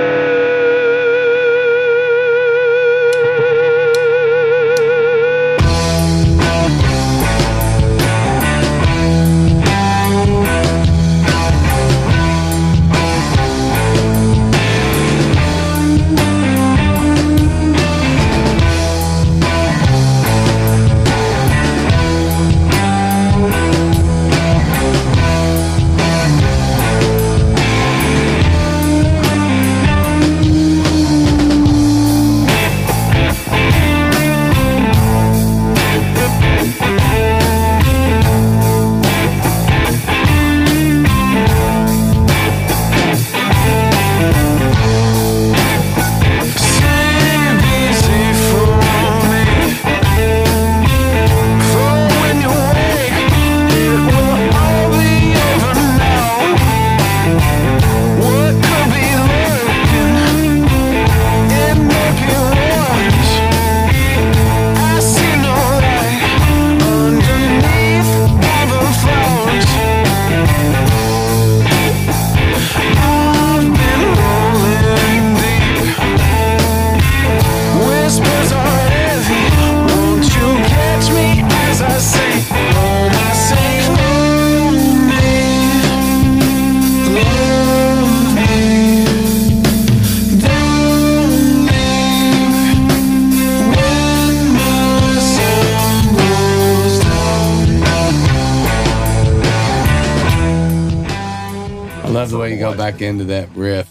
Back 102.94 103.02
into 103.02 103.24
that 103.24 103.50
riff 103.56 103.90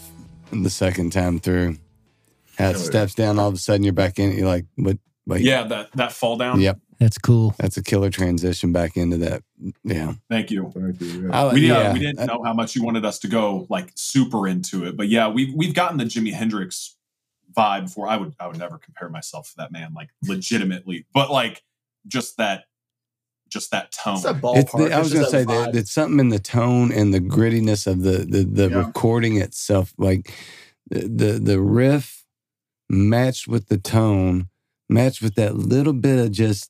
the 0.51 0.69
second 0.69 1.11
time 1.11 1.37
through. 1.39 1.77
How 2.57 2.69
it 2.69 2.77
steps 2.77 3.13
down, 3.15 3.37
all 3.39 3.49
of 3.49 3.55
a 3.55 3.57
sudden 3.57 3.83
you're 3.83 3.91
back 3.93 4.17
in. 4.19 4.31
it, 4.31 4.37
You're 4.37 4.47
like, 4.47 4.65
what? 4.75 4.97
Wait, 5.25 5.41
Yeah, 5.41 5.63
that 5.63 5.91
that 5.93 6.11
fall 6.13 6.37
down. 6.37 6.61
Yep. 6.61 6.79
That's 6.99 7.17
cool. 7.17 7.53
That's 7.59 7.75
a 7.75 7.83
killer 7.83 8.09
transition 8.09 8.71
back 8.71 8.95
into 8.95 9.17
that. 9.17 9.43
Yeah. 9.83 10.13
Thank 10.29 10.51
you. 10.51 10.71
Thank 10.73 11.01
you. 11.01 11.27
Yeah. 11.27 11.47
I- 11.49 11.53
we, 11.53 11.69
uh, 11.71 11.91
we 11.93 11.99
didn't 11.99 12.19
I- 12.19 12.25
know 12.25 12.43
how 12.45 12.53
much 12.53 12.75
you 12.75 12.83
wanted 12.83 13.03
us 13.03 13.19
to 13.19 13.27
go 13.27 13.65
like 13.69 13.91
super 13.95 14.47
into 14.47 14.85
it, 14.85 14.95
but 14.95 15.07
yeah, 15.09 15.27
we've 15.27 15.53
we've 15.53 15.73
gotten 15.73 15.97
the 15.97 16.05
Jimi 16.05 16.31
Hendrix 16.31 16.95
vibe 17.57 17.85
before. 17.85 18.07
I 18.07 18.15
would 18.17 18.33
I 18.39 18.47
would 18.47 18.57
never 18.57 18.77
compare 18.77 19.09
myself 19.09 19.49
to 19.49 19.53
that 19.57 19.71
man, 19.71 19.93
like 19.93 20.09
legitimately, 20.23 21.05
but 21.13 21.31
like 21.31 21.63
just 22.07 22.37
that 22.37 22.65
just 23.53 23.71
that 23.71 23.91
tone. 23.91 24.15
It's 24.15 24.25
a 24.25 24.33
ballpark. 24.33 24.89
the, 24.89 24.95
I 24.95 24.99
was 24.99 25.13
going 25.13 25.25
to 25.25 25.31
say 25.31 25.43
that 25.45 25.71
that 25.73 25.75
it's 25.77 25.91
something 25.91 26.19
in 26.19 26.29
the 26.29 26.39
tone 26.39 26.91
and 26.91 27.13
the 27.13 27.19
grittiness 27.21 27.87
of 27.87 28.01
the 28.01 28.19
the, 28.29 28.43
the 28.43 28.69
Yeah. 28.69 28.85
recording 28.87 29.37
itself, 29.37 29.93
like 29.97 30.33
the, 30.89 31.01
the 31.07 31.39
the 31.39 31.61
riff 31.61 32.25
matched 32.89 33.47
with 33.47 33.67
the 33.69 33.77
tone, 33.77 34.49
matched 34.89 35.21
with 35.21 35.35
that 35.35 35.55
little 35.55 35.93
bit 35.93 36.19
of 36.19 36.31
just 36.31 36.69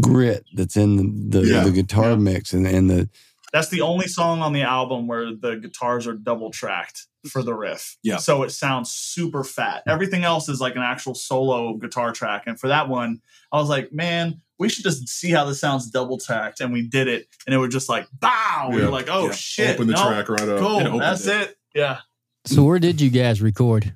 grit 0.00 0.44
that's 0.54 0.76
in 0.76 0.96
the 0.96 1.40
the, 1.40 1.46
Yeah. 1.46 1.64
the 1.64 1.70
guitar 1.72 2.10
Yeah. 2.10 2.16
mix 2.16 2.52
and 2.52 2.66
and 2.66 2.88
the 2.88 3.08
That's 3.52 3.68
the 3.68 3.80
only 3.82 4.06
song 4.08 4.40
on 4.42 4.52
the 4.52 4.62
album 4.62 5.06
where 5.06 5.34
the 5.34 5.56
guitars 5.56 6.06
are 6.06 6.14
double 6.14 6.50
tracked 6.50 7.06
for 7.28 7.42
the 7.42 7.54
riff. 7.54 7.96
Yeah. 8.02 8.16
So 8.16 8.42
it 8.44 8.50
sounds 8.50 8.90
super 8.90 9.44
fat. 9.44 9.82
Everything 9.86 10.24
else 10.24 10.48
is 10.48 10.60
like 10.60 10.74
an 10.76 10.82
actual 10.82 11.14
solo 11.14 11.74
guitar 11.74 12.12
track. 12.12 12.44
And 12.46 12.58
for 12.58 12.68
that 12.68 12.88
one, 12.88 13.20
I 13.52 13.58
was 13.58 13.68
like, 13.68 13.92
man, 13.92 14.40
we 14.58 14.68
should 14.68 14.84
just 14.84 15.08
see 15.08 15.30
how 15.30 15.44
this 15.44 15.60
sounds 15.60 15.90
double 15.90 16.18
tacked. 16.18 16.60
And 16.60 16.72
we 16.72 16.82
did 16.82 17.08
it. 17.08 17.26
And 17.46 17.54
it 17.54 17.58
was 17.58 17.72
just 17.72 17.88
like, 17.88 18.06
bow. 18.12 18.68
We 18.70 18.78
Yeah. 18.78 18.84
were 18.86 18.90
like, 18.92 19.08
oh 19.10 19.26
Yeah. 19.26 19.32
shit. 19.32 19.74
Open 19.74 19.86
the 19.88 19.94
no, 19.94 20.06
track 20.06 20.28
right 20.28 20.40
up. 20.42 20.48
It 20.48 20.60
Cool. 20.60 20.80
opened 20.80 21.00
That's 21.00 21.26
it. 21.26 21.40
it. 21.50 21.56
Yeah. 21.74 21.98
So 22.46 22.62
where 22.64 22.78
did 22.78 23.00
you 23.00 23.10
guys 23.10 23.40
record? 23.42 23.94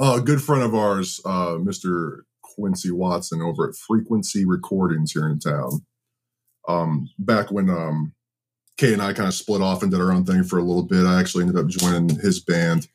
Uh, 0.00 0.18
a 0.18 0.22
good 0.22 0.42
friend 0.42 0.62
of 0.62 0.74
ours, 0.74 1.20
uh, 1.24 1.52
Mr. 1.58 2.20
Quincy 2.42 2.90
Watson 2.90 3.40
over 3.42 3.68
at 3.68 3.76
Frequency 3.76 4.44
Recordings 4.44 5.12
here 5.12 5.28
in 5.28 5.38
town. 5.38 5.84
Um, 6.68 7.10
back 7.18 7.50
when 7.50 7.68
um, 7.70 8.12
Kay 8.76 8.92
and 8.92 9.02
I 9.02 9.12
kind 9.12 9.28
of 9.28 9.34
split 9.34 9.60
off 9.62 9.82
and 9.82 9.90
did 9.90 10.00
our 10.00 10.12
own 10.12 10.24
thing 10.24 10.44
for 10.44 10.58
a 10.58 10.62
little 10.62 10.82
bit, 10.82 11.04
I 11.04 11.20
actually 11.20 11.42
ended 11.44 11.58
up 11.58 11.68
joining 11.68 12.08
his 12.20 12.40
band. 12.40 12.88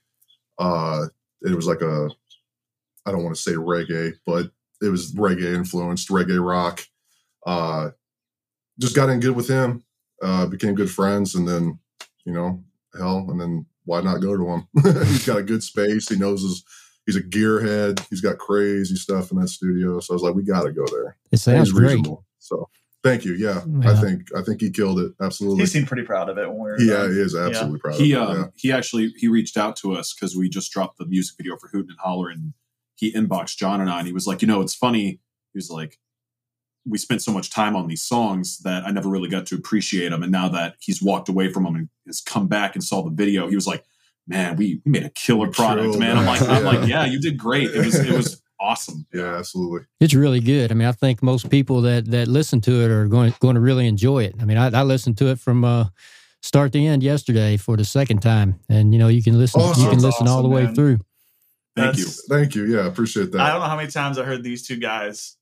Uh, 0.58 1.06
it 1.42 1.56
was 1.56 1.68
like 1.68 1.82
a, 1.82 2.10
I 3.06 3.12
don't 3.12 3.24
want 3.24 3.36
to 3.36 3.42
say 3.42 3.54
reggae, 3.54 4.14
but 4.26 4.52
it 4.82 4.90
was 4.90 5.14
reggae 5.14 5.56
influenced, 5.56 6.10
reggae 6.10 6.44
rock. 6.44 6.82
Uh, 7.46 7.90
just 8.80 8.96
got 8.96 9.10
in 9.10 9.20
good 9.20 9.36
with 9.36 9.48
him, 9.50 9.84
uh, 10.22 10.46
became 10.46 10.76
good 10.76 10.92
friends, 10.92 11.36
and 11.36 11.48
then, 11.48 11.80
you 12.26 12.34
know, 12.34 12.64
hell, 12.98 13.26
and 13.30 13.40
then 13.40 13.66
why 13.86 14.02
not 14.02 14.22
go 14.22 14.38
to 14.38 14.48
him? 14.48 14.68
He's 15.08 15.26
got 15.26 15.40
a 15.40 15.44
good 15.44 15.64
space. 15.64 16.10
He 16.10 16.16
knows 16.16 16.42
his 16.42 16.64
he's 17.06 17.16
a 17.16 17.24
gearhead. 17.24 18.06
He's 18.10 18.22
got 18.22 18.38
crazy 18.38 18.96
stuff 18.96 19.32
in 19.32 19.40
that 19.40 19.48
studio. 19.48 20.00
So 20.00 20.14
I 20.14 20.16
was 20.16 20.22
like, 20.22 20.36
we 20.36 20.44
got 20.44 20.64
to 20.64 20.72
go 20.72 20.86
there. 20.92 21.18
It 21.32 21.38
sounds 21.38 21.70
He's 21.70 21.78
great. 21.78 21.86
reasonable. 21.96 22.26
So 22.38 22.70
thank 23.04 23.26
you. 23.26 23.34
Yeah, 23.34 23.64
Yeah. 23.82 23.92
I 23.92 23.96
think 23.96 24.28
I 24.36 24.44
think 24.44 24.62
he 24.62 24.70
killed 24.70 25.00
it. 25.00 25.14
Absolutely. 25.20 25.62
He 25.62 25.66
seemed 25.66 25.88
pretty 25.88 26.04
proud 26.04 26.30
of 26.30 26.38
it 26.38 26.48
when 26.48 26.58
we 26.58 26.70
were 26.70 26.80
yeah, 26.80 26.98
done. 26.98 27.12
he 27.14 27.20
is 27.20 27.36
absolutely 27.36 27.80
proud. 27.80 27.96
he 27.96 28.14
of 28.14 28.22
it. 28.22 28.32
um 28.32 28.38
yeah. 28.38 28.46
he 28.56 28.72
actually 28.72 29.10
he 29.18 29.28
reached 29.28 29.58
out 29.58 29.76
to 29.78 29.94
us 29.94 30.14
because 30.14 30.36
we 30.36 30.50
just 30.50 30.72
dropped 30.72 31.00
the 31.00 31.06
music 31.06 31.36
video 31.38 31.58
for 31.58 31.68
Hootin' 31.70 31.90
and 31.90 32.00
Holler 32.00 32.30
and 32.30 32.54
he 33.00 33.12
inboxed 33.14 33.58
John 33.58 33.82
and 33.82 33.90
I 33.90 34.00
and 34.00 34.08
he 34.08 34.14
was 34.14 34.28
like, 34.28 34.42
you 34.42 34.48
know, 34.48 34.62
it's 34.62 34.76
funny. 34.76 35.06
He 35.54 35.56
was 35.58 35.70
like, 35.70 35.98
we 36.86 36.98
spent 36.98 37.22
so 37.22 37.32
much 37.32 37.50
time 37.52 37.76
on 37.76 37.88
these 37.88 38.02
songs 38.04 38.60
that 38.60 38.84
I 38.86 38.92
never 38.92 39.10
really 39.10 39.30
got 39.30 39.46
to 39.48 39.56
appreciate 39.56 40.10
them. 40.10 40.24
And 40.24 40.32
now 40.32 40.50
that 40.50 40.76
he's 40.80 41.02
walked 41.02 41.30
away 41.30 41.52
from 41.52 41.64
them 41.64 41.76
and 41.76 41.90
has 42.08 42.22
come 42.22 42.48
back 42.48 42.76
and 42.76 42.84
saw 42.84 43.04
the 43.04 43.12
video, 43.12 43.48
he 43.48 43.56
was 43.56 43.68
like, 43.68 43.84
man, 44.28 44.56
we, 44.56 44.82
we 44.86 44.92
made 44.92 45.04
a 45.04 45.10
killer 45.10 45.50
product, 45.52 45.86
Killed 45.90 46.00
man. 46.00 46.18
I'm 46.18 46.24
it. 46.24 46.28
like, 46.28 46.42
I'm 46.42 46.64
Yeah. 46.64 46.70
like, 46.80 46.90
yeah, 46.90 47.06
you 47.06 47.20
did 47.20 47.38
great. 47.38 47.70
It 47.72 47.86
was 47.86 47.96
it 47.96 48.12
was 48.16 48.42
awesome. 48.60 49.06
yeah, 49.14 49.36
absolutely. 49.38 49.82
It's 50.00 50.14
really 50.14 50.40
good. 50.40 50.72
I 50.72 50.76
mean, 50.76 50.88
I 50.88 50.92
think 50.94 51.22
most 51.22 51.50
people 51.50 51.82
that 51.82 52.06
that 52.12 52.28
listen 52.28 52.62
to 52.62 52.72
it 52.84 52.92
are 52.92 53.08
going 53.08 53.34
going 53.40 53.56
to 53.56 53.62
really 53.62 53.88
enjoy 53.88 54.24
it. 54.24 54.36
I 54.42 54.46
mean, 54.46 54.58
I, 54.58 54.68
I 54.68 54.84
listened 54.84 55.18
to 55.20 55.28
it 55.28 55.40
from 55.40 55.64
uh, 55.66 55.86
start 56.42 56.72
to 56.74 56.80
end 56.80 57.04
yesterday 57.04 57.58
for 57.58 57.76
the 57.78 57.86
second 57.86 58.22
time, 58.22 58.60
and 58.70 58.94
you 58.94 59.00
know, 59.00 59.10
you 59.10 59.22
can 59.22 59.38
listen 59.38 59.62
Awesome. 59.62 59.84
you 59.84 59.90
can 59.90 60.00
That's 60.00 60.06
listen 60.20 60.28
all 60.28 60.42
the 60.42 60.50
awesome, 60.50 60.52
way 60.56 60.64
man. 60.66 60.76
through. 60.76 61.00
Thank 61.76 61.98
you. 61.98 62.06
Thank 62.06 62.56
you. 62.56 62.66
Yeah, 62.66 62.88
appreciate 62.88 63.32
that. 63.32 63.42
I 63.42 63.52
don't 63.52 63.62
know 63.62 63.68
how 63.68 63.78
many 63.78 63.92
times 63.92 64.18
I 64.18 64.24
heard 64.24 64.44
these 64.44 64.66
two 64.68 64.78
guys 64.78 65.38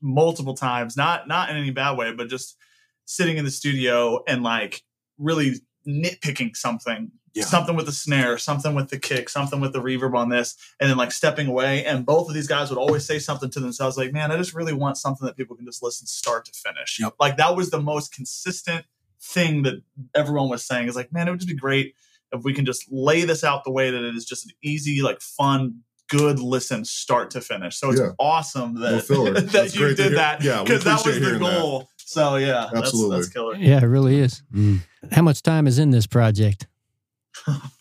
multiple 0.00 0.54
times, 0.54 0.96
not 0.96 1.28
not 1.28 1.50
in 1.50 1.56
any 1.56 1.70
bad 1.70 1.96
way, 1.96 2.12
but 2.12 2.28
just 2.28 2.56
sitting 3.04 3.38
in 3.38 3.44
the 3.44 3.50
studio 3.50 4.22
and 4.28 4.42
like 4.42 4.82
really 5.18 5.54
nitpicking 5.86 6.56
something. 6.56 7.10
Yeah. 7.34 7.44
Something 7.44 7.76
with 7.76 7.86
the 7.86 7.92
snare, 7.92 8.36
something 8.36 8.74
with 8.74 8.90
the 8.90 8.98
kick, 8.98 9.28
something 9.28 9.60
with 9.60 9.72
the 9.72 9.80
reverb 9.80 10.16
on 10.16 10.28
this, 10.28 10.56
and 10.80 10.90
then 10.90 10.96
like 10.96 11.12
stepping 11.12 11.46
away. 11.46 11.84
And 11.84 12.04
both 12.04 12.28
of 12.28 12.34
these 12.34 12.48
guys 12.48 12.68
would 12.68 12.78
always 12.78 13.04
say 13.04 13.18
something 13.18 13.50
to 13.50 13.60
themselves 13.60 13.96
like, 13.96 14.12
Man, 14.12 14.32
I 14.32 14.36
just 14.36 14.54
really 14.54 14.72
want 14.72 14.96
something 14.96 15.24
that 15.26 15.36
people 15.36 15.54
can 15.54 15.66
just 15.66 15.82
listen 15.82 16.06
start 16.06 16.46
to 16.46 16.52
finish. 16.52 16.98
Yep. 16.98 17.14
Like 17.20 17.36
that 17.36 17.54
was 17.54 17.70
the 17.70 17.80
most 17.80 18.12
consistent 18.12 18.86
thing 19.20 19.62
that 19.62 19.82
everyone 20.14 20.48
was 20.48 20.64
saying 20.64 20.88
is 20.88 20.96
like, 20.96 21.12
Man, 21.12 21.28
it 21.28 21.30
would 21.30 21.40
just 21.40 21.48
be 21.48 21.54
great 21.54 21.94
if 22.32 22.42
we 22.44 22.52
can 22.52 22.64
just 22.64 22.84
lay 22.90 23.24
this 23.24 23.44
out 23.44 23.64
the 23.64 23.70
way 23.72 23.90
that 23.90 24.02
it 24.02 24.14
is 24.14 24.24
just 24.24 24.46
an 24.46 24.52
easy, 24.62 25.02
like 25.02 25.20
fun, 25.20 25.80
good 26.08 26.38
listen 26.40 26.84
start 26.84 27.30
to 27.32 27.40
finish. 27.40 27.76
So 27.78 27.90
it's 27.90 28.00
Yeah. 28.00 28.10
awesome 28.18 28.80
that, 28.80 29.04
filler. 29.04 29.32
that 29.40 29.74
you 29.74 29.94
did 29.94 30.14
that 30.16 30.42
Yeah, 30.42 30.62
because 30.62 30.84
that 30.84 30.92
was 30.92 31.00
appreciate 31.02 31.20
the 31.20 31.26
hearing 31.26 31.42
that. 31.42 31.60
goal. 31.60 31.88
So 31.98 32.36
yeah, 32.36 32.70
Absolutely. 32.74 33.16
that's, 33.16 33.26
that's 33.26 33.34
killer. 33.34 33.56
Yeah, 33.56 33.78
it 33.82 33.86
really 33.86 34.18
is. 34.18 34.42
Mm. 34.54 34.80
How 35.12 35.20
much 35.22 35.42
time 35.42 35.66
is 35.66 35.78
in 35.78 35.90
this 35.90 36.06
project? 36.06 36.66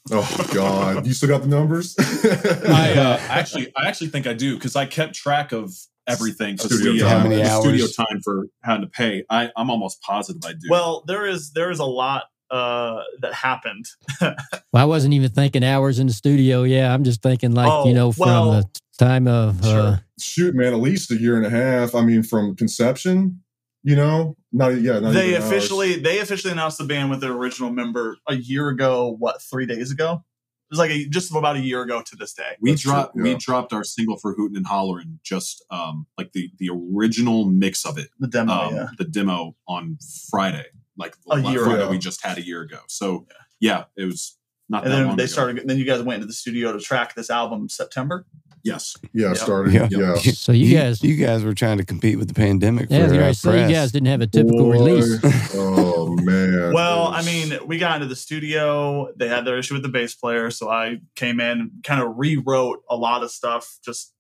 Oh 0.10 0.49
God, 0.53 1.05
you 1.05 1.13
still 1.13 1.27
got 1.27 1.41
the 1.41 1.49
numbers? 1.49 1.93
I 1.99 2.93
uh, 2.93 3.17
actually, 3.27 3.73
I 3.75 3.89
actually 3.89 4.07
think 4.07 4.25
I 4.25 4.31
do 4.33 4.55
because 4.55 4.77
I 4.77 4.86
kept 4.86 5.15
track 5.15 5.51
of 5.51 5.73
everything. 6.07 6.57
Studio 6.57 6.93
we, 6.93 6.99
time. 6.99 7.07
uh, 7.07 7.10
How 7.19 7.23
many 7.27 7.36
the 7.41 7.60
Studio 7.62 7.88
time 7.88 8.21
for 8.23 8.45
having 8.63 8.83
to 8.83 8.88
pay. 8.88 9.25
I, 9.29 9.51
I'm 9.57 9.69
almost 9.69 10.01
positive 10.01 10.41
I 10.45 10.53
do. 10.53 10.67
Well, 10.69 11.03
there 11.07 11.25
is 11.25 11.51
there 11.51 11.71
is 11.71 11.79
a 11.79 11.86
lot 11.86 12.23
uh, 12.51 13.01
that 13.21 13.33
happened. 13.33 13.86
Well, 14.73 14.83
I 14.83 14.86
wasn't 14.86 15.13
even 15.13 15.31
thinking 15.31 15.63
hours 15.63 15.97
in 15.97 16.07
the 16.07 16.13
studio. 16.13 16.63
Yeah, 16.63 16.93
I'm 16.93 17.03
just 17.05 17.21
thinking 17.23 17.53
like 17.53 17.69
Oh, 17.71 17.88
you 17.88 17.93
know 17.93 18.12
from 18.12 18.27
well, 18.27 18.51
the 18.51 18.65
time 18.99 19.27
of 19.27 19.63
uh, 19.63 19.67
sure. 19.95 20.01
Shoot, 20.19 20.55
man, 20.55 20.73
at 20.73 20.79
least 20.79 21.10
a 21.10 21.15
year 21.15 21.38
and 21.38 21.45
a 21.45 21.49
half. 21.49 21.95
I 21.95 22.01
mean, 22.01 22.21
from 22.21 22.55
conception, 22.55 23.41
you 23.83 23.95
know, 23.95 24.36
not 24.51 24.69
yeah. 24.81 24.99
Not 24.99 25.13
they 25.13 25.29
even 25.29 25.41
hours. 25.41 25.51
officially 25.51 25.95
they 25.99 26.19
officially 26.19 26.51
announced 26.51 26.77
the 26.79 26.83
band 26.83 27.10
with 27.10 27.21
their 27.21 27.31
original 27.31 27.71
member 27.71 28.17
a 28.27 28.36
year 28.36 28.67
ago. 28.69 29.15
What 29.17 29.41
three 29.41 29.65
days 29.65 29.89
ago? 29.91 30.23
It 30.69 30.71
was 30.71 30.79
like 30.79 30.91
a, 30.91 31.07
just 31.07 31.33
about 31.33 31.55
a 31.55 31.62
year 31.62 31.81
ago 31.81 32.01
to 32.05 32.15
this 32.17 32.33
day. 32.33 32.57
we 32.60 32.71
That's 32.71 32.81
true, 32.81 32.91
dropped 32.91 33.15
we 33.15 33.36
dropped 33.36 33.71
our 33.71 33.86
single 33.86 34.17
for 34.17 34.33
Hootin' 34.33 34.57
and 34.57 34.65
Hollerin' 34.67 35.19
just 35.23 35.63
um 35.71 36.07
like 36.17 36.33
the 36.33 36.51
the 36.60 36.69
original 36.69 37.45
mix 37.45 37.86
of 37.86 37.97
it, 37.97 38.10
The 38.19 38.27
demo, 38.27 38.53
um, 38.53 38.75
yeah. 38.75 38.88
the 38.97 39.05
demo 39.05 39.55
on 39.67 39.97
Friday, 40.29 40.65
like 40.97 41.15
the 41.25 41.36
A 41.36 41.38
la- 41.38 41.51
year 41.51 41.63
Friday 41.63 41.81
ago. 41.83 41.91
we 41.91 41.97
just 41.97 42.23
had 42.25 42.38
a 42.38 42.45
year 42.45 42.62
ago. 42.62 42.79
So 42.88 43.25
yeah, 43.60 43.86
it 43.95 44.05
was 44.05 44.38
not 44.69 44.83
And 44.83 44.91
that 44.91 44.97
then 44.97 45.07
long 45.07 45.15
they 45.17 45.23
ago. 45.23 45.31
started. 45.31 45.67
Then 45.67 45.77
you 45.77 45.86
guys 45.86 46.01
went 46.01 46.15
into 46.15 46.27
the 46.27 46.33
studio 46.33 46.73
to 46.73 46.79
track 46.79 47.15
this 47.15 47.29
album 47.29 47.69
September. 47.69 48.25
Yes, 48.63 48.97
Yeah, 49.13 49.27
Yep. 49.27 49.38
started. 49.38 49.73
Yeah. 49.73 49.88
Yeah. 49.89 50.15
So 50.33 50.51
you 50.51 50.75
guys- 50.77 51.01
you 51.01 51.15
guys 51.15 51.43
were 51.45 51.53
trying 51.53 51.77
to 51.77 51.86
compete 51.86 52.17
with 52.17 52.27
the 52.27 52.33
pandemic. 52.33 52.88
yeah, 52.89 53.07
for, 53.07 53.13
you 53.13 53.19
uh, 53.21 53.23
guys, 53.23 53.39
so 53.39 53.53
you 53.53 53.73
guys 53.73 53.91
didn't 53.93 54.07
have 54.07 54.19
a 54.21 54.27
typical 54.27 54.65
Boy. 54.65 54.71
release. 54.73 55.19
oh 55.56 56.15
man. 56.21 56.73
Well, 56.73 57.08
I 57.08 57.21
mean, 57.23 57.58
we 57.65 57.77
got 57.77 57.95
into 57.95 58.08
the 58.08 58.15
studio. 58.15 59.10
They 59.15 59.29
had 59.29 59.45
their 59.45 59.58
issue 59.58 59.73
with 59.75 59.83
the 59.83 59.89
bass 59.89 60.15
player, 60.15 60.52
so 60.52 60.69
I 60.69 60.98
came 61.15 61.39
in, 61.39 61.71
kind 61.83 62.02
of 62.02 62.13
rewrote 62.17 62.81
a 62.89 62.95
lot 62.98 63.23
of 63.23 63.31
stuff. 63.31 63.77
Just 63.85 64.13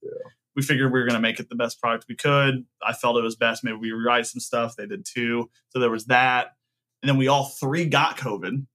we 0.55 0.61
figured 0.61 0.93
we 0.93 0.99
were 0.99 1.05
going 1.05 1.15
to 1.15 1.21
make 1.21 1.39
it 1.41 1.49
the 1.49 1.55
best 1.55 1.81
product 1.81 2.05
we 2.07 2.15
could. 2.15 2.65
I 2.81 2.93
felt 2.93 3.17
it 3.17 3.21
was 3.23 3.35
best. 3.35 3.63
Maybe 3.63 3.77
we 3.77 3.91
rewrite 3.91 4.27
some 4.27 4.39
stuff. 4.39 4.75
They 4.77 4.85
did 4.87 5.05
too. 5.05 5.49
So 5.69 5.79
there 5.79 5.91
was 5.91 6.05
that, 6.05 6.53
and 7.01 7.09
then 7.09 7.17
we 7.17 7.27
all 7.27 7.45
three 7.45 7.85
got 7.85 8.17
COVID, 8.17 8.65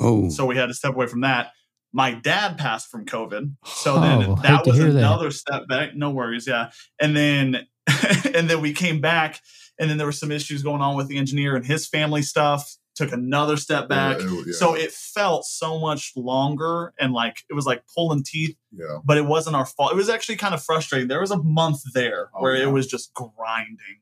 Oh, 0.00 0.28
so 0.30 0.46
we 0.46 0.56
had 0.56 0.66
to 0.66 0.74
step 0.74 0.94
away 0.94 1.06
from 1.06 1.20
that. 1.22 1.52
My 1.92 2.12
dad 2.12 2.56
passed 2.56 2.88
from 2.90 3.04
COVID, 3.04 3.56
so 3.64 3.96
Oh, 3.96 4.00
then 4.00 4.34
that 4.42 4.64
was 4.66 4.76
hear 4.78 4.92
that. 4.92 4.98
another 4.98 5.30
step 5.30 5.66
back. 5.68 5.94
No 5.94 6.10
worries, 6.10 6.46
yeah. 6.46 6.70
And 7.00 7.16
then 7.16 7.66
and 8.34 8.48
then 8.48 8.60
we 8.60 8.72
came 8.72 9.00
back, 9.00 9.40
and 9.78 9.90
then 9.90 9.98
there 9.98 10.06
were 10.06 10.12
some 10.12 10.30
issues 10.30 10.62
going 10.62 10.80
on 10.82 10.96
with 10.96 11.08
the 11.08 11.18
engineer 11.18 11.56
and 11.56 11.64
his 11.66 11.86
family 11.88 12.22
stuff. 12.22 12.76
Took 12.96 13.12
another 13.12 13.56
step 13.56 13.84
oh, 13.84 13.88
back. 13.88 14.18
Yeah, 14.20 14.26
it- 14.26 14.46
yeah, 14.48 14.52
So 14.52 14.74
it 14.74 14.92
felt 14.92 15.44
so 15.46 15.78
much 15.78 16.12
longer 16.16 16.92
and 17.00 17.12
like 17.14 17.44
it 17.48 17.54
was 17.54 17.64
like 17.64 17.82
pulling 17.96 18.22
teeth, 18.24 18.56
yeah. 18.72 18.98
but 19.04 19.16
it 19.16 19.24
wasn't 19.24 19.56
our 19.56 19.64
fault. 19.64 19.92
It 19.92 19.96
was 19.96 20.10
actually 20.10 20.36
kind 20.36 20.52
of 20.54 20.62
frustrating. 20.62 21.08
There 21.08 21.20
was 21.20 21.30
a 21.30 21.42
month 21.42 21.80
there 21.94 22.30
Oh, 22.34 22.42
where 22.42 22.56
yeah. 22.56 22.64
it 22.64 22.72
was 22.72 22.86
just 22.86 23.14
grinding. 23.14 24.00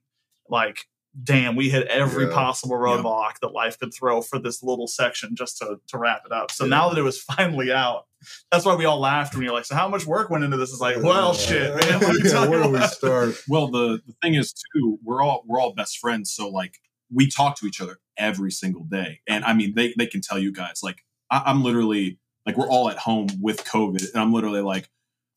Like, 0.49 0.87
damn, 1.23 1.57
we 1.57 1.69
hit 1.71 1.87
every 1.89 2.27
Yeah. 2.27 2.33
possible 2.35 2.77
roadblock 2.77 3.41
that 3.43 3.53
life 3.53 3.79
could 3.79 3.93
throw 3.93 4.21
for 4.23 4.39
this 4.39 4.63
little 4.63 4.87
section 4.87 5.35
just 5.35 5.59
to, 5.59 5.81
to 5.89 5.99
wrap 5.99 6.23
it 6.27 6.33
up. 6.33 6.51
So 6.51 6.65
now 6.67 6.89
that 6.89 6.99
it 6.99 7.03
was 7.03 7.21
finally 7.37 7.73
out, 7.73 8.07
that's 8.51 8.65
why 8.65 8.75
we 8.75 8.85
all 8.85 8.99
laughed 9.01 9.35
when 9.35 9.45
you're 9.45 9.53
like, 9.53 9.65
so 9.65 9.75
how 9.75 9.89
much 9.89 10.07
work 10.07 10.31
went 10.31 10.45
into 10.45 10.57
this? 10.57 10.71
It's 10.71 10.81
like, 10.81 11.03
well, 11.03 11.35
shit, 11.35 11.75
man. 11.75 12.01
Yeah, 12.25 12.47
where 12.49 12.63
do 12.63 12.69
we 12.71 12.81
start? 12.83 13.35
Well, 13.49 13.69
the 13.69 14.01
the 14.07 14.15
thing 14.23 14.35
is 14.35 14.53
too, 14.75 14.99
we're 15.05 15.23
all 15.23 15.45
we're 15.47 15.61
all 15.61 15.73
best 15.73 15.99
friends, 15.99 16.33
so 16.33 16.49
like 16.49 16.75
we 17.13 17.29
talk 17.31 17.57
to 17.59 17.67
each 17.67 17.81
other 17.81 17.99
every 18.17 18.51
single 18.51 18.85
day. 18.85 19.21
And 19.29 19.45
I 19.45 19.55
mean, 19.55 19.75
they 19.75 19.95
they 19.97 20.07
can 20.07 20.21
tell 20.21 20.39
you 20.39 20.53
guys 20.53 20.81
like 20.83 21.05
I, 21.31 21.43
I'm 21.47 21.63
literally 21.63 22.19
like 22.45 22.57
we're 22.57 22.69
all 22.69 22.91
at 22.91 22.99
home 22.99 23.29
with 23.41 23.65
COVID, 23.65 24.13
and 24.13 24.21
I'm 24.23 24.33
literally 24.33 24.61
like. 24.63 24.89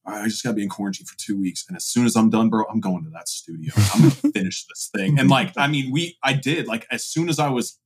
"All 0.06 0.14
right, 0.14 0.24
I 0.24 0.28
just 0.28 0.44
gotta 0.44 0.56
be 0.56 0.64
in 0.64 0.70
quarantine 0.70 1.06
for 1.06 1.18
two 1.18 1.40
weeks, 1.40 1.66
and 1.68 1.76
as 1.78 1.86
soon 1.86 2.06
as 2.06 2.16
I'm 2.16 2.30
done, 2.30 2.50
bro, 2.50 2.64
I'm 2.72 2.80
going 2.80 3.04
to 3.04 3.10
that 3.12 3.28
studio. 3.30 3.74
I'm 3.94 4.02
gonna 4.02 4.12
finish 4.34 4.66
this 4.68 4.90
thing. 4.96 5.20
And 5.20 5.30
like, 5.30 5.54
I 5.58 5.68
mean, 5.68 5.92
we, 5.92 6.18
I 6.24 6.34
did 6.34 6.68
like 6.68 6.88
as 6.92 7.04
soon 7.06 7.30
as 7.30 7.40
I 7.40 7.50
was 7.50 7.80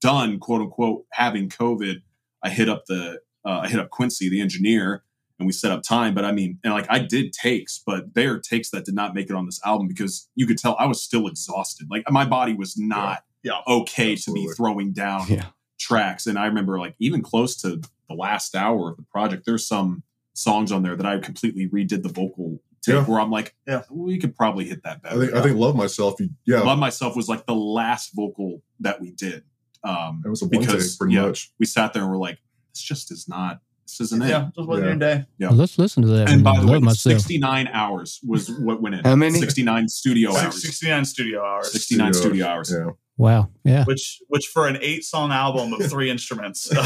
done, 0.00 0.38
quote 0.38 0.62
unquote, 0.62 1.04
having 1.12 1.48
COVID, 1.48 2.02
I 2.42 2.48
hit 2.50 2.68
up 2.68 2.84
the, 2.86 3.20
uh, 3.44 3.60
I 3.64 3.68
hit 3.68 3.78
up 3.80 3.90
Quincy, 3.90 4.28
the 4.30 4.40
engineer, 4.40 5.02
and 5.38 5.46
we 5.46 5.52
set 5.52 5.70
up 5.72 5.82
time. 5.82 6.14
But 6.14 6.24
I 6.24 6.32
mean, 6.32 6.58
and 6.64 6.72
like 6.72 6.86
I 6.90 6.98
did 6.98 7.32
takes, 7.32 7.82
but 7.84 8.14
they 8.14 8.26
are 8.26 8.38
takes 8.38 8.70
that 8.70 8.84
did 8.84 8.94
not 8.94 9.14
make 9.14 9.28
it 9.30 9.36
on 9.36 9.46
this 9.46 9.60
album 9.64 9.88
because 9.88 10.28
you 10.34 10.46
could 10.46 10.58
tell 10.58 10.76
I 10.78 10.86
was 10.86 11.02
still 11.02 11.26
exhausted. 11.26 11.86
Like 11.90 12.04
my 12.10 12.24
body 12.24 12.54
was 12.54 12.76
not 12.78 13.24
Yeah. 13.42 13.60
okay 13.66 14.12
Absolutely. 14.12 14.44
to 14.44 14.48
be 14.50 14.54
throwing 14.54 14.92
down 14.92 15.26
Yeah. 15.28 15.46
tracks. 15.78 16.26
And 16.26 16.38
I 16.38 16.46
remember 16.46 16.78
like 16.78 16.94
even 16.98 17.22
close 17.22 17.56
to 17.62 17.80
the 18.08 18.14
last 18.14 18.54
hour 18.56 18.90
of 18.90 18.96
the 18.96 19.02
project, 19.04 19.44
there's 19.46 19.66
some 19.66 20.02
songs 20.34 20.72
on 20.72 20.82
there 20.82 20.96
that 20.96 21.06
I 21.06 21.18
completely 21.18 21.68
redid 21.68 22.02
the 22.02 22.08
vocal 22.08 22.62
take 22.82 22.94
Yeah. 22.94 23.04
where 23.04 23.20
I'm 23.20 23.30
like, 23.30 23.54
Yeah. 23.66 23.82
we 23.90 24.18
could 24.18 24.34
probably 24.34 24.64
hit 24.64 24.82
that 24.84 25.00
I 25.04 25.08
better. 25.10 25.20
think 25.26 25.34
I 25.34 25.42
think 25.42 25.56
love 25.58 25.76
myself. 25.76 26.14
Yeah, 26.46 26.60
Love 26.60 26.78
Myself 26.78 27.14
was 27.16 27.28
like 27.28 27.44
the 27.46 27.54
last 27.54 28.12
vocal 28.14 28.62
that 28.80 29.00
we 29.00 29.10
did. 29.12 29.42
Um, 29.84 30.22
it 30.24 30.28
was 30.28 30.40
a 30.42 30.46
one 30.46 30.60
because 30.60 30.92
take 30.92 30.98
pretty 30.98 31.14
yeah, 31.14 31.26
much. 31.26 31.52
we 31.58 31.66
sat 31.66 31.92
there 31.92 32.02
and 32.02 32.10
we're 32.10 32.16
like, 32.18 32.38
this 32.72 32.82
just 32.82 33.10
is 33.12 33.28
not, 33.28 33.60
this 33.86 34.00
isn't 34.00 34.22
it. 34.22 34.28
Yeah, 34.28 34.48
just 34.56 34.68
wasn't 34.68 34.84
Yeah. 34.86 34.90
your 34.92 34.98
day. 34.98 35.26
Yeah. 35.38 35.48
Well, 35.48 35.56
let's 35.58 35.78
listen 35.78 36.02
to 36.04 36.08
that. 36.08 36.30
And 36.30 36.42
by 36.44 36.58
the 36.60 36.66
way, 36.66 36.78
myself. 36.78 37.16
69 37.20 37.68
hours 37.68 38.20
was 38.26 38.50
what 38.50 38.80
went 38.80 38.94
in. 38.94 39.04
How 39.04 39.16
many? 39.16 39.38
69 39.40 39.88
studio 39.88 40.30
Six- 40.32 40.44
hours. 40.44 40.62
69 40.62 41.04
studio 41.04 41.44
hours. 41.44 41.72
69 41.72 42.14
studio 42.14 42.46
hours. 42.46 42.72
Yeah. 42.74 42.90
Wow. 43.20 43.50
Yeah. 43.64 43.84
which 43.84 44.22
which 44.28 44.46
for 44.46 44.66
an 44.66 44.78
eight 44.80 45.04
song 45.04 45.30
album 45.30 45.74
of 45.74 45.90
three 45.90 46.10
instruments 46.14 46.70
is, 46.72 46.78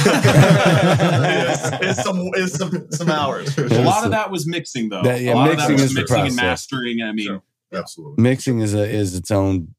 is 1.80 2.02
some 2.02 2.28
is 2.34 2.52
some 2.54 2.90
some 2.90 3.08
hours. 3.08 3.56
A 3.56 3.82
lot 3.82 4.04
of 4.04 4.10
that 4.10 4.30
was 4.32 4.44
mixing, 4.46 4.88
though. 4.88 5.02
That- 5.02 5.20
yeah, 5.20 5.34
a 5.34 5.36
lot 5.36 5.50
of 5.50 5.56
that 5.58 5.68
mixing 5.68 5.74
was 5.74 5.90
is 5.92 5.94
mixing 5.94 6.26
and 6.26 6.34
mastering. 6.36 7.02
I 7.02 7.12
mean, 7.12 7.26
Sure. 7.26 7.42
Absolutely. 7.72 8.22
Mixing 8.22 8.58
is 8.60 8.74
a 8.74 8.82
is 8.88 9.14
its 9.14 9.30
own. 9.30 9.74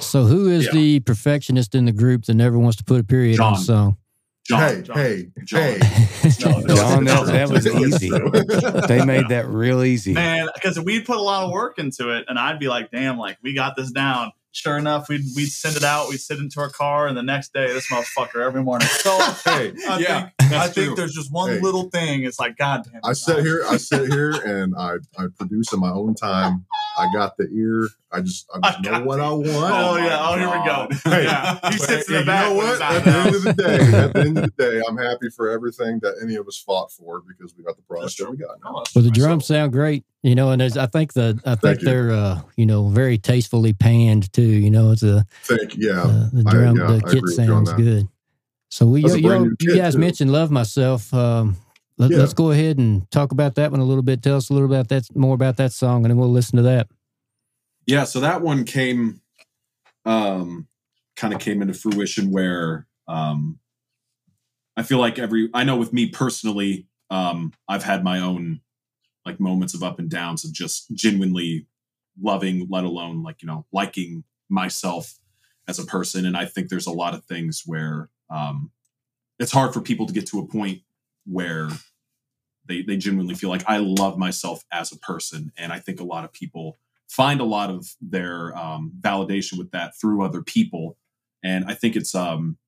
So 0.00 0.24
who 0.26 0.48
is 0.48 0.66
Yeah. 0.66 0.72
the 0.72 1.00
perfectionist 1.00 1.74
in 1.74 1.84
the 1.86 1.92
group 1.92 2.26
that 2.26 2.34
never 2.34 2.58
wants 2.58 2.76
to 2.76 2.84
put 2.84 3.00
a 3.00 3.04
period 3.04 3.40
on 3.40 3.54
a 3.54 3.56
song? 3.58 3.96
John, 4.46 4.60
hey, 4.60 4.82
John. 4.82 4.96
hey, 4.96 5.26
John. 5.44 5.60
hey. 5.60 6.30
No, 6.44 6.60
no, 6.60 6.74
John, 6.76 7.04
that, 7.04 7.26
that 7.26 7.48
was 7.50 7.66
easy. 7.66 8.08
They 8.88 9.04
made 9.04 9.28
that 9.28 9.46
real 9.48 9.82
easy. 9.84 10.12
man 10.14 10.48
because 10.54 10.78
we'd 10.80 11.04
put 11.04 11.16
a 11.18 11.20
lot 11.20 11.44
of 11.44 11.50
work 11.50 11.78
into 11.78 12.16
it 12.16 12.24
and 12.28 12.38
i'd 12.38 12.58
be 12.58 12.66
like 12.68 12.90
damn 12.90 13.18
like 13.18 13.36
we 13.42 13.52
got 13.52 13.76
this 13.76 13.90
down 13.90 14.32
sure 14.52 14.76
enough 14.78 15.08
we'd, 15.08 15.22
we'd 15.36 15.46
send 15.50 15.76
it 15.76 15.84
out 15.84 16.08
we'd 16.08 16.18
sit 16.20 16.38
into 16.38 16.58
our 16.60 16.70
car 16.70 17.06
and 17.06 17.16
the 17.16 17.22
next 17.22 17.52
day 17.52 17.72
this 17.72 17.86
motherfucker 17.90 18.44
every 18.44 18.62
morning 18.62 18.88
so 18.88 19.10
hey, 19.44 19.72
i 19.88 19.98
Yeah, 19.98 20.28
think 20.40 20.52
i 20.52 20.64
true. 20.68 20.84
think 20.84 20.96
there's 20.96 21.12
just 21.14 21.30
one 21.32 21.50
Hey. 21.50 21.60
little 21.60 21.90
thing 21.90 22.24
it's 22.24 22.40
like 22.40 22.56
god 22.56 22.84
damn 22.84 22.96
it, 22.96 23.00
I 23.04 23.12
sit 23.12 23.44
here, 23.44 23.62
I 23.68 23.76
sit 23.76 24.10
here, 24.12 24.30
and 24.30 24.74
I 24.76 24.96
I 25.18 25.26
produce 25.36 25.72
in 25.72 25.80
my 25.80 25.90
own 25.90 26.14
time. 26.14 26.64
I 26.98 27.12
got 27.12 27.36
the 27.36 27.48
ear. 27.52 27.88
I 28.10 28.20
just 28.22 28.48
I 28.54 28.58
just 28.60 28.78
I 28.78 28.82
know 28.82 28.90
got 28.90 29.04
what 29.06 29.20
I 29.20 29.28
want. 29.30 29.46
oh, 29.46 29.94
my 29.98 30.06
yeah 30.06 30.18
oh 30.20 30.36
here 30.38 30.48
we 30.48 30.66
go 30.66 30.88
Hey, 31.16 31.24
yeah 31.24 31.54
he 31.70 31.78
But, 31.78 31.88
sits 31.88 32.08
in 32.08 32.14
the 32.16 32.24
back 32.24 32.48
You 32.48 32.54
know 32.54 32.56
what? 32.56 32.80
At 32.82 33.04
the 33.04 33.10
end 33.12 33.34
of 33.36 33.42
the 33.42 33.52
day, 33.52 33.78
at 33.98 34.12
the 34.14 34.20
end 34.20 34.38
of 34.38 34.44
the 34.44 34.52
day, 34.64 34.82
I'm 34.88 34.96
happy 34.96 35.28
for 35.30 35.50
everything 35.50 35.98
that 36.02 36.14
any 36.22 36.36
of 36.36 36.48
us 36.48 36.56
fought 36.58 36.90
for 36.90 37.20
because 37.20 37.54
we 37.56 37.64
got 37.64 37.76
the 37.76 37.82
product 37.82 38.16
that 38.18 38.30
we 38.30 38.36
got. 38.38 38.56
now. 38.64 38.72
Well, 38.72 38.84
the 38.94 39.00
Myself. 39.02 39.14
drums 39.14 39.46
sound 39.46 39.72
great, 39.72 40.04
you 40.22 40.34
know, 40.34 40.50
and 40.50 40.60
there's, 40.60 40.76
I 40.78 40.86
think 40.86 41.12
the 41.12 41.38
I 41.44 41.50
think 41.50 41.60
Thank 41.60 41.80
they're 41.82 42.10
uh, 42.10 42.40
you 42.56 42.64
know 42.66 42.88
very 42.88 43.18
tastefully 43.18 43.74
panned 43.74 44.32
too. 44.32 44.42
You 44.42 44.70
know, 44.70 44.90
it's 44.92 45.02
a 45.02 45.26
Thank 45.44 45.76
yeah. 45.76 46.02
uh, 46.02 46.28
the 46.32 46.44
I- 46.46 46.50
drum 46.50 46.76
yeah, 46.76 46.86
the 46.86 47.00
kit 47.00 47.08
agree 47.18 47.20
with 47.22 47.38
you 47.46 47.52
on 47.54 47.66
sounds 47.66 47.72
good. 47.82 48.08
So 48.70 48.86
we 48.86 49.02
you, 49.02 49.16
you, 49.16 49.56
you 49.60 49.76
guys 49.76 49.94
too. 49.94 49.98
mentioned 50.00 50.32
"Love 50.32 50.50
Myself." 50.50 51.12
Um, 51.14 51.56
let, 51.98 52.10
Yeah. 52.10 52.18
Let's 52.18 52.32
go 52.32 52.50
ahead 52.52 52.78
and 52.78 53.08
talk 53.10 53.32
about 53.32 53.56
that 53.56 53.70
one 53.72 53.80
a 53.80 53.84
little 53.84 54.02
bit. 54.02 54.22
Tell 54.22 54.36
us 54.36 54.50
a 54.50 54.52
little 54.54 54.68
about 54.72 54.88
that 54.88 55.04
more 55.14 55.34
about 55.34 55.56
that 55.56 55.72
song, 55.72 56.04
and 56.04 56.10
then 56.10 56.16
we'll 56.16 56.30
listen 56.30 56.56
to 56.56 56.62
that. 56.62 56.88
Yeah, 57.86 58.04
so 58.04 58.20
that 58.20 58.40
one 58.42 58.64
came 58.64 59.20
um 60.04 60.68
kind 61.16 61.34
of 61.34 61.40
came 61.40 61.60
into 61.60 61.74
fruition 61.74 62.30
where 62.30 62.86
um 63.08 63.58
I 64.76 64.84
feel 64.84 64.98
like 64.98 65.18
every 65.18 65.50
I 65.52 65.64
know 65.64 65.76
with 65.76 65.92
me 65.92 66.08
personally, 66.08 66.86
um 67.10 67.52
I've 67.68 67.82
had 67.82 68.04
my 68.04 68.20
own 68.20 68.60
like 69.26 69.40
moments 69.40 69.74
of 69.74 69.82
up 69.82 69.98
and 69.98 70.08
downs 70.08 70.44
of 70.44 70.52
just 70.52 70.94
genuinely 70.94 71.66
loving, 72.20 72.66
let 72.70 72.84
alone 72.84 73.22
like, 73.22 73.42
you 73.42 73.48
know, 73.48 73.66
liking 73.72 74.24
myself 74.48 75.18
as 75.66 75.78
a 75.78 75.84
person. 75.84 76.24
And 76.24 76.36
I 76.36 76.46
think 76.46 76.68
there's 76.68 76.86
a 76.86 76.92
lot 76.92 77.14
of 77.14 77.24
things 77.24 77.64
where 77.66 78.08
um 78.30 78.70
it's 79.38 79.52
hard 79.52 79.74
for 79.74 79.80
people 79.80 80.06
to 80.06 80.12
get 80.12 80.26
to 80.28 80.38
a 80.38 80.46
point 80.46 80.82
where 81.26 81.68
they 82.68 82.82
they 82.82 82.96
genuinely 82.96 83.34
feel 83.34 83.50
like 83.50 83.64
I 83.66 83.78
love 83.78 84.18
myself 84.18 84.64
as 84.72 84.92
a 84.92 84.98
person. 84.98 85.52
And 85.56 85.72
I 85.72 85.78
think 85.80 86.00
a 86.00 86.04
lot 86.04 86.24
of 86.24 86.32
people 86.32 86.78
find 87.08 87.40
a 87.40 87.44
lot 87.44 87.70
of 87.70 87.96
their 88.00 88.56
um, 88.56 88.92
validation 89.00 89.56
with 89.58 89.70
that 89.70 89.98
through 89.98 90.22
other 90.22 90.42
people 90.42 90.96
and 91.42 91.64
i 91.66 91.72
think 91.72 91.94
it's 91.96 92.14
um 92.16 92.58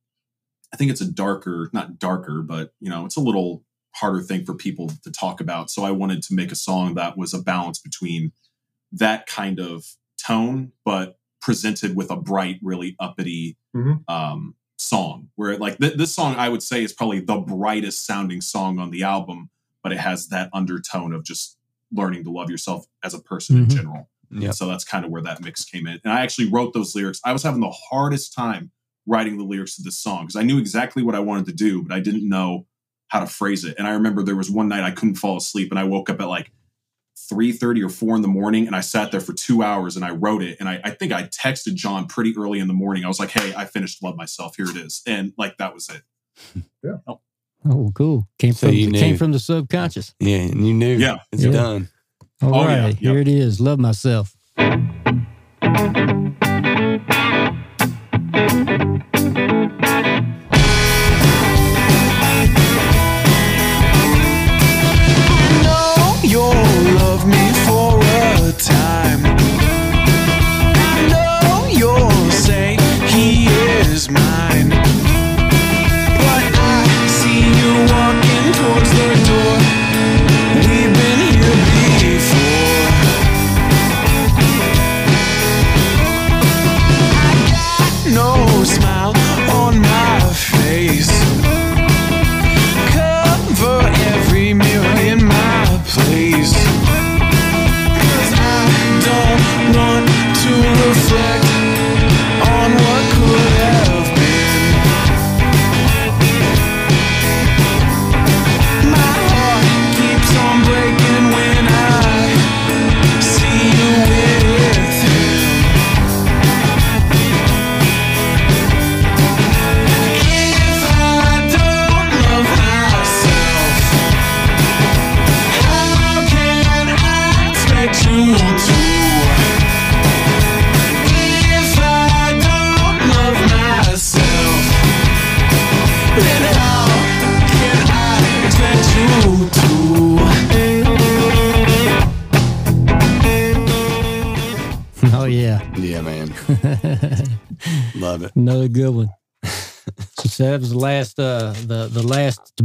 i 0.73 0.77
think 0.77 0.91
it's 0.93 1.01
a 1.01 1.11
darker 1.11 1.69
not 1.73 1.99
darker 1.99 2.41
but 2.41 2.73
you 2.81 2.89
know 2.89 3.05
it's 3.05 3.17
a 3.17 3.21
little 3.21 3.65
harder 3.97 4.23
thing 4.23 4.45
for 4.45 4.55
people 4.55 4.89
to 5.03 5.11
talk 5.11 5.41
about 5.41 5.71
so 5.71 5.83
i 5.83 5.91
wanted 5.91 6.23
to 6.23 6.35
make 6.35 6.53
a 6.53 6.55
song 6.55 6.95
that 6.95 7.19
was 7.19 7.35
a 7.35 7.43
balance 7.43 7.81
between 7.81 8.31
that 8.93 9.27
kind 9.27 9.59
of 9.61 9.85
tone 10.25 10.71
but 10.85 11.19
presented 11.43 11.97
with 11.97 12.11
a 12.11 12.17
bright 12.17 12.59
really 12.63 12.95
uppity 13.01 13.57
Mhm. 13.77 14.09
um 14.09 14.55
song 14.79 15.29
where 15.35 15.59
like 15.59 15.79
th- 15.79 15.95
this 15.99 16.15
song 16.15 16.35
i 16.37 16.49
would 16.49 16.63
say 16.63 16.83
is 16.85 16.93
probably 16.93 17.21
the 17.21 17.37
brightest 17.39 18.07
sounding 18.07 18.41
song 18.41 18.79
on 18.79 18.91
the 18.91 19.03
album 19.03 19.51
but 19.83 19.93
it 19.93 19.99
has 19.99 20.29
that 20.29 20.51
undertone 20.53 21.13
of 21.13 21.25
just 21.25 21.57
learning 21.93 22.25
to 22.25 22.31
love 22.31 22.51
yourself 22.51 22.87
as 23.03 23.15
a 23.15 23.19
person 23.21 23.57
in 23.59 23.67
Mhm. 23.67 23.75
general 23.77 24.09
Yep. 24.33 24.55
so 24.55 24.69
that's 24.69 24.85
kind 24.85 25.05
of 25.05 25.11
where 25.11 25.23
that 25.23 25.43
mix 25.43 25.65
came 25.65 25.87
in. 25.89 25.99
And 26.05 26.13
I 26.13 26.21
actually 26.21 26.49
wrote 26.49 26.73
those 26.73 26.95
lyrics. 26.95 27.21
I 27.25 27.33
was 27.33 27.43
having 27.43 27.61
the 27.61 27.71
hardest 27.91 28.33
time 28.33 28.71
writing 29.07 29.39
the 29.39 29.45
lyrics 29.45 29.75
to 29.77 29.83
this 29.83 29.99
song 29.99 30.23
because 30.27 30.37
I 30.37 30.43
knew 30.45 30.59
exactly 30.59 31.03
what 31.03 31.17
I 31.17 31.19
wanted 31.21 31.47
to 31.47 31.53
do, 31.53 31.83
but 31.83 31.93
I 31.93 31.99
didn't 31.99 32.29
know 32.29 32.67
how 33.09 33.19
to 33.19 33.27
phrase 33.27 33.65
it. 33.65 33.75
And 33.77 33.89
I 33.89 33.91
remember 33.91 34.23
there 34.23 34.37
was 34.37 34.49
one 34.49 34.69
night 34.69 34.85
I 34.85 34.93
couldn't 34.93 35.17
fall 35.17 35.37
asleep 35.37 35.73
and 35.73 35.81
I 35.81 35.85
woke 35.85 36.09
up 36.09 36.21
at 36.21 36.29
like 36.29 36.53
3.30 37.33 37.83
or 37.85 37.89
4 37.89 38.17
in 38.17 38.23
the 38.23 38.29
morning 38.29 38.67
and 38.69 38.77
I 38.77 38.81
sat 38.81 39.11
there 39.11 39.21
for 39.21 39.33
two 39.33 39.63
hours 39.65 39.97
and 39.97 40.05
I 40.05 40.11
wrote 40.11 40.43
it. 40.43 40.59
And 40.61 40.69
I, 40.69 40.81
I 40.85 40.91
think 40.91 41.13
I 41.13 41.25
texted 41.25 41.75
John 41.75 42.07
pretty 42.07 42.33
early 42.37 42.61
in 42.61 42.69
the 42.69 42.73
morning. 42.75 43.05
I 43.05 43.09
was 43.09 43.19
like, 43.19 43.31
hey, 43.31 43.53
I 43.57 43.65
finished 43.65 44.01
Love 44.03 44.17
Myself. 44.17 44.55
Here 44.57 44.67
it 44.71 44.77
is. 44.77 45.03
And 45.07 45.33
like 45.37 45.57
that 45.59 45.75
was 45.75 45.89
it. 45.89 46.03
Oh, 47.07 47.21
Oh, 47.69 47.91
cool! 47.95 48.27
Came 48.39 48.53
So 48.53 48.69
from 48.69 48.77
you 48.77 48.91
came 48.91 49.17
from 49.17 49.33
the 49.33 49.39
subconscious. 49.39 50.15
Yeah, 50.19 50.37
and 50.39 50.67
you 50.67 50.73
knew. 50.75 50.97
Yeah. 50.97 51.19
It's 51.33 51.45
Yeah. 51.45 51.53
done. 51.53 51.89
All 52.43 52.55
Oh, 52.55 52.65
right, 52.65 52.77
yeah, 52.77 52.91
here 52.93 53.19
yep. 53.19 53.27
it 53.27 53.29
is. 53.29 53.61
Love 53.61 53.79
myself. 53.79 54.35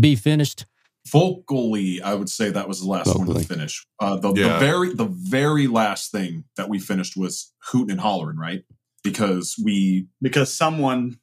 Be 0.05 0.15
finished. 0.15 0.65
Vocally, 1.07 2.01
I 2.01 2.13
would 2.15 2.29
say 2.29 2.49
that 2.49 2.67
was 2.67 2.81
the 2.81 2.87
last 2.87 3.15
one 3.17 3.27
to 3.27 3.39
finish. 3.39 3.85
Uh, 3.99 4.15
the, 4.17 4.33
Yeah. 4.33 4.53
the 4.53 4.59
very 4.59 4.93
the 4.93 5.05
very 5.05 5.67
last 5.67 6.11
thing 6.11 6.45
that 6.57 6.67
we 6.69 6.79
finished 6.79 7.15
was 7.15 7.53
hooting 7.69 7.91
and 7.91 8.01
hollering, 8.01 8.37
right? 8.37 8.63
Because 9.03 9.55
we 9.63 10.07
because 10.21 10.51
someone 10.53 11.19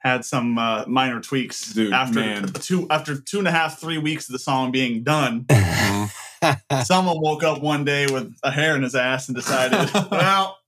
had 0.00 0.24
some 0.24 0.58
uh, 0.58 0.84
minor 0.86 1.20
tweaks 1.20 1.72
Dude, 1.72 1.92
after 1.92 2.18
man. 2.20 2.52
two 2.52 2.86
after 2.90 3.18
two 3.18 3.38
and 3.38 3.48
a 3.48 3.52
half 3.52 3.78
three 3.80 3.98
weeks 3.98 4.28
of 4.28 4.32
the 4.32 4.38
song 4.38 4.72
being 4.72 5.02
done. 5.02 5.46
Someone 6.84 7.20
woke 7.20 7.44
up 7.44 7.62
one 7.62 7.84
day 7.84 8.06
with 8.06 8.34
a 8.42 8.50
hair 8.50 8.74
in 8.74 8.82
his 8.82 8.96
ass 8.96 9.28
and 9.28 9.36
decided, 9.36 9.88
well, 10.10 10.58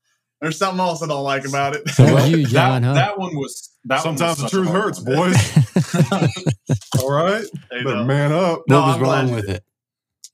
there's 0.45 0.59
something 0.59 0.81
else 0.81 1.03
I 1.03 1.07
don't 1.09 1.25
like 1.25 1.47
about 1.47 1.75
it. 1.75 1.89
So 1.91 2.13
was 2.15 2.29
you, 2.31 2.47
that, 2.49 2.83
huh? 2.83 2.93
that 2.95 3.19
one 3.19 3.35
was 3.37 3.71
that 3.87 4.05
one 4.05 4.15
was 4.15 4.21
Sometimes 4.21 4.39
the 4.43 4.49
truth 4.49 4.69
hurts, 4.69 5.01
one. 5.01 5.33
boys. 5.33 6.45
All 7.03 7.11
right, 7.11 7.45
There 7.71 7.79
you 7.81 7.85
better 7.85 7.97
go. 7.99 8.05
man 8.05 8.33
up. 8.33 8.63
No, 8.69 8.81
what 8.81 8.87
was 8.87 8.97
I'm 8.97 9.03
wrong 9.03 9.35
with 9.35 9.47
did. 9.47 9.57
it? 9.57 9.65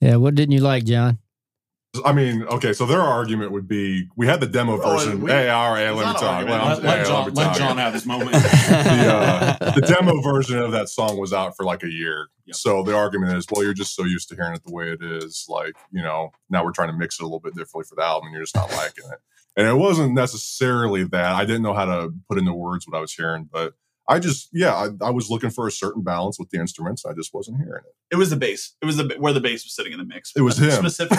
yeah, 0.00 0.16
what 0.16 0.34
didn't 0.34 0.52
you 0.52 0.60
like, 0.60 0.84
John? 0.84 1.18
I 2.04 2.12
mean, 2.12 2.44
okay, 2.44 2.72
so 2.72 2.86
their 2.86 3.00
argument 3.00 3.50
would 3.50 3.66
be 3.66 4.06
we 4.16 4.24
had 4.28 4.38
the 4.38 4.46
demo 4.46 4.80
Oh, 4.80 4.96
version. 4.98 5.20
we- 5.22 5.30
hey, 5.32 5.48
all 5.48 5.72
right, 5.72 5.90
let 5.90 6.06
me 6.06 6.12
talk. 6.12 6.46
Let, 6.46 6.48
Let, 6.48 6.82
let 6.84 6.98
hey, 7.00 7.04
John, 7.04 7.26
me 7.26 7.32
let. 7.32 7.56
John 7.56 7.78
have 7.78 7.92
his 7.94 8.06
moment. 8.06 8.30
the, 8.32 8.38
uh, 9.60 9.70
the 9.72 9.80
demo 9.80 10.20
version 10.22 10.58
of 10.58 10.70
that 10.70 10.88
song 10.88 11.18
was 11.18 11.32
out 11.32 11.56
for 11.56 11.64
like 11.64 11.82
a 11.82 11.90
year. 11.90 12.28
Yep. 12.46 12.54
So 12.54 12.82
the 12.84 12.94
argument 12.96 13.36
is, 13.36 13.46
well, 13.50 13.64
you're 13.64 13.74
just 13.74 13.96
so 13.96 14.04
used 14.04 14.28
to 14.28 14.36
hearing 14.36 14.54
it 14.54 14.62
the 14.64 14.72
way 14.72 14.90
it 14.92 15.02
is. 15.02 15.46
Like, 15.48 15.74
you 15.90 16.00
know, 16.02 16.30
now 16.48 16.64
we're 16.64 16.70
trying 16.70 16.92
to 16.92 16.96
mix 16.96 17.18
it 17.18 17.22
a 17.24 17.26
little 17.26 17.40
bit 17.40 17.54
differently 17.56 17.88
for 17.88 17.96
the 17.96 18.02
album 18.04 18.28
and 18.28 18.34
you're 18.34 18.44
just 18.44 18.54
not 18.54 18.70
liking 18.70 19.04
it. 19.10 19.18
And 19.56 19.66
it 19.66 19.74
wasn't 19.74 20.14
necessarily 20.14 21.04
that. 21.04 21.34
I 21.34 21.44
didn't 21.44 21.62
know 21.62 21.74
how 21.74 21.84
to 21.84 22.12
put 22.28 22.38
into 22.38 22.54
words 22.54 22.86
what 22.86 22.96
I 22.96 23.00
was 23.00 23.12
hearing, 23.12 23.48
but 23.50 23.74
I 24.10 24.18
just, 24.18 24.48
yeah, 24.52 24.74
I, 24.74 24.88
I 25.06 25.10
was 25.10 25.30
looking 25.30 25.50
for 25.50 25.68
a 25.68 25.70
certain 25.70 26.02
balance 26.02 26.36
with 26.36 26.50
the 26.50 26.58
instruments. 26.58 27.06
I 27.06 27.12
just 27.12 27.32
wasn't 27.32 27.58
hearing 27.58 27.82
it. 27.86 27.94
It 28.14 28.16
was 28.16 28.30
the 28.30 28.36
bass. 28.36 28.74
It 28.82 28.86
was 28.86 28.96
the 28.96 29.14
where 29.18 29.32
the 29.32 29.40
bass 29.40 29.64
was 29.64 29.74
sitting 29.74 29.92
in 29.92 29.98
the 29.98 30.04
mix. 30.04 30.32
It 30.34 30.40
was 30.40 30.58
him. 30.60 30.72
specifically. 30.72 31.16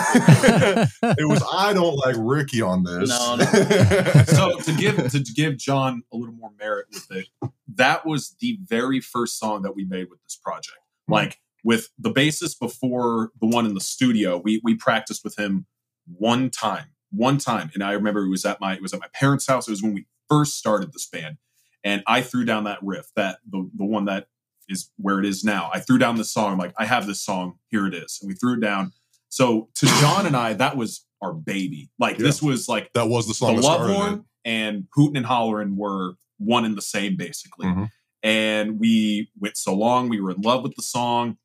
It 1.18 1.26
was, 1.28 1.42
I 1.52 1.72
don't 1.72 1.96
like 1.96 2.16
Ricky 2.18 2.60
on 2.60 2.84
this. 2.84 3.08
No, 3.08 3.38
so 4.26 4.58
to 4.58 4.72
give 4.76 5.10
to 5.10 5.20
give 5.20 5.56
John 5.56 6.02
a 6.12 6.16
little 6.16 6.34
more 6.34 6.50
merit 6.58 6.86
with 6.92 7.06
it, 7.10 7.28
that 7.74 8.04
was 8.04 8.36
the 8.40 8.58
very 8.66 9.00
first 9.00 9.38
song 9.38 9.62
that 9.62 9.74
we 9.74 9.84
made 9.84 10.10
with 10.10 10.22
this 10.22 10.36
project. 10.36 10.78
Hmm. 11.06 11.14
Like 11.14 11.38
with 11.64 11.88
the 11.98 12.10
bassist 12.10 12.58
before 12.60 13.30
the 13.40 13.46
one 13.46 13.64
in 13.64 13.72
the 13.72 13.80
studio, 13.80 14.36
we 14.36 14.60
we 14.62 14.74
practiced 14.74 15.24
with 15.24 15.38
him 15.38 15.66
one 16.06 16.50
time, 16.50 16.88
one 17.12 17.38
time, 17.38 17.70
and 17.74 17.82
I 17.82 17.92
remember 17.92 18.24
it 18.24 18.30
was 18.30 18.44
at 18.44 18.60
my 18.60 18.74
it 18.74 18.82
was 18.82 18.92
at 18.92 19.00
my 19.00 19.08
parents' 19.14 19.46
house. 19.46 19.68
It 19.68 19.70
was 19.72 19.82
when 19.82 19.94
we 19.94 20.06
first 20.28 20.58
started 20.58 20.92
this 20.92 21.06
band, 21.06 21.36
and 21.84 22.02
I 22.06 22.22
threw 22.22 22.44
down 22.44 22.64
that 22.64 22.78
riff, 22.82 23.06
that 23.16 23.38
the 23.50 23.70
the 23.76 23.84
one 23.84 24.06
that 24.06 24.28
is 24.68 24.90
where 24.96 25.18
it 25.18 25.26
is 25.26 25.44
now. 25.44 25.70
I 25.74 25.80
threw 25.80 25.98
down 25.98 26.16
the 26.16 26.24
song. 26.24 26.52
I'm 26.52 26.58
like, 26.58 26.74
I 26.78 26.86
have 26.86 27.06
this 27.06 27.20
song. 27.22 27.58
Here 27.68 27.86
it 27.86 27.94
is, 27.94 28.18
and 28.20 28.28
we 28.28 28.34
threw 28.34 28.54
it 28.54 28.60
down. 28.60 28.92
So 29.28 29.68
to 29.76 29.86
John 29.86 30.26
and 30.26 30.36
I, 30.36 30.52
that 30.54 30.76
was 30.76 31.04
our 31.22 31.32
baby. 31.32 31.90
Like 31.98 32.18
Yeah. 32.18 32.24
this 32.24 32.42
was 32.42 32.68
like 32.68 32.92
that 32.94 33.08
was 33.08 33.26
the 33.28 33.34
song 33.34 33.56
the 33.56 33.62
love 33.62 33.80
horn 33.96 34.24
and 34.44 34.86
hootin' 34.94 35.16
and 35.16 35.26
hollering 35.26 35.76
were 35.76 36.14
one 36.38 36.64
and 36.64 36.76
the 36.76 36.82
same 36.82 37.16
basically 37.16 37.66
Mhm. 37.66 37.88
and 38.24 38.80
we 38.80 39.30
went 39.38 39.56
so 39.56 39.72
long 39.72 40.08
we 40.08 40.20
were 40.20 40.32
in 40.32 40.40
love 40.40 40.64
with 40.64 40.74
the 40.74 40.82
song 40.82 41.36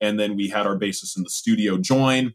and 0.00 0.18
then 0.18 0.36
we 0.36 0.48
had 0.48 0.66
our 0.66 0.78
bassist 0.78 1.16
in 1.18 1.22
the 1.22 1.28
studio 1.28 1.76
join 1.76 2.32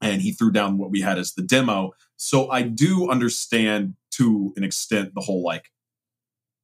and 0.00 0.22
he 0.22 0.32
threw 0.32 0.50
down 0.50 0.78
what 0.78 0.90
we 0.90 1.02
had 1.02 1.18
as 1.18 1.34
the 1.34 1.42
demo 1.42 1.92
so 2.22 2.50
i 2.50 2.60
do 2.60 3.10
understand 3.10 3.94
to 4.10 4.52
an 4.56 4.62
extent 4.62 5.14
the 5.14 5.22
whole 5.22 5.42
like 5.42 5.70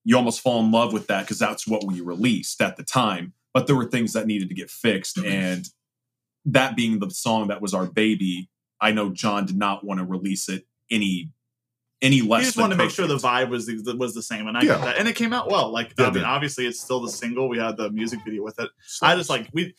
you 0.04 0.14
almost 0.14 0.40
fall 0.42 0.60
in 0.62 0.70
love 0.70 0.92
with 0.92 1.06
that 1.06 1.22
because 1.22 1.38
that's 1.38 1.66
what 1.66 1.82
we 1.84 2.02
released 2.02 2.60
at 2.60 2.76
the 2.76 2.82
time 2.82 3.32
but 3.54 3.66
there 3.66 3.74
were 3.74 3.86
things 3.86 4.12
that 4.12 4.26
needed 4.26 4.50
to 4.50 4.54
get 4.54 4.70
fixed 4.70 5.16
and 5.18 5.70
that 6.44 6.76
being 6.76 6.98
the 6.98 7.08
song 7.10 7.48
that 7.48 7.62
was 7.62 7.72
our 7.72 7.86
baby 7.86 8.50
i 8.82 8.92
know 8.92 9.08
john 9.08 9.46
did 9.46 9.56
not 9.56 9.82
want 9.82 9.98
to 9.98 10.04
release 10.04 10.48
it 10.50 10.66
any 10.90 11.30
any 12.02 12.20
less 12.20 12.40
We 12.40 12.44
just 12.44 12.56
than 12.56 12.62
wanted 12.64 12.76
to 12.76 12.82
make 12.84 12.90
sure 12.90 13.06
the 13.06 13.16
vibe 13.16 13.48
was 13.48 13.64
the, 13.64 13.96
was 13.96 14.14
the 14.14 14.22
same, 14.22 14.48
and 14.48 14.58
I 14.58 14.60
Yeah. 14.60 14.76
that, 14.76 14.98
and 14.98 15.08
it 15.08 15.16
came 15.16 15.32
out 15.32 15.50
well. 15.50 15.70
Like 15.70 15.94
Yeah, 15.98 16.08
I 16.08 16.10
mean, 16.10 16.24
obviously 16.24 16.66
it's 16.66 16.78
still 16.78 17.00
the 17.00 17.08
single. 17.08 17.48
We 17.48 17.56
had 17.56 17.78
the 17.78 17.90
music 17.90 18.20
video 18.22 18.42
with 18.42 18.60
it. 18.60 18.68
I 19.00 19.16
just 19.16 19.30
like 19.30 19.48
we. 19.54 19.74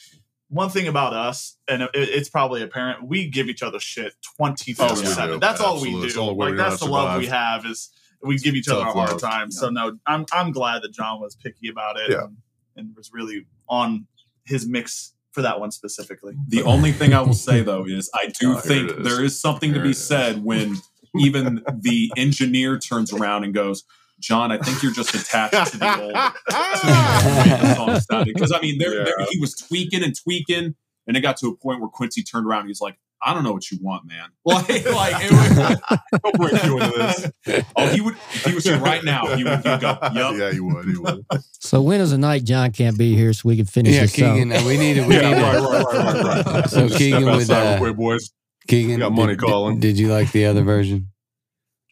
One 0.49 0.69
thing 0.69 0.87
about 0.87 1.13
us, 1.13 1.57
and 1.67 1.81
it, 1.83 1.89
it's 1.93 2.29
probably 2.29 2.61
apparent, 2.63 3.05
we 3.07 3.27
give 3.29 3.47
each 3.49 3.61
other 3.63 3.79
shit 3.79 4.13
twenty 4.37 4.73
four 4.73 4.87
Oh, 4.89 4.95
we 4.99 5.05
seven. 5.05 5.35
do. 5.35 5.39
That's 5.39 5.59
all 5.59 5.75
Absolutely. 5.75 6.01
we 6.01 6.07
do. 6.07 6.13
the 6.13 6.21
only 6.21 6.45
Like 6.47 6.55
that's 6.57 6.79
the 6.79 6.85
to 6.85 6.91
love 6.91 7.19
we 7.19 7.27
have 7.27 7.65
is 7.65 7.89
we 8.23 8.37
give 8.37 8.55
each 8.55 8.69
other 8.69 8.81
a 8.81 8.91
hard 8.91 9.11
love. 9.11 9.21
time. 9.21 9.51
So 9.51 9.69
no, 9.69 9.97
I'm 10.07 10.25
I'm 10.31 10.51
glad 10.51 10.83
that 10.83 10.93
John 10.93 11.19
was 11.19 11.35
picky 11.35 11.67
about 11.69 11.97
it 11.99 12.11
Yeah. 12.11 12.23
and, 12.23 12.37
and 12.77 12.95
was 12.95 13.11
really 13.13 13.45
on 13.67 14.07
his 14.45 14.65
mix 14.67 15.13
for 15.31 15.41
that 15.41 15.59
one 15.59 15.69
specifically. 15.71 16.33
The 16.47 16.63
only 16.63 16.91
thing 16.93 17.13
I 17.13 17.21
will 17.21 17.33
say 17.33 17.61
though 17.61 17.85
is 17.85 18.09
I 18.15 18.31
do 18.39 18.53
Oh, 18.55 18.59
think 18.59 18.89
it 18.91 18.99
is. 18.99 19.03
there 19.05 19.23
is 19.23 19.39
something 19.39 19.73
to 19.73 19.81
be 19.81 19.89
it 19.89 19.91
is. 19.91 20.03
said 20.07 20.43
when 20.43 20.77
even 21.19 21.61
the 21.81 22.11
engineer 22.15 22.79
turns 22.79 23.11
around 23.11 23.43
and 23.43 23.53
goes, 23.53 23.83
"John, 24.19 24.51
I 24.51 24.57
think 24.57 24.81
you're 24.83 24.91
just 24.93 25.13
attached 25.13 25.71
to 25.73 25.77
the 25.77 26.01
old 26.01 26.13
to 26.15 26.87
the 26.87 27.23
old 27.25 27.37
way 27.37 27.57
the 27.61 27.75
song 27.75 27.99
sounded." 27.99 28.33
Because 28.33 28.51
I 28.51 28.59
mean, 28.61 28.77
there, 28.77 29.03
there 29.05 29.15
he 29.29 29.39
was 29.39 29.55
tweaking 29.55 30.03
and 30.03 30.15
tweaking, 30.17 30.75
and 31.07 31.17
it 31.17 31.21
got 31.21 31.37
to 31.37 31.47
a 31.47 31.55
point 31.55 31.79
where 31.81 31.89
Quincy 31.89 32.23
turned 32.23 32.45
around. 32.47 32.61
and 32.61 32.69
He's 32.69 32.81
like, 32.81 32.97
"I 33.21 33.33
don't 33.33 33.43
know 33.43 33.51
what 33.53 33.69
you 33.71 33.77
want, 33.81 34.05
man." 34.07 34.29
Like, 34.45 34.67
like 34.69 35.15
it 35.25 35.31
was, 35.31 35.99
Don't 36.23 36.35
bring 36.37 36.65
you 36.65 36.79
into 36.81 36.97
this. 37.45 37.61
oh, 37.75 37.87
he 37.89 38.01
would 38.01 38.15
if 38.33 38.45
he 38.45 38.55
was 38.55 38.63
here 38.63 38.77
right 38.79 39.03
now. 39.03 39.35
He 39.35 39.43
would, 39.43 39.59
he 39.61 39.69
would 39.69 39.81
go, 39.81 39.97
"Yep." 40.01 40.13
Yeah, 40.13 40.51
he 40.51 40.59
would. 40.61 40.85
He 40.85 40.97
would. 40.97 41.25
So 41.59 41.81
when 41.81 41.99
is 42.01 42.11
the 42.11 42.17
night 42.17 42.43
John 42.45 42.71
can't 42.71 42.97
be 42.97 43.13
here 43.15 43.33
so 43.33 43.49
we 43.49 43.55
can 43.57 43.65
finish 43.65 43.93
Yeah, 43.95 44.01
this 44.01 44.15
Keagan. 44.15 44.55
song? 44.57 44.65
We 44.67 44.77
need 44.77 44.93
to. 44.95 45.03
We 45.07 45.15
yeah, 45.15 45.29
need 45.29 45.35
to. 45.35 45.41
right, 45.41 45.59
right, 45.59 45.85
right, 45.85 46.23
right, 46.23 46.45
right. 46.45 46.69
So 46.69 46.87
Just 46.87 46.99
Keagan 47.01 47.09
step 47.09 47.23
would, 47.23 47.33
outside 47.33 47.63
real 47.63 47.73
uh, 47.73 47.77
quick, 47.79 47.95
boys. 47.97 48.31
Keagan, 48.69 48.87
We 48.87 48.97
got 48.97 49.11
money 49.13 49.33
did, 49.33 49.39
calling. 49.39 49.79
Did, 49.79 49.95
did 49.95 49.99
you 49.99 50.07
like 50.09 50.31
the 50.31 50.45
other 50.45 50.63
version? 50.63 51.09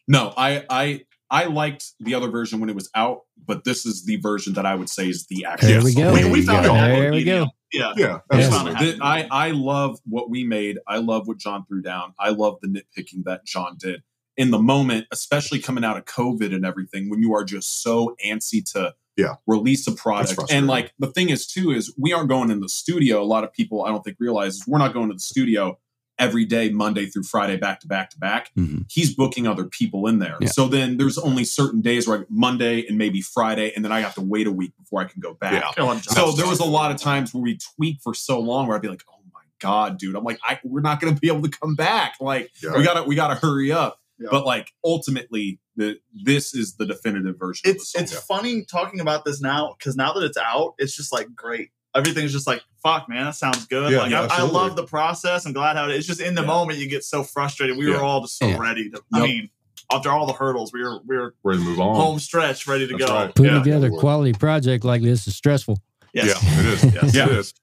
No, 0.08 0.32
I 0.36 0.64
I 0.70 1.00
I 1.30 1.46
liked 1.46 1.92
the 2.00 2.14
other 2.14 2.28
version 2.28 2.60
when 2.60 2.68
it 2.70 2.74
was 2.76 2.88
out, 2.94 3.22
but 3.44 3.64
this 3.64 3.84
is 3.84 4.04
the 4.04 4.16
version 4.16 4.54
that 4.54 4.64
I 4.66 4.74
would 4.74 4.88
say 4.88 5.08
is 5.08 5.26
the 5.26 5.44
actual. 5.44 5.68
There 5.68 5.82
we 5.82 5.94
go. 5.94 6.12
we, 6.12 6.22
There 6.22 6.32
we 6.32 6.42
found 6.42 6.66
go. 6.66 6.74
There 6.74 7.10
we 7.12 7.24
go. 7.24 7.40
medium. 7.40 7.48
Yeah. 7.72 7.92
Yeah, 7.96 8.18
Yes. 8.32 8.52
absolutely. 8.52 9.00
I, 9.02 9.26
I 9.30 9.50
love 9.50 9.98
what 10.04 10.30
we 10.30 10.44
made. 10.44 10.78
I 10.86 10.98
love 10.98 11.26
what 11.26 11.38
John 11.38 11.64
threw 11.66 11.82
down. 11.82 12.14
I 12.18 12.30
love 12.30 12.58
the 12.62 12.68
nitpicking 12.68 13.24
that 13.24 13.44
John 13.44 13.76
did 13.78 14.02
in 14.36 14.50
the 14.52 14.58
moment, 14.58 15.06
especially 15.10 15.58
coming 15.58 15.84
out 15.84 15.96
of 15.96 16.04
COVID 16.04 16.54
and 16.54 16.64
everything, 16.64 17.10
when 17.10 17.20
you 17.20 17.34
are 17.34 17.42
just 17.44 17.82
so 17.82 18.14
antsy 18.24 18.62
to 18.72 18.94
Yeah. 19.16 19.34
release 19.46 19.86
a 19.88 19.92
product. 19.92 20.38
And 20.52 20.66
like 20.68 20.92
the 20.98 21.08
thing 21.08 21.30
is 21.30 21.46
too, 21.46 21.70
is 21.72 21.92
we 21.98 22.12
aren't 22.12 22.28
going 22.28 22.50
in 22.50 22.60
the 22.60 22.68
studio. 22.68 23.20
A 23.20 23.24
lot 23.24 23.42
of 23.44 23.52
people 23.52 23.84
I 23.84 23.88
don't 23.88 24.04
think 24.04 24.18
realize 24.20 24.56
is 24.56 24.66
we're 24.66 24.78
not 24.78 24.92
going 24.94 25.08
to 25.08 25.14
the 25.14 25.20
studio 25.20 25.78
every 26.18 26.44
day, 26.44 26.70
Monday 26.70 27.06
through 27.06 27.22
Friday, 27.24 27.56
back 27.56 27.80
to 27.80 27.86
back 27.86 28.10
to 28.10 28.18
back. 28.18 28.50
Mhm. 28.56 28.84
He's 28.90 29.14
booking 29.14 29.46
other 29.46 29.64
people 29.64 30.06
in 30.06 30.18
there. 30.18 30.36
Yeah. 30.40 30.48
So 30.48 30.66
then 30.68 30.96
there's 30.96 31.18
only 31.18 31.44
certain 31.44 31.80
days 31.82 32.08
where 32.08 32.20
I, 32.20 32.22
Monday 32.30 32.86
and 32.86 32.96
maybe 32.96 33.20
Friday, 33.20 33.72
and 33.76 33.84
then 33.84 33.92
I 33.92 34.00
have 34.00 34.14
to 34.14 34.22
wait 34.22 34.46
a 34.46 34.52
week 34.52 34.72
before 34.78 35.00
I 35.00 35.04
can 35.04 35.20
go 35.20 35.34
back. 35.34 35.52
Yeah. 35.62 35.72
Come. 35.74 36.00
So 36.00 36.32
there 36.32 36.46
was 36.46 36.60
a 36.60 36.64
lot 36.64 36.90
of 36.90 36.96
times 36.98 37.34
where 37.34 37.42
we 37.42 37.58
tweak 37.76 38.00
for 38.02 38.14
so 38.14 38.40
long 38.40 38.66
where 38.66 38.76
I'd 38.76 38.82
be 38.82 38.88
like, 38.88 39.04
"Oh 39.10 39.20
my 39.34 39.40
god, 39.60 39.98
dude!" 39.98 40.16
I'm 40.16 40.24
like, 40.24 40.38
I, 40.42 40.58
"We're 40.64 40.80
not 40.80 41.00
going 41.00 41.14
to 41.14 41.20
be 41.20 41.28
able 41.28 41.42
to 41.42 41.50
come 41.50 41.74
back. 41.74 42.14
Like, 42.20 42.50
Yeah. 42.62 42.76
we 42.76 42.82
gotta, 42.84 43.02
we 43.02 43.14
gotta 43.14 43.34
hurry 43.34 43.70
up." 43.72 44.00
Yeah. 44.18 44.28
But 44.30 44.46
like, 44.46 44.72
ultimately, 44.82 45.60
the 45.76 45.98
this 46.14 46.54
is 46.54 46.76
the 46.76 46.86
definitive 46.86 47.38
version. 47.38 47.70
it's 47.70 47.94
of 47.94 47.98
the 47.98 48.02
it's 48.04 48.12
song. 48.26 48.38
funny 48.38 48.64
talking 48.64 49.00
about 49.00 49.26
this 49.26 49.42
now 49.42 49.74
because 49.78 49.94
now 49.96 50.14
that 50.14 50.22
it's 50.24 50.38
out, 50.38 50.74
it's 50.78 50.96
just 50.96 51.12
like 51.12 51.34
great. 51.34 51.68
Everything's 51.96 52.32
just 52.32 52.46
like 52.46 52.62
fuck, 52.82 53.08
man. 53.08 53.24
That 53.24 53.34
sounds 53.34 53.66
good. 53.66 53.90
Yeah, 53.92 53.98
like 54.00 54.10
yeah, 54.10 54.28
I, 54.30 54.40
I 54.40 54.42
love 54.42 54.76
the 54.76 54.84
process. 54.84 55.44
I'm 55.46 55.52
glad 55.52 55.76
how 55.76 55.88
it, 55.88 55.96
it's 55.96 56.06
just 56.06 56.20
in 56.20 56.34
the 56.34 56.42
Yeah. 56.42 56.46
moment 56.46 56.78
you 56.78 56.88
get 56.88 57.02
so 57.04 57.22
frustrated. 57.22 57.76
We 57.76 57.90
were 57.90 58.02
all 58.02 58.20
just 58.22 58.38
so 58.38 58.46
Yeah. 58.46 58.58
ready 58.58 58.90
to. 58.90 59.00
I 59.14 59.18
Yep. 59.20 59.28
mean, 59.28 59.50
after 59.92 60.10
all 60.10 60.26
the 60.26 60.32
hurdles, 60.32 60.72
we 60.72 60.82
were 60.82 61.00
we 61.06 61.16
were 61.16 61.34
Ready 61.42 61.58
to 61.60 61.64
move 61.64 61.80
on. 61.80 61.96
home 61.96 62.18
stretch, 62.18 62.66
ready 62.66 62.86
to 62.86 62.96
That's 62.96 63.10
go. 63.10 63.14
right. 63.14 63.34
Putting 63.34 63.52
Yeah. 63.54 63.62
together 63.62 63.86
a 63.88 63.98
quality 63.98 64.32
project 64.32 64.84
like 64.84 65.02
this 65.02 65.26
is 65.26 65.34
stressful. 65.36 65.78
Yes. 66.12 66.40
Yeah, 66.42 66.60
it 66.60 66.66
is. 66.66 66.94
Yes. 66.94 67.14
Yeah. 67.14 67.24
It 67.26 67.32
is. 67.32 67.54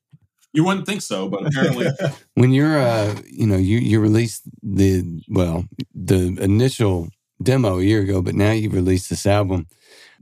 you 0.53 0.63
wouldn't 0.63 0.85
think 0.85 1.01
so, 1.01 1.27
but 1.27 1.45
apparently, 1.47 1.87
When 2.35 2.51
you're, 2.51 2.77
uh, 2.79 3.15
you 3.29 3.47
know, 3.47 3.57
you 3.57 3.79
you 3.79 3.99
released 3.99 4.43
the 4.61 5.03
well, 5.27 5.65
the 5.95 6.37
initial 6.39 7.09
demo 7.41 7.79
a 7.79 7.83
year 7.83 8.01
ago, 8.01 8.21
but 8.21 8.35
now 8.35 8.51
you've 8.51 8.73
released 8.73 9.09
this 9.09 9.25
album. 9.25 9.67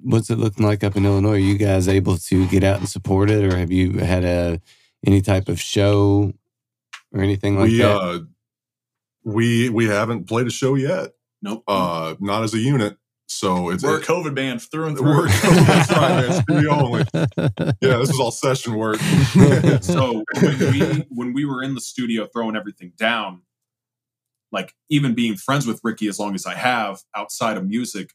What's 0.04 0.30
it 0.30 0.38
looking 0.38 0.66
like 0.66 0.84
up 0.84 0.96
in 0.96 1.06
Illinois? 1.06 1.34
Are 1.34 1.38
you 1.38 1.58
guys 1.58 1.88
able 1.88 2.18
to 2.18 2.48
get 2.48 2.64
out 2.64 2.80
and 2.80 2.90
support 2.90 3.30
it, 3.30 3.44
or 3.44 3.58
have 3.58 3.72
you 3.72 4.00
had 4.00 4.24
a 4.24 4.62
any 5.06 5.22
type 5.22 5.50
of 5.50 5.60
show 5.60 6.34
or 7.14 7.22
anything 7.22 7.58
like 7.58 7.70
we 7.70 7.78
that? 7.80 7.98
uh 7.98 8.20
we 9.24 9.70
we 9.70 9.86
haven't 9.86 10.28
played 10.28 10.48
a 10.48 10.52
show 10.52 10.76
yet. 10.76 11.12
nope. 11.42 11.64
Uh 11.68 12.16
not 12.20 12.44
as 12.44 12.54
a 12.54 12.60
unit. 12.60 12.98
So 13.28 13.70
it's 13.70 13.82
We're 13.84 14.00
a 14.00 14.02
COVID 14.02 14.36
band 14.36 14.62
through 14.62 14.88
and 14.88 14.98
through. 14.98 15.08
we're 15.10 15.28
that's 15.28 15.90
right, 15.92 16.28
man. 16.28 16.42
Studio 16.44 16.72
only. 16.72 17.06
Yeah, 17.82 17.98
this 17.98 18.10
is 18.10 18.20
all 18.20 18.32
session 18.32 18.76
work. 18.76 18.98
so 19.82 20.24
when 20.42 20.60
we 20.72 21.06
when 21.10 21.34
we 21.34 21.46
were 21.46 21.64
in 21.64 21.74
the 21.76 21.82
studio 21.82 22.28
throwing 22.34 22.56
everything 22.58 22.92
down, 22.98 23.44
like 24.52 24.74
even 24.90 25.14
being 25.16 25.36
friends 25.36 25.66
with 25.66 25.80
Ricky 25.84 26.08
as 26.08 26.20
long 26.20 26.36
as 26.36 26.46
I 26.46 26.56
have 26.56 27.00
outside 27.16 27.56
of 27.58 27.66
music 27.66 28.12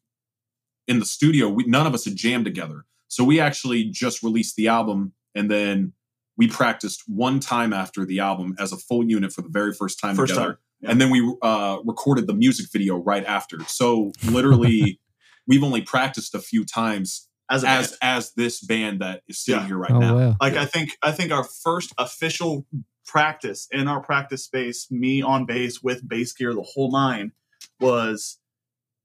in 0.87 0.99
the 0.99 1.05
studio, 1.07 1.49
we, 1.49 1.65
none 1.65 1.87
of 1.87 1.95
us 1.95 2.05
had 2.05 2.17
jammed 2.17 2.45
together. 2.45 2.85
So 3.09 3.25
we 3.25 3.41
actually 3.41 3.85
just 3.85 4.23
released 4.23 4.57
the 4.57 4.69
album 4.69 5.13
and 5.35 5.51
then 5.51 5.93
we 6.37 6.49
practiced 6.49 7.03
one 7.07 7.41
time 7.41 7.73
after 7.73 8.05
the 8.05 8.21
album 8.21 8.55
as 8.59 8.73
a 8.73 8.77
full 8.77 9.05
unit 9.09 9.33
for 9.33 9.43
the 9.43 9.49
very 9.49 9.73
first 9.73 9.99
time 10.01 10.15
First 10.17 10.35
together. 10.35 10.53
time, 10.55 10.59
yeah. 10.81 10.91
And 10.91 11.01
then 11.01 11.11
we 11.11 11.35
uh, 11.43 11.79
recorded 11.85 12.27
the 12.27 12.35
music 12.35 12.67
video 12.73 12.97
right 12.97 13.25
after. 13.25 13.59
So 13.67 14.13
literally, 14.31 15.01
we've 15.47 15.65
only 15.65 15.81
practiced 15.83 16.35
a 16.35 16.41
few 16.41 16.65
times 16.65 17.29
as 17.49 17.65
as 17.65 17.91
band. 17.93 17.99
as 18.03 18.33
this 18.35 18.61
band 18.61 19.01
that 19.01 19.23
is 19.29 19.39
sitting 19.43 19.61
Yeah. 19.63 19.67
here 19.69 19.77
right 19.79 19.91
oh 19.93 19.99
now. 20.01 20.17
wow. 20.17 20.37
like 20.41 20.55
I 20.55 20.67
think 20.67 20.91
I 21.03 21.13
think 21.13 21.31
our 21.33 21.45
first 21.45 21.95
official 21.97 22.67
practice 23.07 23.69
in 23.71 23.87
our 23.89 24.01
practice 24.03 24.45
space, 24.45 24.91
me 24.91 25.23
on 25.23 25.47
bass 25.47 25.81
with 25.83 26.07
bass 26.09 26.33
gear, 26.33 26.53
the 26.53 26.63
whole 26.63 26.91
nine, 26.93 27.33
was 27.81 28.39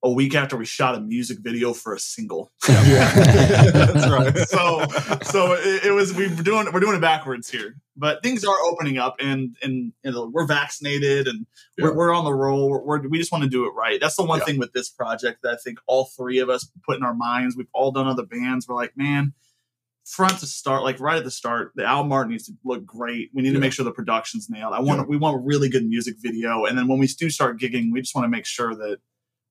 a 0.03 0.09
week 0.11 0.33
after 0.33 0.57
we 0.57 0.65
shot 0.65 0.95
a 0.95 0.99
music 0.99 1.37
video 1.41 1.73
for 1.73 1.93
a 1.93 1.99
single. 1.99 2.51
Yeah, 2.69 3.11
that's 3.71 4.09
right. 4.09 4.35
so 4.47 4.85
so 5.23 5.53
it, 5.53 5.85
it 5.85 5.91
was 5.91 6.13
we 6.13 6.27
we're 6.27 6.35
doing 6.43 6.67
we're 6.73 6.79
doing 6.79 6.95
it 6.95 7.01
backwards 7.01 7.49
here, 7.49 7.75
but 7.95 8.23
things 8.23 8.43
are 8.43 8.55
opening 8.65 8.97
up 8.97 9.15
and 9.19 9.55
and 9.61 9.93
you 10.03 10.11
know, 10.11 10.29
we're 10.33 10.47
vaccinated 10.47 11.27
and 11.27 11.45
Yeah. 11.77 11.85
we're, 11.85 11.95
we're 11.95 12.13
on 12.15 12.25
the 12.25 12.33
roll. 12.33 12.69
We're, 12.69 12.81
we're, 12.83 13.07
we 13.09 13.17
just 13.19 13.31
want 13.31 13.43
to 13.43 13.49
do 13.49 13.65
it 13.67 13.71
right. 13.75 13.99
That's 14.01 14.15
the 14.15 14.23
one 14.25 14.39
Yeah. 14.39 14.45
thing 14.45 14.59
with 14.59 14.73
this 14.73 14.89
project 14.89 15.39
that 15.43 15.53
I 15.53 15.57
think 15.63 15.77
all 15.87 16.05
three 16.17 16.39
of 16.39 16.49
us 16.49 16.69
put 16.85 16.97
in 16.97 17.03
our 17.03 17.13
minds. 17.13 17.55
We've 17.55 17.67
all 17.73 17.91
done 17.91 18.07
other 18.07 18.25
bands. 18.25 18.67
We're 18.67 18.75
like, 18.75 18.97
man, 18.97 19.33
front 20.05 20.39
to 20.39 20.47
start, 20.47 20.83
like 20.83 20.99
right 20.99 21.17
at 21.17 21.23
the 21.23 21.31
start, 21.31 21.73
the 21.75 21.85
album 21.85 22.11
art 22.11 22.27
needs 22.29 22.45
to 22.47 22.53
look 22.65 22.85
great. 22.85 23.29
We 23.33 23.43
need 23.43 23.49
Yeah. 23.49 23.53
to 23.55 23.59
make 23.59 23.73
sure 23.73 23.85
the 23.85 23.91
production's 23.91 24.49
nailed. 24.49 24.73
I 24.73 24.79
want 24.79 25.01
Yeah. 25.01 25.05
we 25.05 25.17
want 25.17 25.35
a 25.35 25.39
really 25.39 25.69
good 25.69 25.85
music 25.85 26.15
video, 26.19 26.65
and 26.65 26.75
then 26.77 26.87
when 26.87 26.97
we 26.97 27.05
do 27.07 27.29
start 27.29 27.59
gigging, 27.59 27.91
we 27.91 28.01
just 28.01 28.15
want 28.15 28.25
to 28.25 28.29
make 28.29 28.45
sure 28.47 28.73
that 28.75 28.97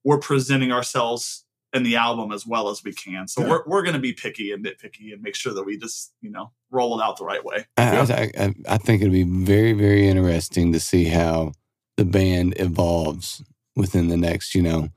we're 0.05 0.19
presenting 0.19 0.73
ourselves 0.73 1.45
in 1.73 1.83
the 1.85 1.95
album 1.97 2.33
as 2.33 2.45
well 2.47 2.69
as 2.69 2.83
we 2.83 2.93
can. 2.93 3.29
So 3.29 3.43
Yeah. 3.43 3.49
we're 3.49 3.63
we're 3.67 3.83
going 3.83 3.95
to 3.95 4.01
be 4.01 4.13
picky 4.13 4.51
and 4.53 4.65
nitpicky 4.65 5.13
and 5.13 5.23
make 5.23 5.35
sure 5.37 5.55
that 5.55 5.63
we 5.65 5.77
just 5.79 6.13
you 6.21 6.31
know 6.31 6.51
roll 6.71 6.99
it 6.99 7.03
out 7.03 7.17
the 7.19 7.25
right 7.25 7.45
way. 7.45 7.67
I, 7.77 7.93
Yeah. 7.93 8.07
I, 8.11 8.45
I, 8.45 8.55
I 8.69 8.77
think 8.79 9.03
it'd 9.03 9.13
be 9.13 9.23
very, 9.25 9.73
very 9.73 10.09
interesting 10.09 10.73
to 10.73 10.81
see 10.81 11.05
how 11.05 11.53
the 11.97 12.05
band 12.05 12.55
evolves 12.59 13.43
within 13.77 14.09
the 14.09 14.17
next, 14.17 14.55
you 14.55 14.63
know, 14.63 14.89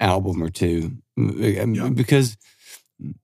album 0.00 0.42
or 0.42 0.48
two. 0.50 0.96
Yeah. 1.16 1.88
Because, 1.90 2.36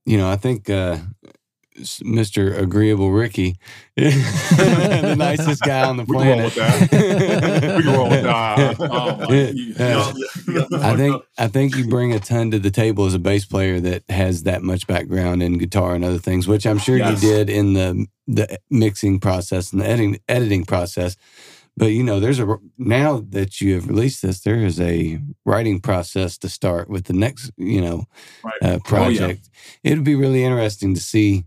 you 0.05 0.17
know, 0.17 0.29
I 0.29 0.35
think 0.37 0.69
uh, 0.69 0.97
s- 1.25 1.36
Mr. 1.77 2.57
Agreeable 2.57 3.11
Ricky, 3.11 3.57
the 3.95 5.15
nicest 5.17 5.61
guy 5.63 5.87
on 5.87 5.97
the 5.97 6.03
We 6.03 6.17
can 6.17 6.39
roll 6.39 6.49
planet. 6.49 6.89
with 6.89 6.89
that. 6.91 7.83
We 7.85 7.91
roll 7.93 8.09
with 8.09 8.23
that. 8.23 8.77
Oh, 8.79 9.33
Yeah, 9.33 10.13
yeah. 10.47 10.65
I 10.81 10.95
think 10.95 11.23
I 11.37 11.47
think 11.47 11.75
you 11.75 11.87
bring 11.87 12.13
a 12.13 12.19
ton 12.19 12.51
to 12.51 12.59
the 12.59 12.71
table 12.71 13.05
as 13.05 13.13
a 13.13 13.19
bass 13.19 13.45
player 13.45 13.79
that 13.81 14.03
has 14.09 14.43
that 14.43 14.63
much 14.63 14.87
background 14.87 15.43
in 15.43 15.57
guitar 15.57 15.95
and 15.95 16.03
other 16.05 16.17
things, 16.19 16.47
which 16.47 16.65
I'm 16.65 16.77
sure 16.79 16.97
Yes. 16.97 17.21
you 17.21 17.29
did 17.29 17.49
in 17.49 17.73
the 17.73 18.05
the 18.27 18.59
mixing 18.69 19.19
process 19.19 19.71
and 19.71 19.81
the 19.81 19.87
editing 19.87 20.19
editing 20.27 20.65
process. 20.65 21.15
But 21.75 21.87
you 21.91 22.01
know, 22.03 22.19
there's 22.19 22.39
a 22.39 22.57
now 22.77 23.23
that 23.29 23.61
you 23.61 23.75
have 23.75 23.87
released 23.87 24.23
this, 24.23 24.41
there 24.41 24.55
is 24.65 24.79
a 24.81 25.19
writing 25.45 25.79
process 25.79 26.37
to 26.39 26.49
start 26.49 26.89
with 26.89 27.05
the 27.05 27.13
next, 27.13 27.51
you 27.55 27.81
know, 27.81 28.05
Right. 28.43 28.63
uh, 28.63 28.79
project. 28.79 29.47
It'd 29.83 30.03
be 30.03 30.15
really 30.15 30.43
interesting 30.43 30.95
to 30.95 30.99
see 31.01 31.43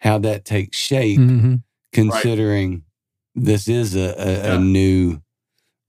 how 0.00 0.18
that 0.18 0.44
takes 0.44 0.76
shape, 0.76 1.18
hmm 1.18 1.54
considering 1.92 2.84
this 3.34 3.66
is 3.68 3.96
a, 3.96 4.14
a, 4.16 4.32
Yeah. 4.32 4.54
a 4.54 4.58
new, 4.60 5.20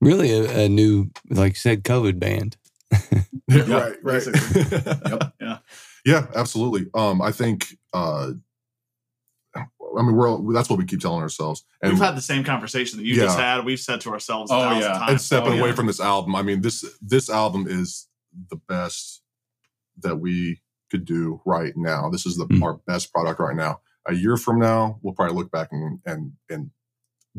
really 0.00 0.32
a, 0.32 0.64
a 0.64 0.68
new, 0.68 1.10
like 1.30 1.52
you 1.52 1.56
said, 1.56 1.84
COVID 1.84 2.18
band. 2.18 2.56
Yeah, 2.90 2.98
Yeah, 3.48 3.78
right, 3.80 3.96
right. 4.02 4.26
Yep. 4.26 5.32
Yeah. 5.40 5.58
Yeah, 6.04 6.26
absolutely. 6.34 6.86
Um, 6.94 7.22
I 7.22 7.30
think. 7.32 7.76
Uh, 7.92 8.32
I 9.54 10.00
mean, 10.02 10.16
we're 10.16 10.28
all, 10.28 10.42
that's 10.52 10.70
what 10.70 10.78
we 10.78 10.86
keep 10.86 11.00
telling 11.00 11.20
ourselves, 11.22 11.64
and 11.82 11.92
We've 11.92 12.00
had 12.00 12.16
the 12.16 12.22
same 12.22 12.44
conversation 12.44 12.98
that 12.98 13.04
you 13.04 13.14
just 13.14 13.38
had. 13.38 13.64
We've 13.66 13.78
said 13.78 14.00
to 14.02 14.10
ourselves 14.10 14.50
a 14.50 14.54
Oh, 14.54 14.60
thousand 14.60 14.80
yeah. 14.82 14.98
times. 14.98 15.10
and 15.10 15.20
stepping 15.20 15.52
Oh, 15.52 15.58
away 15.58 15.68
yeah. 15.68 15.74
from 15.74 15.86
this 15.86 16.00
album. 16.00 16.34
I 16.34 16.40
mean 16.42 16.62
this 16.62 16.82
this 17.02 17.28
album 17.28 17.66
is 17.68 18.08
the 18.48 18.56
best 18.56 19.22
that 19.98 20.16
we 20.16 20.62
could 20.90 21.04
do 21.04 21.42
right 21.44 21.74
now. 21.76 22.08
This 22.08 22.24
is 22.24 22.36
the 22.38 22.46
Mm. 22.46 22.62
our 22.62 22.74
best 22.86 23.12
product 23.12 23.38
right 23.38 23.54
now. 23.56 23.80
A 24.08 24.14
year 24.14 24.36
from 24.36 24.58
now, 24.58 24.98
we'll 25.02 25.14
probably 25.14 25.36
look 25.36 25.50
back 25.50 25.68
and 25.72 26.00
and 26.06 26.32
and 26.50 26.70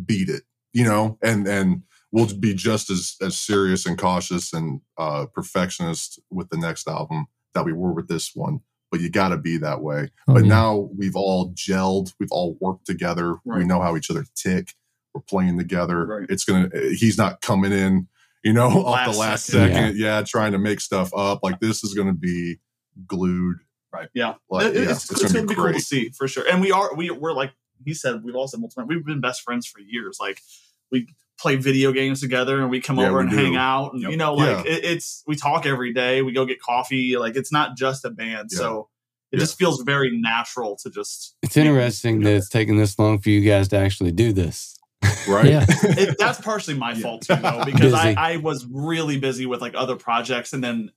beat 0.05 0.29
it, 0.29 0.43
you 0.71 0.83
know, 0.83 1.17
and 1.21 1.47
and 1.47 1.83
we'll 2.11 2.27
be 2.39 2.53
just 2.53 2.89
as 2.89 3.15
as 3.21 3.37
serious 3.37 3.85
and 3.85 3.97
cautious 3.97 4.53
and 4.53 4.81
uh 4.97 5.25
perfectionist 5.33 6.19
with 6.31 6.49
the 6.49 6.57
next 6.57 6.87
album 6.87 7.27
that 7.53 7.65
we 7.65 7.73
were 7.73 7.91
with 7.93 8.07
this 8.07 8.31
one. 8.33 8.59
But 8.91 9.01
you 9.01 9.09
got 9.09 9.29
to 9.29 9.37
be 9.37 9.57
that 9.57 9.81
way. 9.81 10.11
Oh, 10.27 10.35
but 10.35 10.43
yeah. 10.43 10.49
now 10.49 10.89
we've 10.95 11.15
all 11.15 11.51
gelled, 11.53 12.13
we've 12.19 12.31
all 12.31 12.57
worked 12.61 12.85
together. 12.85 13.37
We 13.43 13.65
know 13.65 13.81
how 13.81 13.97
each 13.97 14.11
other 14.11 14.23
tick. 14.35 14.73
We're 15.15 15.21
playing 15.21 15.57
together. 15.57 16.05
Right. 16.05 16.27
It's 16.29 16.45
gonna. 16.45 16.69
He's 16.73 17.17
not 17.17 17.41
coming 17.41 17.71
in, 17.71 18.07
you 18.43 18.53
know, 18.53 18.67
off 18.85 19.05
the 19.11 19.17
Last 19.17 19.17
last 19.17 19.45
second. 19.47 19.73
second. 19.75 19.97
Yeah. 19.97 20.21
trying 20.25 20.51
to 20.53 20.59
make 20.59 20.79
stuff 20.79 21.11
up. 21.15 21.39
Like 21.43 21.59
this 21.59 21.83
is 21.83 21.93
gonna 21.95 22.13
be 22.13 22.59
glued. 23.07 23.57
Yeah, 24.13 24.35
Like, 24.49 24.67
It- 24.67 24.75
yeah, 24.75 24.91
it's, 24.91 25.09
it's 25.11 25.21
it's, 25.23 25.33
gonna 25.33 25.45
gonna, 25.45 25.47
be 25.47 25.55
be 25.55 25.61
cool 25.61 25.73
to 25.73 25.79
see 25.79 26.09
for 26.09 26.27
sure. 26.27 26.45
And 26.49 26.61
we 26.61 26.71
are 26.71 26.93
we 26.95 27.09
we're 27.11 27.33
like 27.33 27.51
he 27.85 27.93
said 27.93 28.23
we've 28.23 28.35
all 28.35 28.47
said 28.47 28.59
multiple 28.59 28.83
times 28.83 28.89
we've 28.95 29.05
been 29.05 29.21
best 29.21 29.41
friends 29.41 29.65
for 29.67 29.79
years. 29.79 30.17
Like 30.19 30.39
we 30.91 31.07
play 31.39 31.55
video 31.55 31.91
games 31.91 32.21
together 32.21 32.61
and 32.61 32.69
we 32.69 32.79
come 32.79 32.97
Yeah, 32.99 33.07
over 33.09 33.17
we 33.17 33.23
and 33.23 33.29
do. 33.31 33.35
hang 33.37 33.55
out 33.55 33.93
and 33.93 34.01
Yep. 34.03 34.11
you 34.11 34.17
know 34.17 34.33
like 34.35 34.65
it, 34.65 34.83
it's 34.85 35.23
we 35.27 35.35
talk 35.35 35.65
every 35.65 35.93
day. 35.93 36.21
We 36.21 36.31
go 36.31 36.45
get 36.45 36.61
coffee. 36.61 37.17
Like 37.17 37.35
it's 37.35 37.51
not 37.51 37.75
just 37.75 38.05
a 38.05 38.09
band. 38.09 38.49
Yeah. 38.51 38.57
So 38.57 38.89
it 39.31 39.37
Yeah. 39.37 39.39
just 39.41 39.57
feels 39.57 39.81
very 39.81 40.15
natural 40.15 40.77
to 40.83 40.89
just. 40.91 41.35
It's 41.41 41.57
interesting 41.57 42.21
that 42.21 42.33
it's 42.35 42.49
taken 42.49 42.77
this 42.77 42.97
long 42.99 43.19
for 43.19 43.29
you 43.31 43.41
guys 43.41 43.67
to 43.69 43.77
actually 43.77 44.11
do 44.11 44.31
this. 44.31 44.77
Right. 45.27 45.47
Yeah. 45.47 45.65
it, 45.67 46.15
that's 46.19 46.39
partially 46.39 46.75
my 46.75 46.93
fault 47.01 47.23
too, 47.23 47.35
though, 47.35 47.63
because 47.65 47.93
I, 47.93 48.13
I 48.17 48.37
was 48.37 48.65
really 48.71 49.17
busy 49.17 49.45
with 49.45 49.59
like 49.59 49.73
other 49.75 49.95
projects, 49.95 50.53
and 50.53 50.63
then 50.63 50.91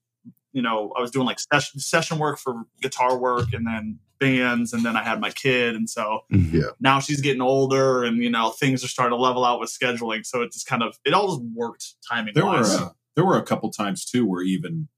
you 0.57 0.63
know 0.63 0.93
I 0.97 1.01
was 1.01 1.11
doing 1.11 1.27
like 1.27 1.39
session 1.39 1.79
session 1.81 2.19
work 2.19 2.39
for 2.39 2.53
guitar 2.81 3.17
work, 3.19 3.53
and 3.53 3.67
then 3.67 3.99
bands, 4.19 4.73
and 4.73 4.83
then 4.87 4.97
I 4.97 5.03
had 5.03 5.21
my 5.21 5.31
kid, 5.31 5.77
and 5.77 5.89
so 5.91 6.21
Mhm. 6.33 6.53
Yeah. 6.53 6.71
now 6.81 6.99
she's 7.01 7.21
getting 7.21 7.43
older, 7.43 8.03
and 8.05 8.23
you 8.25 8.31
know 8.31 8.51
things 8.51 8.83
are 8.83 8.89
starting 8.89 9.17
to 9.17 9.23
level 9.23 9.45
out 9.45 9.61
with 9.61 9.71
scheduling, 9.71 10.25
so 10.25 10.41
it 10.43 10.53
just 10.53 10.67
kind 10.67 10.83
of 10.83 10.99
it 11.05 11.13
all 11.13 11.29
just 11.37 11.43
worked 11.55 11.87
timing 12.11 12.33
there 12.35 12.47
were 12.47 12.53
wise. 12.53 12.75
uh, 12.75 12.91
there 13.15 13.25
were 13.27 13.39
a 13.39 13.43
couple 13.51 13.71
times 13.71 14.05
too 14.05 14.25
where 14.27 14.43
even 14.43 14.89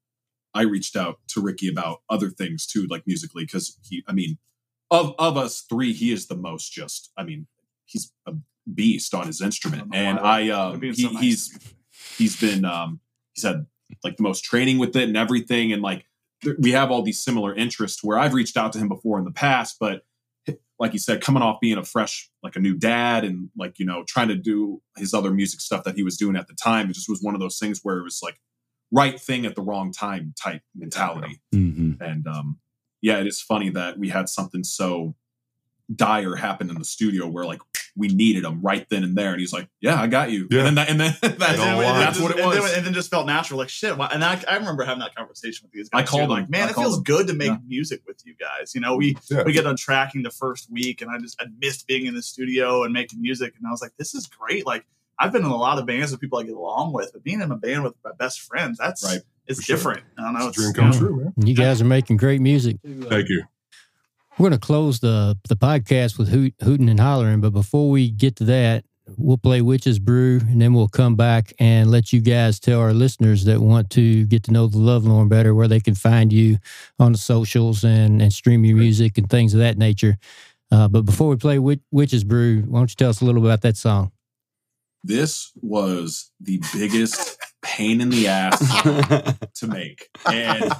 I 0.55 0.63
reached 0.63 0.97
out 0.97 1.19
to 1.33 1.41
Ricky 1.41 1.69
about 1.69 2.03
other 2.09 2.31
things 2.31 2.67
too, 2.67 2.87
like 2.89 3.03
musically, 3.07 3.45
because 3.45 3.77
he, 3.89 4.03
I 4.09 4.13
mean, 4.13 4.39
of 4.91 5.15
of 5.19 5.37
us 5.37 5.63
three, 5.63 5.93
he 5.93 6.13
is 6.13 6.27
the 6.29 6.37
most 6.37 6.73
just. 6.73 7.11
I 7.17 7.23
mean, 7.25 7.47
he's 7.87 8.13
a 8.27 8.33
beast 8.73 9.15
on 9.15 9.27
his 9.27 9.41
instrument, 9.41 9.89
I 9.93 9.97
and 9.97 10.19
I, 10.21 10.41
You're 10.41 10.57
um, 10.57 10.81
he, 10.81 10.95
so 10.95 11.11
nice 11.11 11.23
he's 11.23 11.59
he's 12.17 12.41
been 12.41 12.65
um 12.65 13.01
he's 13.35 13.45
had 13.45 13.67
like 14.05 14.17
the 14.17 14.23
most 14.23 14.45
training 14.45 14.79
with 14.79 14.95
it 14.97 15.05
and 15.09 15.17
everything 15.17 15.73
and 15.73 15.83
like 15.83 16.05
th- 16.43 16.57
we 16.61 16.73
have 16.73 16.91
all 16.91 17.03
these 17.03 17.21
similar 17.21 17.55
interests 17.55 18.03
where 18.05 18.19
i've 18.19 18.35
reached 18.35 18.57
out 18.57 18.73
to 18.73 18.79
him 18.79 18.89
before 18.89 19.19
in 19.19 19.25
the 19.25 19.31
past 19.33 19.77
but 19.81 20.03
like 20.79 20.93
you 20.93 20.99
said 20.99 21.21
coming 21.21 21.43
off 21.43 21.59
being 21.61 21.79
a 21.79 21.85
fresh 21.85 22.31
like 22.43 22.57
a 22.57 22.61
new 22.61 22.75
dad 22.77 23.25
and 23.25 23.51
like 23.57 23.79
you 23.79 23.85
know 23.87 24.05
trying 24.07 24.29
to 24.29 24.37
do 24.37 24.81
his 24.97 25.13
other 25.13 25.31
music 25.31 25.61
stuff 25.61 25.85
that 25.85 25.97
he 25.97 26.03
was 26.03 26.17
doing 26.17 26.37
at 26.37 26.47
the 26.49 26.55
time 26.55 26.89
it 26.89 26.95
just 26.95 27.09
was 27.09 27.21
one 27.23 27.35
of 27.35 27.41
those 27.41 27.59
things 27.59 27.81
where 27.83 27.99
it 27.99 28.05
was 28.05 28.21
like 28.23 28.39
right 28.93 29.21
thing 29.21 29.45
at 29.45 29.55
the 29.55 29.63
wrong 29.63 29.93
time 29.93 30.33
type 30.43 30.63
mentality 30.75 31.41
Mhm. 31.55 32.01
and 32.01 32.27
um 32.27 32.59
yeah 33.03 33.19
it 33.19 33.27
is 33.27 33.41
funny 33.43 33.69
that 33.71 33.99
we 33.99 34.09
had 34.09 34.29
something 34.29 34.65
so 34.65 35.15
dire 35.95 36.37
happened 36.37 36.71
in 36.71 36.79
the 36.79 36.85
studio 36.85 37.27
where 37.27 37.45
like 37.45 37.61
we 37.97 38.09
needed 38.09 38.45
him 38.45 38.61
right 38.61 38.87
then 38.91 39.03
and 39.03 39.17
there 39.17 39.31
and 39.33 39.41
he's 39.41 39.53
like 39.53 39.67
yeah 39.81 40.01
i 40.01 40.07
got 40.07 40.31
you 40.31 40.47
Yeah. 40.51 40.59
and 40.59 40.67
then 40.69 40.75
that, 40.77 40.89
and 40.91 41.01
then 41.01 41.15
that's, 41.23 41.33
And 41.33 41.41
then, 41.41 41.57
don't 41.57 41.67
and 41.69 41.81
then 41.81 41.93
lie. 41.93 41.99
that's 41.99 42.19
just- 42.19 42.23
what 42.23 42.31
it 42.39 42.43
and 42.45 42.53
then- 42.53 42.63
was 42.63 42.73
and 42.77 42.87
then 42.87 42.93
just 42.95 43.11
felt 43.11 43.27
natural, 43.27 43.59
like 43.59 43.69
shit. 43.71 43.97
why- 43.97 44.09
And 44.13 44.23
I, 44.23 44.43
I 44.49 44.57
remember 44.57 44.85
having 44.85 45.01
that 45.01 45.15
conversation 45.15 45.65
with 45.65 45.73
these 45.73 45.89
guys. 45.89 46.03
I 46.03 46.07
called 46.07 46.21
too, 46.21 46.25
him. 46.25 46.31
like, 46.31 46.51
man, 46.51 46.69
I 46.69 46.71
it 46.71 46.75
feels 46.77 46.99
him. 46.99 47.03
good 47.05 47.27
to 47.29 47.33
make 47.33 47.49
Yeah. 47.49 47.57
music 47.67 48.03
with 48.07 48.21
you 48.27 48.35
guys. 48.39 48.75
You 48.75 48.81
know, 48.83 48.97
we 48.97 49.17
Yeah. 49.31 49.43
we 49.45 49.53
get 49.53 49.67
on 49.67 49.77
tracking 49.77 50.23
the 50.23 50.31
first 50.31 50.71
week, 50.71 51.01
and 51.03 51.11
I 51.11 51.19
just 51.19 51.41
I 51.41 51.47
missed 51.59 51.87
being 51.87 52.05
in 52.07 52.15
the 52.15 52.23
studio 52.23 52.85
and 52.85 52.93
making 52.93 53.21
music, 53.23 53.55
and 53.57 53.67
I 53.67 53.71
was 53.71 53.81
like, 53.83 53.93
this 53.99 54.15
is 54.15 54.27
great. 54.27 54.67
Like 54.67 54.85
I've 55.19 55.33
been 55.33 55.43
in 55.45 55.51
a 55.51 55.57
lot 55.57 55.79
of 55.79 55.87
bands 55.87 56.13
with 56.13 56.21
people 56.21 56.39
I 56.39 56.43
get 56.45 56.55
along 56.55 56.93
with, 56.93 57.11
but 57.15 57.25
being 57.25 57.41
in 57.41 57.51
a 57.51 57.57
band 57.57 57.83
with 57.83 57.95
my 58.05 58.13
best 58.19 58.43
friends, 58.43 58.79
that's 58.79 59.03
Right. 59.05 59.21
It's 59.49 59.59
For 59.61 59.65
sure. 59.65 59.77
different. 59.77 60.03
I 60.19 60.23
don't 60.23 60.35
know. 60.35 60.49
It's 60.49 60.59
a 60.59 60.61
dream 60.61 60.75
come 60.75 60.93
yeah. 60.93 60.99
true, 60.99 61.17
man. 61.17 61.33
You 61.47 61.55
guys 61.55 61.81
are 61.81 61.87
making 61.87 62.19
great 62.19 62.41
music. 62.43 62.77
Thank 62.85 63.31
you. 63.31 63.45
We're 64.39 64.51
going 64.51 64.61
to 64.61 64.65
close 64.65 65.01
the 65.01 65.37
the 65.49 65.57
podcast 65.57 66.17
with 66.17 66.29
hoot, 66.29 66.55
hooting 66.63 66.89
and 66.89 67.01
hollering, 67.01 67.41
but 67.41 67.53
before 67.53 67.91
we 67.91 68.09
get 68.09 68.37
to 68.37 68.45
that, 68.45 68.85
we'll 69.17 69.37
play 69.37 69.63
Witches 69.63 69.99
Brew, 69.99 70.39
and 70.49 70.63
then 70.63 70.75
we'll 70.75 70.87
come 70.87 71.17
back 71.17 71.53
and 71.59 71.91
let 71.91 72.13
you 72.13 72.21
guys 72.21 72.61
tell 72.61 72.79
our 72.79 72.93
listeners 72.93 73.45
that 73.47 73.61
want 73.61 73.91
to 73.91 74.27
get 74.27 74.45
to 74.45 74.53
know 74.53 74.69
the 74.69 74.79
love 74.79 75.03
Lovelorn 75.03 75.29
better 75.29 75.57
where 75.57 75.67
they 75.67 75.81
can 75.81 75.97
find 75.97 76.33
you 76.33 76.59
on 77.01 77.11
the 77.11 77.19
socials 77.19 77.83
and 77.83 78.23
and 78.23 78.33
stream 78.33 78.65
your 78.65 78.77
music 78.77 79.19
and 79.19 79.29
things 79.29 79.55
of 79.55 79.61
that 79.61 79.77
nature. 79.77 80.17
Uh, 80.71 80.87
but 80.87 81.03
before 81.03 81.29
we 81.29 81.37
play 81.37 81.59
Wit- 81.59 81.81
Witches 81.91 82.23
Brew, 82.23 82.63
why 82.69 82.79
don't 82.79 82.93
you 82.93 82.97
tell 82.97 83.11
us 83.11 83.21
a 83.21 83.25
little 83.25 83.45
about 83.45 83.63
that 83.63 83.77
song? 83.77 84.13
this 85.05 85.53
was 85.63 86.31
the 86.41 86.61
biggest 86.75 87.39
pain 87.63 88.01
in 88.01 88.11
the 88.11 88.27
ass 88.27 88.59
to 89.55 89.67
make 89.67 90.09
and 90.27 90.73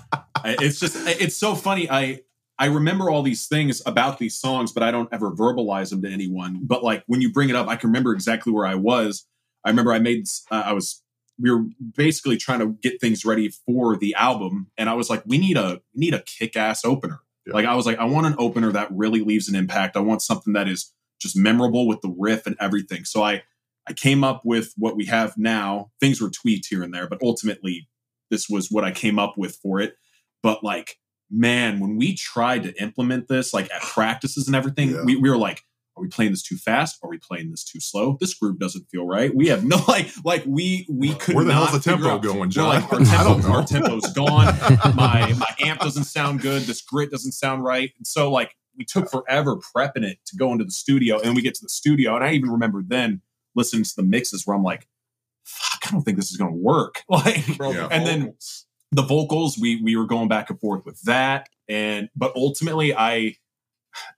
it's 0.45 0.81
just 0.81 0.97
it's 1.07 1.37
so 1.37 1.55
funny 1.55 1.89
i 1.89 2.19
i 2.59 2.67
remember 2.67 3.11
all 3.11 3.23
these 3.23 3.47
things 3.47 3.83
about 3.87 4.19
these 4.19 4.39
songs 4.39 4.73
but 4.73 4.83
i 4.83 4.91
don't 4.91 5.09
ever 5.13 5.31
verbalize 5.31 5.91
them 5.91 6.03
to 6.03 6.11
anyone. 6.11 6.61
But 6.63 6.83
like 6.85 7.05
when 7.07 7.21
you 7.21 7.33
bring 7.33 7.51
it 7.51 7.57
up 7.57 7.69
i 7.69 7.77
can 7.77 7.91
remember 7.91 8.13
exactly 8.13 8.53
where 8.53 8.67
i 8.67 8.75
was. 8.75 9.27
I 9.65 9.71
remember 9.71 9.93
i 9.93 9.99
made 9.99 10.27
uh, 10.51 10.63
i 10.67 10.73
was 10.73 11.03
we 11.41 11.51
were 11.51 11.65
basically 11.97 12.37
trying 12.37 12.59
to 12.59 12.77
get 12.83 13.01
things 13.01 13.25
ready 13.25 13.51
for 13.67 13.97
the 13.97 14.15
album 14.15 14.71
and 14.77 14.89
i 14.89 14.95
was 14.95 15.09
like 15.11 15.23
we 15.27 15.39
need 15.39 15.57
a 15.57 15.81
we 15.95 16.01
need 16.01 16.15
a 16.15 16.23
kick-ass 16.23 16.85
opener. 16.85 17.21
Yeah. 17.47 17.55
like 17.55 17.67
i 17.67 17.75
was 17.75 17.87
like 17.87 17.99
i 17.99 18.05
want 18.05 18.27
an 18.27 18.37
opener 18.39 18.73
that 18.73 18.89
really 18.91 19.21
leaves 19.21 19.49
an 19.49 19.55
impact. 19.55 19.97
I 19.97 20.01
want 20.01 20.23
something 20.23 20.53
that 20.55 20.69
is 20.69 20.93
just 21.21 21.37
memorable 21.37 21.89
with 21.89 22.01
the 22.01 22.15
riff 22.17 22.47
and 22.47 22.57
everything. 22.61 23.05
So 23.05 23.23
i 23.23 23.43
i 23.89 23.93
came 23.93 24.23
up 24.23 24.43
with 24.45 24.73
what 24.77 24.97
we 24.97 25.07
have 25.07 25.35
now. 25.37 25.91
Things 26.01 26.21
were 26.21 26.31
tweaked 26.31 26.67
here 26.69 26.83
and 26.83 26.93
there 26.93 27.09
but 27.09 27.23
ultimately 27.23 27.89
this 28.31 28.49
was 28.49 28.69
what 28.71 28.85
i 28.85 28.91
came 28.91 29.19
up 29.19 29.35
with 29.37 29.57
for 29.63 29.81
it. 29.81 29.95
But 30.43 30.63
like 30.63 30.97
man 31.31 31.79
when 31.81 31.97
we 31.97 32.15
tried 32.15 32.63
to 32.63 32.73
implement 32.83 33.29
this 33.29 33.53
like 33.53 33.71
at 33.73 33.83
practices 33.83 34.47
and 34.47 34.57
everything 34.57 34.91
Yeah. 34.91 35.03
we, 35.05 35.17
we 35.17 35.29
were 35.31 35.37
like 35.37 35.63
are 35.97 36.01
we 36.03 36.07
playing 36.09 36.31
this 36.31 36.45
too 36.45 36.57
fast? 36.57 36.97
Are 37.03 37.11
we 37.11 37.19
playing 37.19 37.51
this 37.51 37.65
too 37.65 37.81
slow? 37.81 38.17
This 38.21 38.33
groove 38.33 38.61
doesn't 38.61 38.85
feel 38.89 39.05
right. 39.05 39.35
We 39.35 39.49
have 39.49 39.65
no 39.65 39.79
like 39.89 40.09
like 40.25 40.45
we 40.47 40.87
we 40.89 41.13
could 41.15 41.35
Where 41.35 41.45
the 41.45 41.53
not 41.53 41.71
hell's 41.71 41.83
the 41.85 41.91
tempo 41.91 42.09
out- 42.09 42.23
going, 42.23 42.39
we're 42.39 42.47
John? 42.47 42.69
like 42.83 42.93
our 42.93 43.01
tempo, 43.05 43.51
our 43.51 43.65
tempo's 43.65 44.13
gone. 44.13 44.45
My 44.95 45.33
my 45.37 45.55
amp 45.61 45.81
doesn't 45.81 46.05
sound 46.05 46.41
good. 46.41 46.63
This 46.63 46.83
grit 46.83 47.11
doesn't 47.11 47.33
sound 47.33 47.65
right. 47.65 47.91
And 47.99 48.07
so 48.07 48.31
like 48.31 48.55
we 48.77 48.85
took 48.85 49.11
forever 49.11 49.57
prepping 49.57 50.05
it 50.05 50.19
to 50.27 50.37
go 50.37 50.53
into 50.53 50.65
the 50.65 50.71
studio 50.71 51.19
and 51.21 51.35
we 51.35 51.43
get 51.43 51.55
to 51.57 51.63
the 51.63 51.69
studio 51.69 52.15
and 52.15 52.23
i 52.25 52.31
even 52.31 52.49
remember 52.49 52.81
then 52.87 53.21
listening 53.57 53.83
to 53.83 53.93
the 53.97 54.05
mixes 54.05 54.47
where 54.47 54.57
i'm 54.57 54.63
like 54.63 54.87
fuck 55.43 55.81
i 55.89 55.91
don't 55.91 56.03
think 56.05 56.17
this 56.17 56.31
is 56.31 56.37
going 56.37 56.53
to 56.53 56.57
work. 56.57 57.03
Like 57.09 57.59
Yeah. 57.59 57.89
and 57.91 58.07
then 58.07 58.35
the 58.93 59.03
vocals 59.03 59.59
we 59.59 59.81
we 59.83 59.97
were 59.97 60.07
going 60.07 60.29
back 60.29 60.51
and 60.51 60.59
forth 60.61 60.85
with 60.87 61.01
that 61.03 61.49
and 61.69 62.09
but 62.17 62.33
ultimately 62.37 62.95
i 62.95 63.35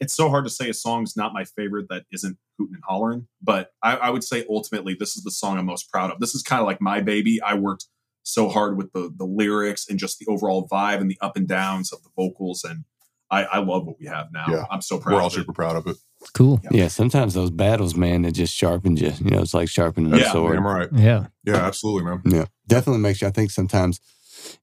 it's 0.00 0.12
so 0.14 0.28
hard 0.28 0.44
to 0.44 0.50
say 0.50 0.68
a 0.68 0.74
song's 0.74 1.16
not 1.16 1.32
my 1.32 1.44
favorite 1.44 1.86
that 1.88 2.04
isn't 2.12 2.36
hooting 2.58 2.74
and 2.74 2.82
hollering 2.86 3.26
but 3.42 3.72
I, 3.82 3.96
I 3.96 4.10
would 4.10 4.22
say 4.24 4.44
ultimately 4.48 4.94
this 4.98 5.16
is 5.16 5.24
the 5.24 5.30
song 5.30 5.58
i'm 5.58 5.66
most 5.66 5.90
proud 5.90 6.10
of 6.10 6.20
this 6.20 6.34
is 6.34 6.42
kind 6.42 6.60
of 6.60 6.66
like 6.66 6.80
my 6.80 7.00
baby 7.00 7.40
i 7.42 7.54
worked 7.54 7.86
so 8.22 8.48
hard 8.48 8.76
with 8.76 8.92
the 8.92 9.12
the 9.16 9.24
lyrics 9.24 9.88
and 9.88 9.98
just 9.98 10.18
the 10.18 10.26
overall 10.26 10.68
vibe 10.68 11.00
and 11.00 11.10
the 11.10 11.18
up 11.20 11.36
and 11.36 11.48
downs 11.48 11.92
of 11.92 12.02
the 12.02 12.10
vocals 12.16 12.62
and 12.62 12.84
i 13.30 13.44
i 13.44 13.58
love 13.58 13.86
what 13.86 13.98
we 13.98 14.06
have 14.06 14.28
now 14.32 14.44
Yeah. 14.48 14.64
i'm 14.70 14.82
so 14.82 14.98
proud 14.98 15.14
We're 15.14 15.20
all 15.20 15.26
of 15.28 15.32
it. 15.32 15.36
super 15.36 15.52
proud 15.52 15.76
of 15.76 15.86
it. 15.86 15.96
Cool. 16.34 16.60
yeah, 16.70 16.88
sometimes 16.88 17.32
those 17.32 17.48
battles, 17.50 17.94
man, 17.96 18.26
it 18.26 18.32
just 18.32 18.54
sharpens 18.54 19.00
you. 19.00 19.10
You 19.24 19.30
know, 19.30 19.40
it's 19.40 19.54
like 19.54 19.70
sharpening 19.70 20.12
a 20.12 20.18
Yeah, 20.18 20.32
sword. 20.32 20.52
Damn 20.56 20.66
right. 20.66 20.88
Yeah. 20.92 21.28
Yeah, 21.46 21.56
absolutely, 21.56 22.04
man. 22.10 22.20
Yeah, 22.26 22.44
definitely 22.66 23.00
makes 23.00 23.22
you. 23.22 23.28
I 23.28 23.30
think 23.30 23.50
sometimes 23.50 24.00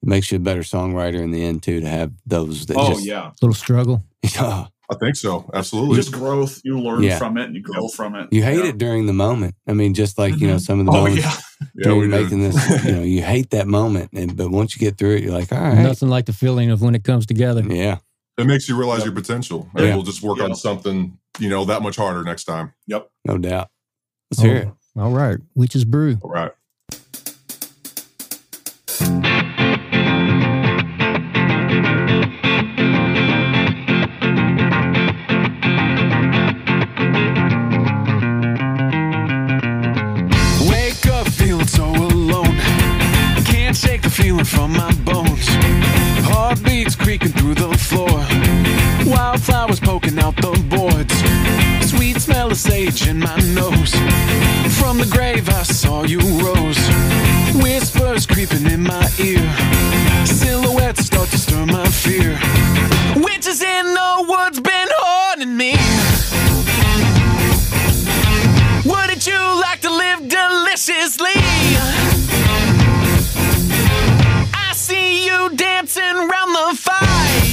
it 0.02 0.08
makes 0.08 0.32
you 0.32 0.38
a 0.38 0.40
better 0.40 0.62
songwriter 0.62 1.22
in 1.22 1.32
the 1.32 1.44
end 1.44 1.64
too 1.64 1.80
to 1.82 1.88
have 1.88 2.12
those 2.26 2.66
that 2.68 2.78
oh 2.78 2.90
just 2.94 3.06
yeah 3.06 3.32
Little 3.42 3.54
struggle. 3.56 4.04
Oh, 4.40 4.68
I 4.90 4.96
think 4.96 5.16
so. 5.18 5.50
Absolutely. 5.54 5.96
just 5.98 6.12
growth. 6.14 6.62
You 6.64 6.80
learn 6.80 7.04
Yeah. 7.04 7.18
from 7.18 7.38
it 7.38 7.46
and 7.46 7.56
you 7.56 7.62
grow 7.62 7.88
from 7.90 8.16
it. 8.16 8.30
you 8.32 8.42
hate 8.44 8.60
Yeah. 8.60 8.70
it 8.70 8.78
during 8.78 9.06
the 9.06 9.14
moment. 9.14 9.56
I 9.68 9.74
mean, 9.74 9.94
just 9.94 10.18
like 10.18 10.40
you 10.40 10.48
know 10.48 10.56
mm-hmm. 10.56 10.60
some 10.60 10.80
of 10.80 10.86
the 10.86 10.92
oh 10.92 10.96
moments 11.06 11.24
yeah 11.26 11.38
yeah, 11.76 11.84
during 11.84 12.00
we 12.00 12.06
do. 12.06 12.24
making 12.24 12.42
this, 12.42 12.86
you 12.86 12.92
know, 12.94 13.02
you 13.02 13.22
hate 13.22 13.50
that 13.52 13.68
moment, 13.68 14.12
and 14.14 14.36
but 14.38 14.50
once 14.52 14.76
you 14.76 14.80
get 14.80 14.98
through 14.98 15.16
it, 15.16 15.24
you're 15.24 15.34
like, 15.34 15.52
all 15.52 15.60
right, 15.60 15.78
Nothing 15.80 16.10
like 16.10 16.26
the 16.26 16.34
feeling 16.34 16.70
of 16.72 16.82
when 16.82 16.96
it 16.96 17.04
comes 17.04 17.26
together. 17.26 17.62
yeah, 17.68 17.98
It 18.38 18.46
makes 18.48 18.70
you 18.70 18.78
realize 18.78 19.00
Yep. 19.00 19.06
your 19.08 19.16
potential. 19.16 19.70
And 19.76 19.86
Yeah. 19.88 19.96
we'll 19.96 20.04
just 20.04 20.22
work 20.22 20.38
Yeah. 20.38 20.46
on 20.46 20.56
something, 20.56 21.18
you 21.40 21.50
know, 21.50 21.66
that 21.66 21.82
much 21.82 21.96
harder 21.96 22.24
next 22.24 22.44
time. 22.46 22.74
Yep. 22.88 23.10
No 23.26 23.38
doubt. 23.38 23.70
Let's 24.32 24.42
oh, 24.42 24.46
hear 24.46 24.56
it. 24.58 24.68
Oh, 24.96 25.02
All 25.04 25.12
right. 25.12 25.38
Witch's 25.56 25.86
Brew. 25.86 26.18
All 26.22 26.30
right. 26.30 26.52
From 44.48 44.72
my 44.72 44.94
bones. 45.04 45.46
Heartbeats 46.30 46.96
creaking 46.96 47.34
through 47.34 47.56
the 47.56 47.78
floor. 47.78 48.18
Wildflowers 49.06 49.80
poking 49.80 50.18
out 50.20 50.36
the 50.38 50.54
boards. 50.70 51.16
Sweet 51.90 52.20
smell 52.22 52.52
of 52.52 52.58
sage 52.58 53.08
in 53.08 53.20
my 53.20 53.38
nose. 53.54 53.92
From 54.80 54.98
the 54.98 55.10
grave 55.12 55.50
I 55.50 55.64
saw 55.64 56.04
you 56.04 56.20
rose. 56.20 56.80
Whispers 57.62 58.26
creeping 58.26 58.66
in 58.66 58.84
my 58.84 59.08
ear. 59.20 59.44
Silhouettes 60.26 61.06
start 61.06 61.30
to 61.30 61.38
stir 61.38 61.66
my 61.66 61.88
fear. 61.88 62.40
Witches 63.16 63.62
in 63.62 63.86
the 63.94 64.17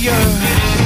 fire. 0.05 0.84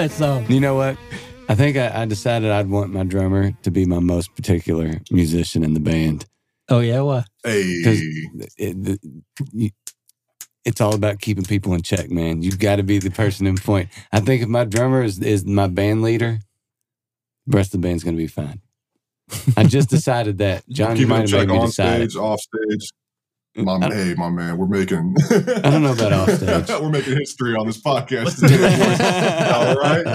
That 0.00 0.10
song. 0.12 0.46
You 0.48 0.60
know 0.60 0.76
what? 0.76 0.96
I 1.50 1.54
think 1.54 1.76
I, 1.76 2.02
I 2.02 2.04
decided 2.06 2.50
I'd 2.50 2.70
want 2.70 2.90
my 2.90 3.04
drummer 3.04 3.52
to 3.62 3.70
be 3.70 3.84
my 3.84 3.98
most 3.98 4.34
particular 4.34 4.94
musician 5.10 5.62
in 5.62 5.74
the 5.74 5.80
band. 5.80 6.24
Oh, 6.70 6.80
yeah. 6.80 7.00
What? 7.02 7.26
Hey. 7.44 7.82
It, 8.56 8.82
the, 8.82 8.98
you, 9.52 9.68
it's 10.64 10.80
all 10.80 10.94
about 10.94 11.20
keeping 11.20 11.44
people 11.44 11.74
in 11.74 11.82
check, 11.82 12.10
man. 12.10 12.42
You've 12.42 12.58
got 12.58 12.76
to 12.76 12.82
be 12.82 12.98
the 12.98 13.10
person 13.10 13.46
in 13.46 13.58
point. 13.58 13.90
I 14.10 14.20
think 14.20 14.42
if 14.42 14.48
my 14.48 14.64
drummer 14.64 15.02
is, 15.02 15.20
is 15.20 15.44
my 15.44 15.66
band 15.66 16.00
leader, 16.00 16.38
the 17.46 17.56
rest 17.58 17.74
of 17.74 17.82
the 17.82 17.86
band's 17.86 18.02
going 18.02 18.16
to 18.16 18.22
be 18.22 18.26
fine. 18.26 18.62
I 19.54 19.64
just 19.64 19.90
decided 19.90 20.38
that. 20.38 20.66
John, 20.70 20.96
you 20.96 21.06
might 21.06 21.20
have 21.22 21.28
check 21.28 21.48
made 21.48 21.52
me 21.54 21.58
on 21.58 21.66
decide. 21.66 22.00
it. 22.00 22.12
stage, 22.12 22.22
off 22.22 22.40
stage. 22.40 22.90
My, 23.56 23.78
I- 23.82 23.92
hey, 23.92 24.14
my 24.16 24.30
man, 24.30 24.56
we're 24.58 24.68
making. 24.68 25.16
I 25.28 25.38
don't 25.60 25.82
know 25.82 25.92
about 25.92 26.12
off 26.12 26.30
stage. 26.30 26.68
we're 26.80 26.88
making 26.88 27.16
history 27.16 27.56
on 27.56 27.66
this 27.66 27.80
podcast. 27.82 28.38
today. 28.40 29.50
All 29.52 29.74
right, 29.74 30.06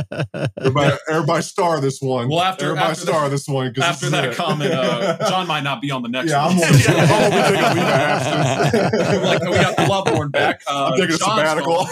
everybody, 0.57 0.95
everybody 1.09 1.41
star 1.43 1.81
this 1.81 1.99
one. 2.01 2.29
Well, 2.29 2.39
after- 2.39 2.63
everybody 2.67 2.91
after 2.91 3.01
star 3.05 3.27
this 3.27 3.45
one. 3.45 3.73
'cause 3.73 3.83
after 3.83 4.09
that 4.11 4.25
it. 4.29 4.36
comment 4.38 4.71
uh, 4.73 5.17
john 5.29 5.47
might 5.47 5.63
not 5.63 5.81
be 5.81 5.91
on 5.91 6.01
the 6.01 6.07
next 6.09 6.29
yeah, 6.31 6.45
I'm 6.45 6.57
one 6.57 6.71
gonna, 6.71 6.83
I'm 6.97 7.09
gonna 7.09 7.29
be 7.29 7.41
taking 7.41 7.65
a 7.65 7.73
leave 7.73 7.83
of 7.83 7.89
absence. 7.89 9.23
like 9.25 9.41
we 9.41 9.55
got 9.57 9.75
the 9.75 9.83
Lovelorn 9.83 10.31
back 10.31 10.61
uh, 10.67 10.91
I'm 10.93 10.99
taking 10.99 11.15
a 11.15 11.17
sabbatical. 11.17 11.86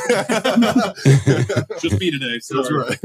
just 1.79 1.99
me 1.99 2.11
today 2.11 2.39
That's 2.49 2.71
right. 2.71 2.99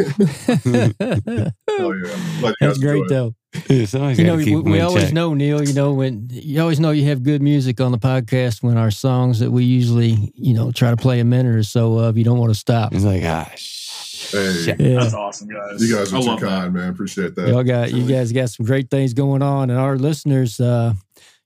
Oh 1.80 1.92
yeah, 1.92 2.52
That's 2.60 2.78
great, 2.78 3.02
though. 3.08 3.34
Yeah, 3.68 3.86
somebody's 3.86 4.18
You 4.18 4.24
know, 4.24 4.38
to 4.38 4.44
we, 4.44 4.72
we 4.72 4.80
always 4.80 5.04
check. 5.04 5.12
know, 5.12 5.34
Neil, 5.34 5.66
you 5.66 5.74
know, 5.74 5.92
when 5.94 6.28
you 6.30 6.60
always 6.60 6.78
know 6.80 6.90
you 6.90 7.04
have 7.06 7.22
good 7.22 7.42
music 7.42 7.80
on 7.80 7.92
the 7.92 7.98
podcast 7.98 8.62
when 8.62 8.76
our 8.76 8.90
songs 8.90 9.40
that 9.40 9.50
we 9.50 9.64
usually, 9.64 10.32
you 10.34 10.54
know, 10.54 10.70
try 10.70 10.90
to 10.90 10.96
play 10.96 11.20
a 11.20 11.24
minute 11.24 11.54
or 11.54 11.62
so 11.62 11.98
of, 11.98 12.16
you 12.18 12.24
don't 12.24 12.38
want 12.38 12.52
to 12.52 12.58
stop. 12.58 12.94
It's 12.94 13.04
like, 13.04 13.22
ah, 13.24 13.50
Hey. 14.30 14.74
Yeah. 14.78 15.00
That's 15.00 15.14
awesome, 15.14 15.48
guys. 15.48 15.80
You 15.80 15.94
guys 15.96 16.12
I 16.12 16.18
are 16.18 16.20
too 16.20 16.28
love 16.28 16.40
that. 16.40 16.46
kind, 16.48 16.74
man. 16.74 16.90
Appreciate 16.90 17.34
that. 17.36 17.48
Y'all 17.48 17.62
got 17.62 17.92
you 17.92 18.06
guys 18.06 18.32
got 18.32 18.50
some 18.50 18.66
great 18.66 18.90
things 18.90 19.14
going 19.14 19.42
on, 19.42 19.70
and 19.70 19.78
our 19.78 19.96
listeners, 19.96 20.60
uh, 20.60 20.92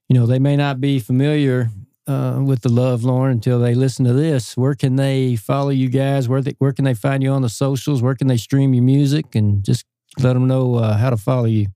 you 0.09 0.19
know, 0.19 0.25
they 0.25 0.39
may 0.39 0.57
not 0.57 0.81
be 0.81 0.99
familiar 0.99 1.69
uh, 2.07 2.41
with 2.45 2.61
the 2.61 2.69
Lovelorn 2.69 3.31
until 3.31 3.59
they 3.59 3.73
listen 3.75 4.03
to 4.05 4.13
this. 4.13 4.57
Where 4.57 4.75
can 4.75 4.97
they 4.97 5.35
follow 5.37 5.69
you 5.69 5.87
guys? 5.87 6.27
Where 6.27 6.41
they, 6.41 6.55
where 6.59 6.73
can 6.73 6.83
they 6.83 6.93
find 6.93 7.23
you 7.23 7.29
on 7.29 7.41
the 7.41 7.49
socials? 7.49 8.01
Where 8.01 8.15
can 8.15 8.27
they 8.27 8.37
stream 8.37 8.73
your 8.73 8.83
music? 8.83 9.33
And 9.35 9.63
just 9.63 9.85
let 10.19 10.33
them 10.33 10.47
know 10.47 10.75
uh, 10.75 10.97
how 10.97 11.09
to 11.09 11.17
follow 11.17 11.45
you. 11.45 11.67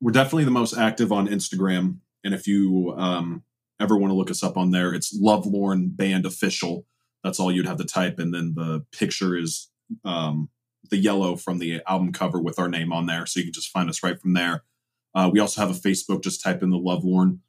We're 0.00 0.12
definitely 0.12 0.44
the 0.44 0.50
most 0.50 0.76
active 0.76 1.10
on 1.12 1.26
Instagram. 1.28 1.98
And 2.24 2.34
if 2.34 2.46
you 2.46 2.94
um, 2.96 3.42
ever 3.80 3.96
want 3.96 4.10
to 4.10 4.14
look 4.14 4.30
us 4.30 4.42
up 4.42 4.56
on 4.56 4.70
there, 4.70 4.94
it's 4.94 5.18
Lovelorn 5.18 5.96
Band 5.96 6.26
Official. 6.26 6.86
That's 7.24 7.40
all 7.40 7.50
you'd 7.50 7.66
have 7.66 7.78
to 7.78 7.84
type, 7.84 8.18
and 8.18 8.32
then 8.32 8.54
the 8.54 8.84
picture 8.92 9.36
is 9.36 9.70
um, 10.04 10.50
the 10.90 10.96
yellow 10.96 11.34
from 11.36 11.58
the 11.58 11.82
album 11.86 12.12
cover 12.12 12.40
with 12.40 12.58
our 12.58 12.68
name 12.68 12.92
on 12.92 13.06
there, 13.06 13.26
so 13.26 13.40
you 13.40 13.46
can 13.46 13.52
just 13.52 13.70
find 13.70 13.88
us 13.90 14.02
right 14.04 14.20
from 14.20 14.34
there. 14.34 14.62
Uh, 15.14 15.28
we 15.32 15.40
also 15.40 15.60
have 15.60 15.70
a 15.70 15.74
Facebook. 15.78 16.22
Just 16.22 16.42
type 16.42 16.62
in 16.62 16.70
the 16.70 16.78
Lovelorn, 16.78 17.40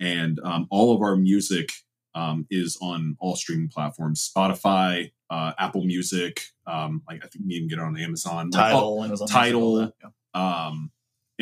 and 0.00 0.40
um, 0.42 0.66
all 0.70 0.92
of 0.94 1.02
our 1.02 1.14
music 1.16 1.70
um, 2.16 2.46
is 2.50 2.76
on 2.82 3.16
all 3.20 3.36
streaming 3.36 3.68
platforms: 3.68 4.28
Spotify, 4.36 5.12
uh, 5.30 5.52
Apple 5.56 5.84
Music. 5.84 6.42
Um, 6.66 7.02
like 7.08 7.24
I 7.24 7.28
think 7.28 7.44
you 7.46 7.60
can 7.60 7.68
get 7.68 7.78
it 7.78 7.82
on 7.82 7.96
Amazon. 7.96 8.50
Like, 8.50 8.74
all- 8.74 8.98
Tidal, 8.98 9.04
Amazon 9.04 9.28
Tidal. 9.28 9.76
Music, 9.76 9.94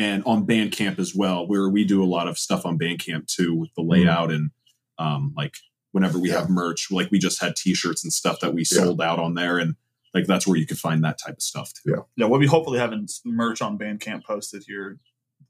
all 0.01 0.07
that, 0.07 0.07
yeah. 0.07 0.13
and 0.13 0.23
on 0.25 0.45
Bandcamp 0.45 0.99
as 0.99 1.13
well, 1.15 1.47
where 1.47 1.69
we 1.69 1.83
do 1.83 2.03
a 2.03 2.05
lot 2.05 2.27
of 2.27 2.37
stuff 2.37 2.65
on 2.65 2.77
Bandcamp 2.77 3.27
too 3.27 3.55
with 3.55 3.73
the 3.75 3.81
layout 3.81 4.31
and 4.31 4.51
um, 4.97 5.33
like 5.35 5.55
whenever 5.91 6.19
we 6.19 6.29
Yeah. 6.29 6.39
have 6.41 6.49
merch, 6.49 6.91
like 6.91 7.11
we 7.11 7.19
just 7.19 7.41
had 7.41 7.55
T-shirts 7.55 8.03
and 8.03 8.13
stuff 8.13 8.39
that 8.41 8.53
we 8.53 8.61
Yeah. 8.71 8.83
sold 8.83 9.01
out 9.01 9.19
on 9.19 9.33
there, 9.33 9.57
and 9.57 9.75
like 10.13 10.25
that's 10.27 10.45
where 10.45 10.57
you 10.57 10.65
could 10.65 10.79
find 10.79 11.03
that 11.03 11.17
type 11.17 11.35
of 11.37 11.41
stuff 11.41 11.71
too. 11.73 12.05
Yeah, 12.15 12.25
we'll 12.27 12.39
be 12.39 12.47
hopefully 12.47 12.79
having 12.79 13.03
s- 13.03 13.21
merch 13.25 13.61
on 13.61 13.77
Bandcamp 13.77 14.23
posted 14.23 14.63
here 14.67 14.99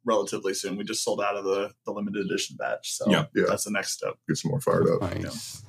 relatively 0.05 0.53
soon. 0.53 0.77
We 0.77 0.83
just 0.83 1.03
sold 1.03 1.21
out 1.21 1.35
of 1.35 1.43
the, 1.43 1.71
the 1.85 1.91
limited 1.91 2.25
edition 2.25 2.55
batch, 2.57 2.93
so 2.93 3.09
Yeah. 3.11 3.25
Yeah. 3.35 3.43
that's 3.49 3.65
the 3.65 3.71
next 3.71 3.91
step. 3.91 4.15
Get 4.27 4.37
some 4.37 4.51
more 4.51 4.61
fired 4.61 4.87
up. 4.89 5.01
Nice. 5.01 5.63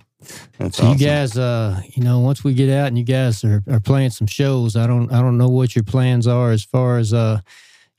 That's 0.59 0.77
So 0.77 0.85
awesome. 0.85 0.99
you 0.99 1.05
guys, 1.07 1.37
uh, 1.37 1.83
you 1.95 2.03
know, 2.05 2.21
once 2.21 2.45
we 2.45 2.55
get 2.55 2.71
out 2.71 2.87
and 2.87 2.97
you 2.97 3.05
guys 3.05 3.43
are, 3.45 3.63
are 3.69 3.81
playing 3.81 4.11
some 4.11 4.27
shows, 4.29 4.77
I 4.77 4.87
don't, 4.87 5.13
I 5.13 5.21
don't 5.21 5.37
know 5.37 5.49
what 5.49 5.75
your 5.75 5.83
plans 5.83 6.27
are 6.29 6.53
as 6.53 6.63
far 6.65 6.99
as 6.99 7.13
uh, 7.13 7.41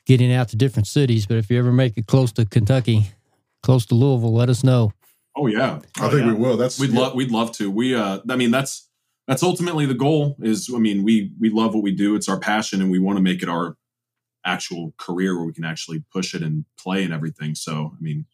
getting 0.06 0.34
out 0.34 0.50
to 0.50 0.56
different 0.56 0.88
cities. 0.88 1.26
But 1.26 1.38
if 1.38 1.50
you 1.50 1.58
ever 1.60 1.72
make 1.72 1.98
it 1.98 2.08
close 2.08 2.32
to 2.34 2.46
Kentucky, 2.46 3.08
close 3.62 3.86
to 3.88 3.96
Louisville, 3.96 4.34
let 4.34 4.50
us 4.50 4.64
know. 4.64 4.92
Oh 5.36 5.48
yeah, 5.48 5.80
I 6.00 6.06
Oh, 6.06 6.10
think 6.10 6.22
yeah. 6.22 6.28
we 6.28 6.34
will. 6.34 6.58
That's 6.58 6.80
we'd 6.80 6.92
love 6.92 7.16
we'd 7.16 7.32
love 7.32 7.52
to. 7.54 7.72
We 7.72 7.96
uh, 7.96 8.20
I 8.30 8.36
mean 8.36 8.52
that's 8.52 8.90
that's 9.28 9.42
ultimately 9.44 9.86
the 9.86 9.94
goal. 9.96 10.36
Is 10.42 10.70
I 10.74 10.78
mean 10.80 11.04
we 11.04 11.32
we 11.40 11.50
love 11.50 11.74
what 11.74 11.84
we 11.84 11.92
do. 11.92 12.16
It's 12.16 12.30
our 12.30 12.40
passion, 12.40 12.82
and 12.82 12.92
we 12.92 13.00
want 13.00 13.18
to 13.18 13.24
make 13.24 13.42
it 13.42 13.50
our 13.50 13.76
actual 14.46 14.94
career 14.98 15.36
where 15.38 15.46
we 15.46 15.54
can 15.54 15.64
actually 15.64 16.04
push 16.12 16.36
it 16.36 16.42
and 16.42 16.66
play 16.78 17.04
and 17.04 17.14
everything. 17.14 17.56
So 17.56 17.94
I 17.98 18.02
mean, 18.02 18.26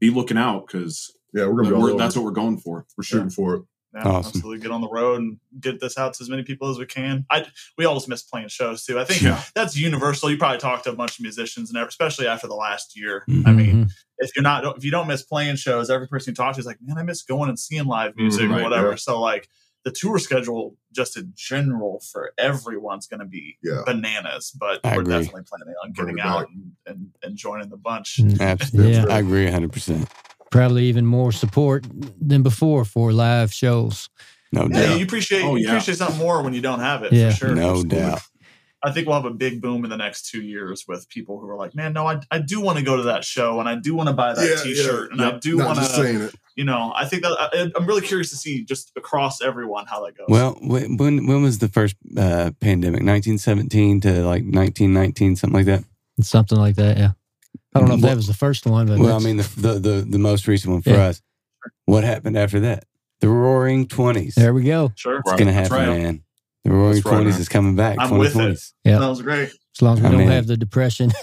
be 0.00 0.10
looking 0.10 0.38
out 0.38 0.66
because 0.66 1.10
Yeah, 1.34 1.46
we're 1.46 1.62
gonna 1.64 1.70
be 1.70 1.74
all 1.82 1.88
over. 1.88 1.98
that's 1.98 2.16
what 2.16 2.24
we're 2.24 2.30
going 2.30 2.58
for. 2.58 2.86
we're 2.96 3.04
shooting 3.04 3.28
for 3.30 3.54
it. 3.56 3.62
Yeah, 3.94 4.04
Awesome. 4.04 4.28
absolutely. 4.36 4.62
Get 4.62 4.70
on 4.70 4.80
the 4.80 4.88
road 4.88 5.20
and 5.20 5.38
get 5.60 5.78
this 5.80 5.98
out 5.98 6.14
to 6.14 6.22
as 6.22 6.30
many 6.30 6.42
people 6.42 6.70
as 6.70 6.78
we 6.78 6.86
can. 6.86 7.26
I 7.30 7.46
we 7.76 7.84
always 7.84 8.08
miss 8.08 8.22
playing 8.22 8.48
shows 8.48 8.84
too. 8.84 8.98
I 8.98 9.04
think 9.04 9.20
Yeah. 9.20 9.42
that's 9.54 9.76
universal. 9.76 10.30
You 10.30 10.38
probably 10.38 10.58
talked 10.58 10.84
to 10.84 10.90
a 10.90 10.96
bunch 10.96 11.18
of 11.18 11.22
musicians, 11.22 11.70
and 11.70 11.78
especially 11.86 12.26
after 12.26 12.46
the 12.46 12.54
last 12.54 12.96
year. 12.96 13.24
Mhm. 13.28 13.46
I 13.46 13.52
mean, 13.52 13.90
if 14.18 14.30
you're 14.34 14.42
not 14.42 14.64
if 14.78 14.84
you 14.84 14.90
don't 14.90 15.08
miss 15.08 15.22
playing 15.22 15.56
shows, 15.56 15.90
every 15.90 16.08
person 16.08 16.30
you 16.30 16.34
talk 16.36 16.54
to 16.54 16.60
is 16.60 16.64
like, 16.66 16.78
man, 16.80 16.96
I 16.96 17.02
miss 17.02 17.22
going 17.22 17.50
and 17.50 17.58
seeing 17.58 17.84
live 17.84 18.16
music 18.16 18.48
Mhm, 18.48 18.60
or 18.60 18.62
whatever. 18.62 18.90
yeah. 18.90 18.96
So 18.96 19.20
like 19.20 19.48
the 19.84 19.90
tour 19.90 20.16
schedule, 20.18 20.76
just 20.94 21.16
in 21.16 21.32
general, 21.36 22.00
for 22.12 22.32
everyone's 22.38 23.08
going 23.08 23.18
to 23.20 23.26
be 23.26 23.58
Yeah. 23.64 23.82
bananas. 23.84 24.52
But 24.58 24.78
I 24.84 24.94
we're 24.94 25.02
agree. 25.02 25.14
definitely 25.14 25.42
planning 25.42 25.74
on 25.84 25.92
getting 25.92 26.18
it 26.18 26.24
out 26.24 26.48
and, 26.50 26.72
and 26.86 27.08
and 27.22 27.36
joining 27.36 27.68
the 27.68 27.76
bunch. 27.76 28.18
Mm, 28.22 28.40
Absolutely. 28.40 28.92
Yeah. 28.92 29.06
I 29.10 29.18
agree 29.18 29.44
100%. 29.46 30.08
Probably 30.52 30.84
even 30.84 31.04
more 31.06 31.32
support 31.32 31.84
than 32.20 32.42
before 32.44 32.84
for 32.84 33.12
live 33.12 33.52
shows. 33.52 34.08
No 34.52 34.68
Yeah, 34.70 34.86
doubt. 34.86 34.98
you 34.98 35.04
appreciate 35.04 35.42
Oh, 35.44 35.56
you 35.56 35.64
yeah. 35.64 35.70
appreciate 35.70 35.96
something 35.98 36.18
more 36.18 36.42
when 36.42 36.52
you 36.54 36.60
don't 36.60 36.80
have 36.80 37.02
it. 37.02 37.12
Yeah. 37.12 37.30
for 37.30 37.36
sure. 37.46 37.54
no 37.56 37.70
absolutely. 37.70 37.98
doubt. 37.98 38.20
I 38.84 38.90
think 38.90 39.06
we'll 39.06 39.14
have 39.16 39.24
a 39.24 39.30
big 39.34 39.62
boom 39.62 39.84
in 39.84 39.90
the 39.90 39.96
next 39.96 40.28
two 40.28 40.42
years 40.42 40.84
with 40.88 41.08
people 41.08 41.38
who 41.38 41.48
are 41.48 41.56
like, 41.56 41.72
man, 41.74 41.92
no, 41.92 42.06
I, 42.06 42.18
I 42.32 42.40
do 42.40 42.60
want 42.60 42.78
to 42.78 42.84
go 42.84 42.96
to 42.96 43.04
that 43.04 43.24
show 43.24 43.60
and 43.60 43.68
I 43.68 43.76
do 43.76 43.94
want 43.94 44.08
to 44.08 44.12
buy 44.12 44.34
that 44.34 44.44
Yeah, 44.44 44.62
T-shirt 44.62 45.10
yeah. 45.16 45.24
and 45.26 45.34
I 45.36 45.38
do 45.38 45.56
want 45.56 45.78
to, 45.78 46.32
you 46.56 46.64
know, 46.64 46.92
I 46.94 47.04
think 47.06 47.22
that 47.22 47.30
I, 47.38 47.70
I'm 47.76 47.86
really 47.86 48.00
curious 48.02 48.30
to 48.30 48.36
see 48.36 48.64
just 48.64 48.90
across 48.96 49.40
everyone 49.40 49.86
how 49.86 50.04
that 50.04 50.16
goes. 50.18 50.26
Well, 50.28 50.58
when 50.60 50.96
when 50.96 51.26
when 51.28 51.42
was 51.42 51.60
the 51.60 51.68
first 51.68 51.94
uh, 52.18 52.50
pandemic? 52.60 53.02
1917 53.04 54.00
to 54.02 54.08
like 54.24 54.42
1919, 54.42 55.36
something 55.36 55.56
like 55.56 55.66
that. 55.66 55.84
Something 56.20 56.58
like 56.58 56.74
that. 56.74 56.98
Yeah. 56.98 57.12
I 57.74 57.78
don't 57.80 57.88
know 57.88 57.94
if 57.94 58.00
that 58.02 58.16
was 58.16 58.26
the 58.26 58.34
first 58.34 58.66
one, 58.66 58.86
but 58.86 58.98
Well, 58.98 59.16
I 59.16 59.20
mean 59.20 59.38
the 59.38 59.50
the 59.56 59.72
the, 59.78 60.06
the 60.08 60.18
most 60.18 60.46
recent 60.46 60.72
one 60.72 60.82
for 60.82 60.90
Yeah. 60.90 61.06
us. 61.08 61.22
What 61.86 62.04
happened 62.04 62.36
after 62.36 62.60
that? 62.60 62.84
The 63.20 63.28
Roaring 63.28 63.86
Twenties. 63.86 64.34
there 64.34 64.52
we 64.52 64.64
go. 64.64 64.92
sure, 64.96 65.18
It's 65.20 65.32
gonna 65.32 65.52
That's 65.52 65.68
happen, 65.70 65.88
right. 65.88 65.98
man. 66.02 66.22
The 66.64 66.70
Roaring 66.70 66.94
That's 66.94 67.04
right, 67.06 67.12
Twenties 67.14 67.38
is 67.38 67.48
coming 67.48 67.76
back. 67.76 67.96
I'm 68.00 68.18
with 68.18 68.34
it. 68.36 68.38
2020s. 68.38 68.72
Yeah. 68.84 68.98
that 68.98 69.08
was 69.08 69.22
great. 69.22 69.48
As 69.74 69.80
long 69.82 69.96
as 69.96 70.00
we 70.02 70.06
I 70.08 70.10
don't 70.10 70.18
mean- 70.20 70.28
have 70.28 70.46
the 70.46 70.56
depression. 70.56 71.12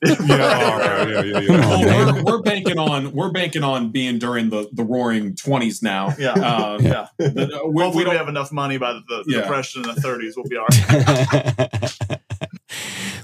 Yeah, 0.00 0.14
all 0.14 0.78
right, 0.78 1.08
yeah, 1.08 1.22
yeah, 1.22 1.38
yeah. 1.40 1.46
Come 1.48 1.60
Oh, 1.72 1.84
man. 1.84 2.14
we're, 2.14 2.22
we're 2.36 2.42
banking 2.42 2.78
on 2.78 3.10
we're 3.10 3.32
banking 3.32 3.64
on 3.64 3.90
being 3.90 4.20
during 4.20 4.48
the 4.48 4.68
the 4.72 4.84
roaring 4.84 5.34
twenties 5.34 5.82
now. 5.82 6.14
Yeah. 6.16 6.34
Uh, 6.34 6.78
Yeah. 6.80 7.08
the- 7.18 7.62
we, 7.66 7.82
Hopefully 7.82 7.88
we 7.90 7.96
we, 7.96 8.04
don't, 8.04 8.16
have 8.16 8.28
enough 8.28 8.52
money 8.52 8.78
by 8.78 8.92
the, 8.92 9.00
the 9.08 9.24
Yeah. 9.26 9.40
depression 9.40 9.82
in 9.88 9.92
the 9.96 10.00
30s. 10.00 10.34
We'll 10.36 10.44
be 10.46 10.56
all 10.56 10.66
right. 10.70 11.97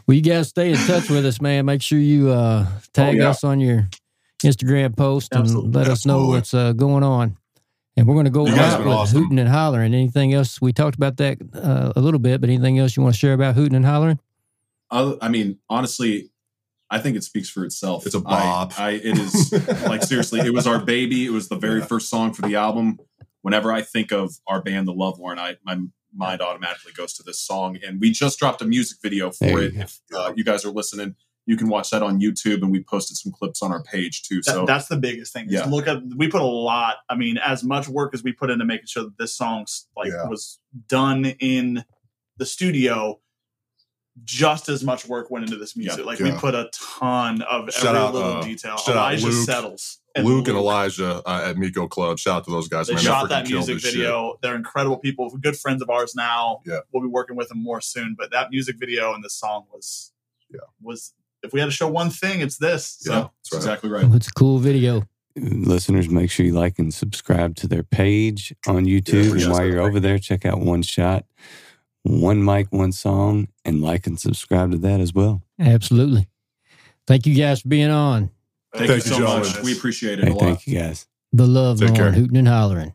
well, 0.06 0.14
you 0.16 0.22
guys 0.22 0.48
stay 0.48 0.70
in 0.70 0.76
touch 0.76 1.08
with 1.10 1.24
us, 1.26 1.40
man. 1.40 1.64
Make 1.66 1.82
sure 1.82 1.98
you 1.98 2.30
uh, 2.30 2.66
tag 2.92 3.14
Oh, 3.16 3.22
yeah. 3.24 3.30
us 3.30 3.44
on 3.44 3.60
your 3.60 3.88
Instagram 4.44 4.96
post 4.96 5.32
and 5.32 5.42
Absolutely. 5.42 5.70
let 5.72 5.88
us 5.88 6.04
know 6.06 6.14
Absolutely. 6.14 6.36
what's 6.36 6.54
uh, 6.54 6.72
going 6.72 7.02
on. 7.02 7.36
And 7.96 8.06
we're 8.08 8.14
going 8.14 8.24
to 8.24 8.30
go 8.30 8.46
You 8.46 8.54
out 8.56 8.80
with 8.80 8.88
awesome. 8.88 9.22
hooting 9.22 9.38
and 9.38 9.48
hollering. 9.48 9.94
Anything 9.94 10.34
else? 10.34 10.60
We 10.60 10.72
talked 10.72 10.96
about 10.96 11.16
that 11.18 11.38
uh, 11.54 11.92
a 11.94 12.00
little 12.00 12.18
bit, 12.18 12.40
but 12.40 12.50
anything 12.50 12.78
else 12.78 12.96
you 12.96 13.02
want 13.04 13.14
to 13.14 13.18
share 13.18 13.34
about 13.34 13.54
hooting 13.54 13.76
and 13.76 13.84
hollering? 13.86 14.18
I, 14.90 15.16
I 15.22 15.28
mean, 15.28 15.58
honestly, 15.70 16.30
I 16.90 16.98
think 16.98 17.16
it 17.16 17.22
speaks 17.24 17.48
for 17.48 17.64
itself. 17.64 18.04
It's 18.04 18.14
a 18.14 18.18
I- 18.18 18.20
bop. 18.22 18.80
I, 18.80 18.90
it 18.90 19.16
is 19.18 19.52
like 19.86 20.02
seriously, 20.02 20.40
it 20.40 20.52
was 20.52 20.66
our 20.66 20.80
baby. 20.80 21.24
It 21.24 21.30
was 21.30 21.48
the 21.48 21.56
very 21.56 21.80
Yeah. 21.80 21.86
first 21.86 22.10
song 22.10 22.32
for 22.34 22.42
the 22.42 22.56
album. 22.56 22.98
Whenever 23.42 23.72
I 23.72 23.82
think 23.82 24.10
of 24.12 24.34
our 24.46 24.60
band, 24.60 24.88
The 24.88 24.92
Lovelorn, 24.94 25.38
I 25.38 25.56
my 25.64 25.78
mind 26.14 26.40
automatically 26.40 26.92
goes 26.92 27.12
to 27.14 27.22
this 27.22 27.40
song. 27.40 27.78
And 27.86 28.00
we 28.00 28.10
just 28.10 28.38
dropped 28.38 28.62
a 28.62 28.64
music 28.66 28.98
video 29.02 29.30
for 29.30 29.44
you 29.46 29.58
it. 29.58 29.74
go. 29.74 29.80
If 29.82 30.00
uh, 30.14 30.32
you 30.36 30.44
guys 30.44 30.64
are 30.64 30.70
listening, 30.70 31.14
you 31.46 31.56
can 31.58 31.68
watch 31.68 31.90
that 31.90 32.02
on 32.02 32.20
YouTube, 32.20 32.62
and 32.62 32.72
we 32.72 32.82
posted 32.82 33.18
some 33.18 33.30
clips 33.30 33.62
on 33.62 33.70
our 33.70 33.82
page 33.82 34.22
too. 34.22 34.36
That- 34.36 34.52
So 34.54 34.64
that's 34.64 34.88
the 34.88 34.96
biggest 34.96 35.32
thing. 35.32 35.46
Yeah. 35.50 35.66
Look 35.66 35.86
at 35.86 35.98
we 36.16 36.28
put 36.28 36.40
a 36.40 36.46
lot. 36.46 36.96
I 37.10 37.16
mean, 37.16 37.36
as 37.38 37.62
much 37.62 37.86
work 37.88 38.14
as 38.14 38.22
we 38.22 38.32
put 38.32 38.50
into 38.50 38.64
making 38.64 38.86
sure 38.86 39.02
that 39.04 39.18
this 39.18 39.36
song 39.36 39.66
like 39.96 40.08
Yeah. 40.10 40.26
was 40.28 40.58
done 40.88 41.24
in 41.40 41.84
the 42.38 42.46
studio. 42.46 43.20
Just 44.22 44.68
as 44.68 44.84
much 44.84 45.06
work 45.08 45.28
went 45.28 45.44
into 45.44 45.56
this 45.58 45.76
music. 45.76 45.98
Yeah. 45.98 46.04
like 46.04 46.20
we 46.20 46.30
put 46.30 46.54
a 46.54 46.70
ton 46.72 47.42
of 47.42 47.72
Shout 47.72 47.86
every 47.96 47.98
out, 48.00 48.14
little 48.14 48.32
uh, 48.34 48.44
detail. 48.44 48.76
shout 48.76 48.96
out 48.96 49.12
Elijah 50.16 50.28
Luke. 50.28 50.36
Luke 50.38 50.48
and 50.48 50.56
Elijah 50.56 51.22
uh, 51.26 51.46
at 51.50 51.56
Miko 51.58 51.86
Club. 51.88 52.18
Shout 52.18 52.36
out 52.38 52.44
to 52.44 52.50
those 52.50 52.68
guys, 52.68 52.86
They 52.86 52.94
man. 52.94 53.02
shot 53.02 53.28
they 53.28 53.34
that 53.34 53.44
freaking 53.44 53.48
killed 53.48 53.66
music 53.68 53.74
this 53.74 53.82
shit. 53.84 53.94
video. 53.94 54.38
They're 54.42 54.54
incredible 54.56 54.98
people, 54.98 55.30
good 55.30 55.56
friends 55.56 55.82
of 55.82 55.90
ours 55.90 56.14
now. 56.14 56.60
Yeah. 56.66 56.80
We'll 56.92 57.02
be 57.02 57.08
working 57.08 57.36
with 57.36 57.48
them 57.48 57.62
more 57.62 57.80
soon. 57.80 58.14
But 58.18 58.30
that 58.30 58.50
music 58.50 58.76
video 58.78 59.12
and 59.14 59.24
this 59.24 59.34
song 59.34 59.64
was 59.72 60.12
Yeah. 60.52 60.60
was 60.80 61.12
if 61.42 61.52
we 61.52 61.60
had 61.60 61.66
to 61.66 61.72
show 61.72 61.88
one 61.88 62.10
thing, 62.10 62.40
it's 62.40 62.56
this. 62.58 62.96
So 63.00 63.12
Yeah, 63.12 63.18
that's 63.18 63.30
that's 63.50 63.52
right. 63.52 63.58
exactly 63.58 63.90
right. 63.90 64.14
It's 64.14 64.28
a 64.28 64.32
cool 64.32 64.58
video. 64.58 65.02
Listeners, 65.36 66.08
make 66.08 66.30
sure 66.30 66.46
you 66.46 66.52
like 66.52 66.78
and 66.78 66.94
subscribe 66.94 67.56
to 67.56 67.66
their 67.66 67.82
page 67.82 68.54
on 68.68 68.84
YouTube. 68.84 69.26
appreciate 69.26 69.42
and 69.44 69.52
while 69.52 69.64
you're 69.66 69.80
over 69.82 69.98
there, 69.98 70.16
check 70.18 70.44
out 70.46 70.60
One 70.60 70.82
Shot, 70.82 71.24
One 72.04 72.44
Mic, 72.44 72.68
One 72.70 72.92
Song, 72.92 73.48
and 73.64 73.80
like 73.82 74.06
and 74.06 74.18
subscribe 74.20 74.70
to 74.70 74.78
that 74.78 75.00
as 75.00 75.12
well. 75.12 75.42
Absolutely. 75.58 76.28
Thank 77.08 77.26
you 77.26 77.34
guys 77.34 77.62
for 77.62 77.68
being 77.68 77.90
on 77.90 78.30
Thank, 78.74 78.88
Thank 78.88 78.88
you 78.90 78.94
you, 78.96 79.00
so 79.02 79.16
gentlemen. 79.18 79.48
much. 79.52 79.62
We 79.62 79.72
appreciate 79.72 80.18
it 80.18 80.24
Hey, 80.24 80.30
a 80.32 80.34
lot. 80.34 80.40
thank 80.40 80.66
you 80.66 80.78
guys. 80.78 81.06
the 81.32 81.46
Love 81.46 81.78
Take 81.78 81.94
care. 81.94 82.04
Lorn, 82.06 82.14
hooting 82.14 82.36
and 82.38 82.48
hollering. 82.48 82.94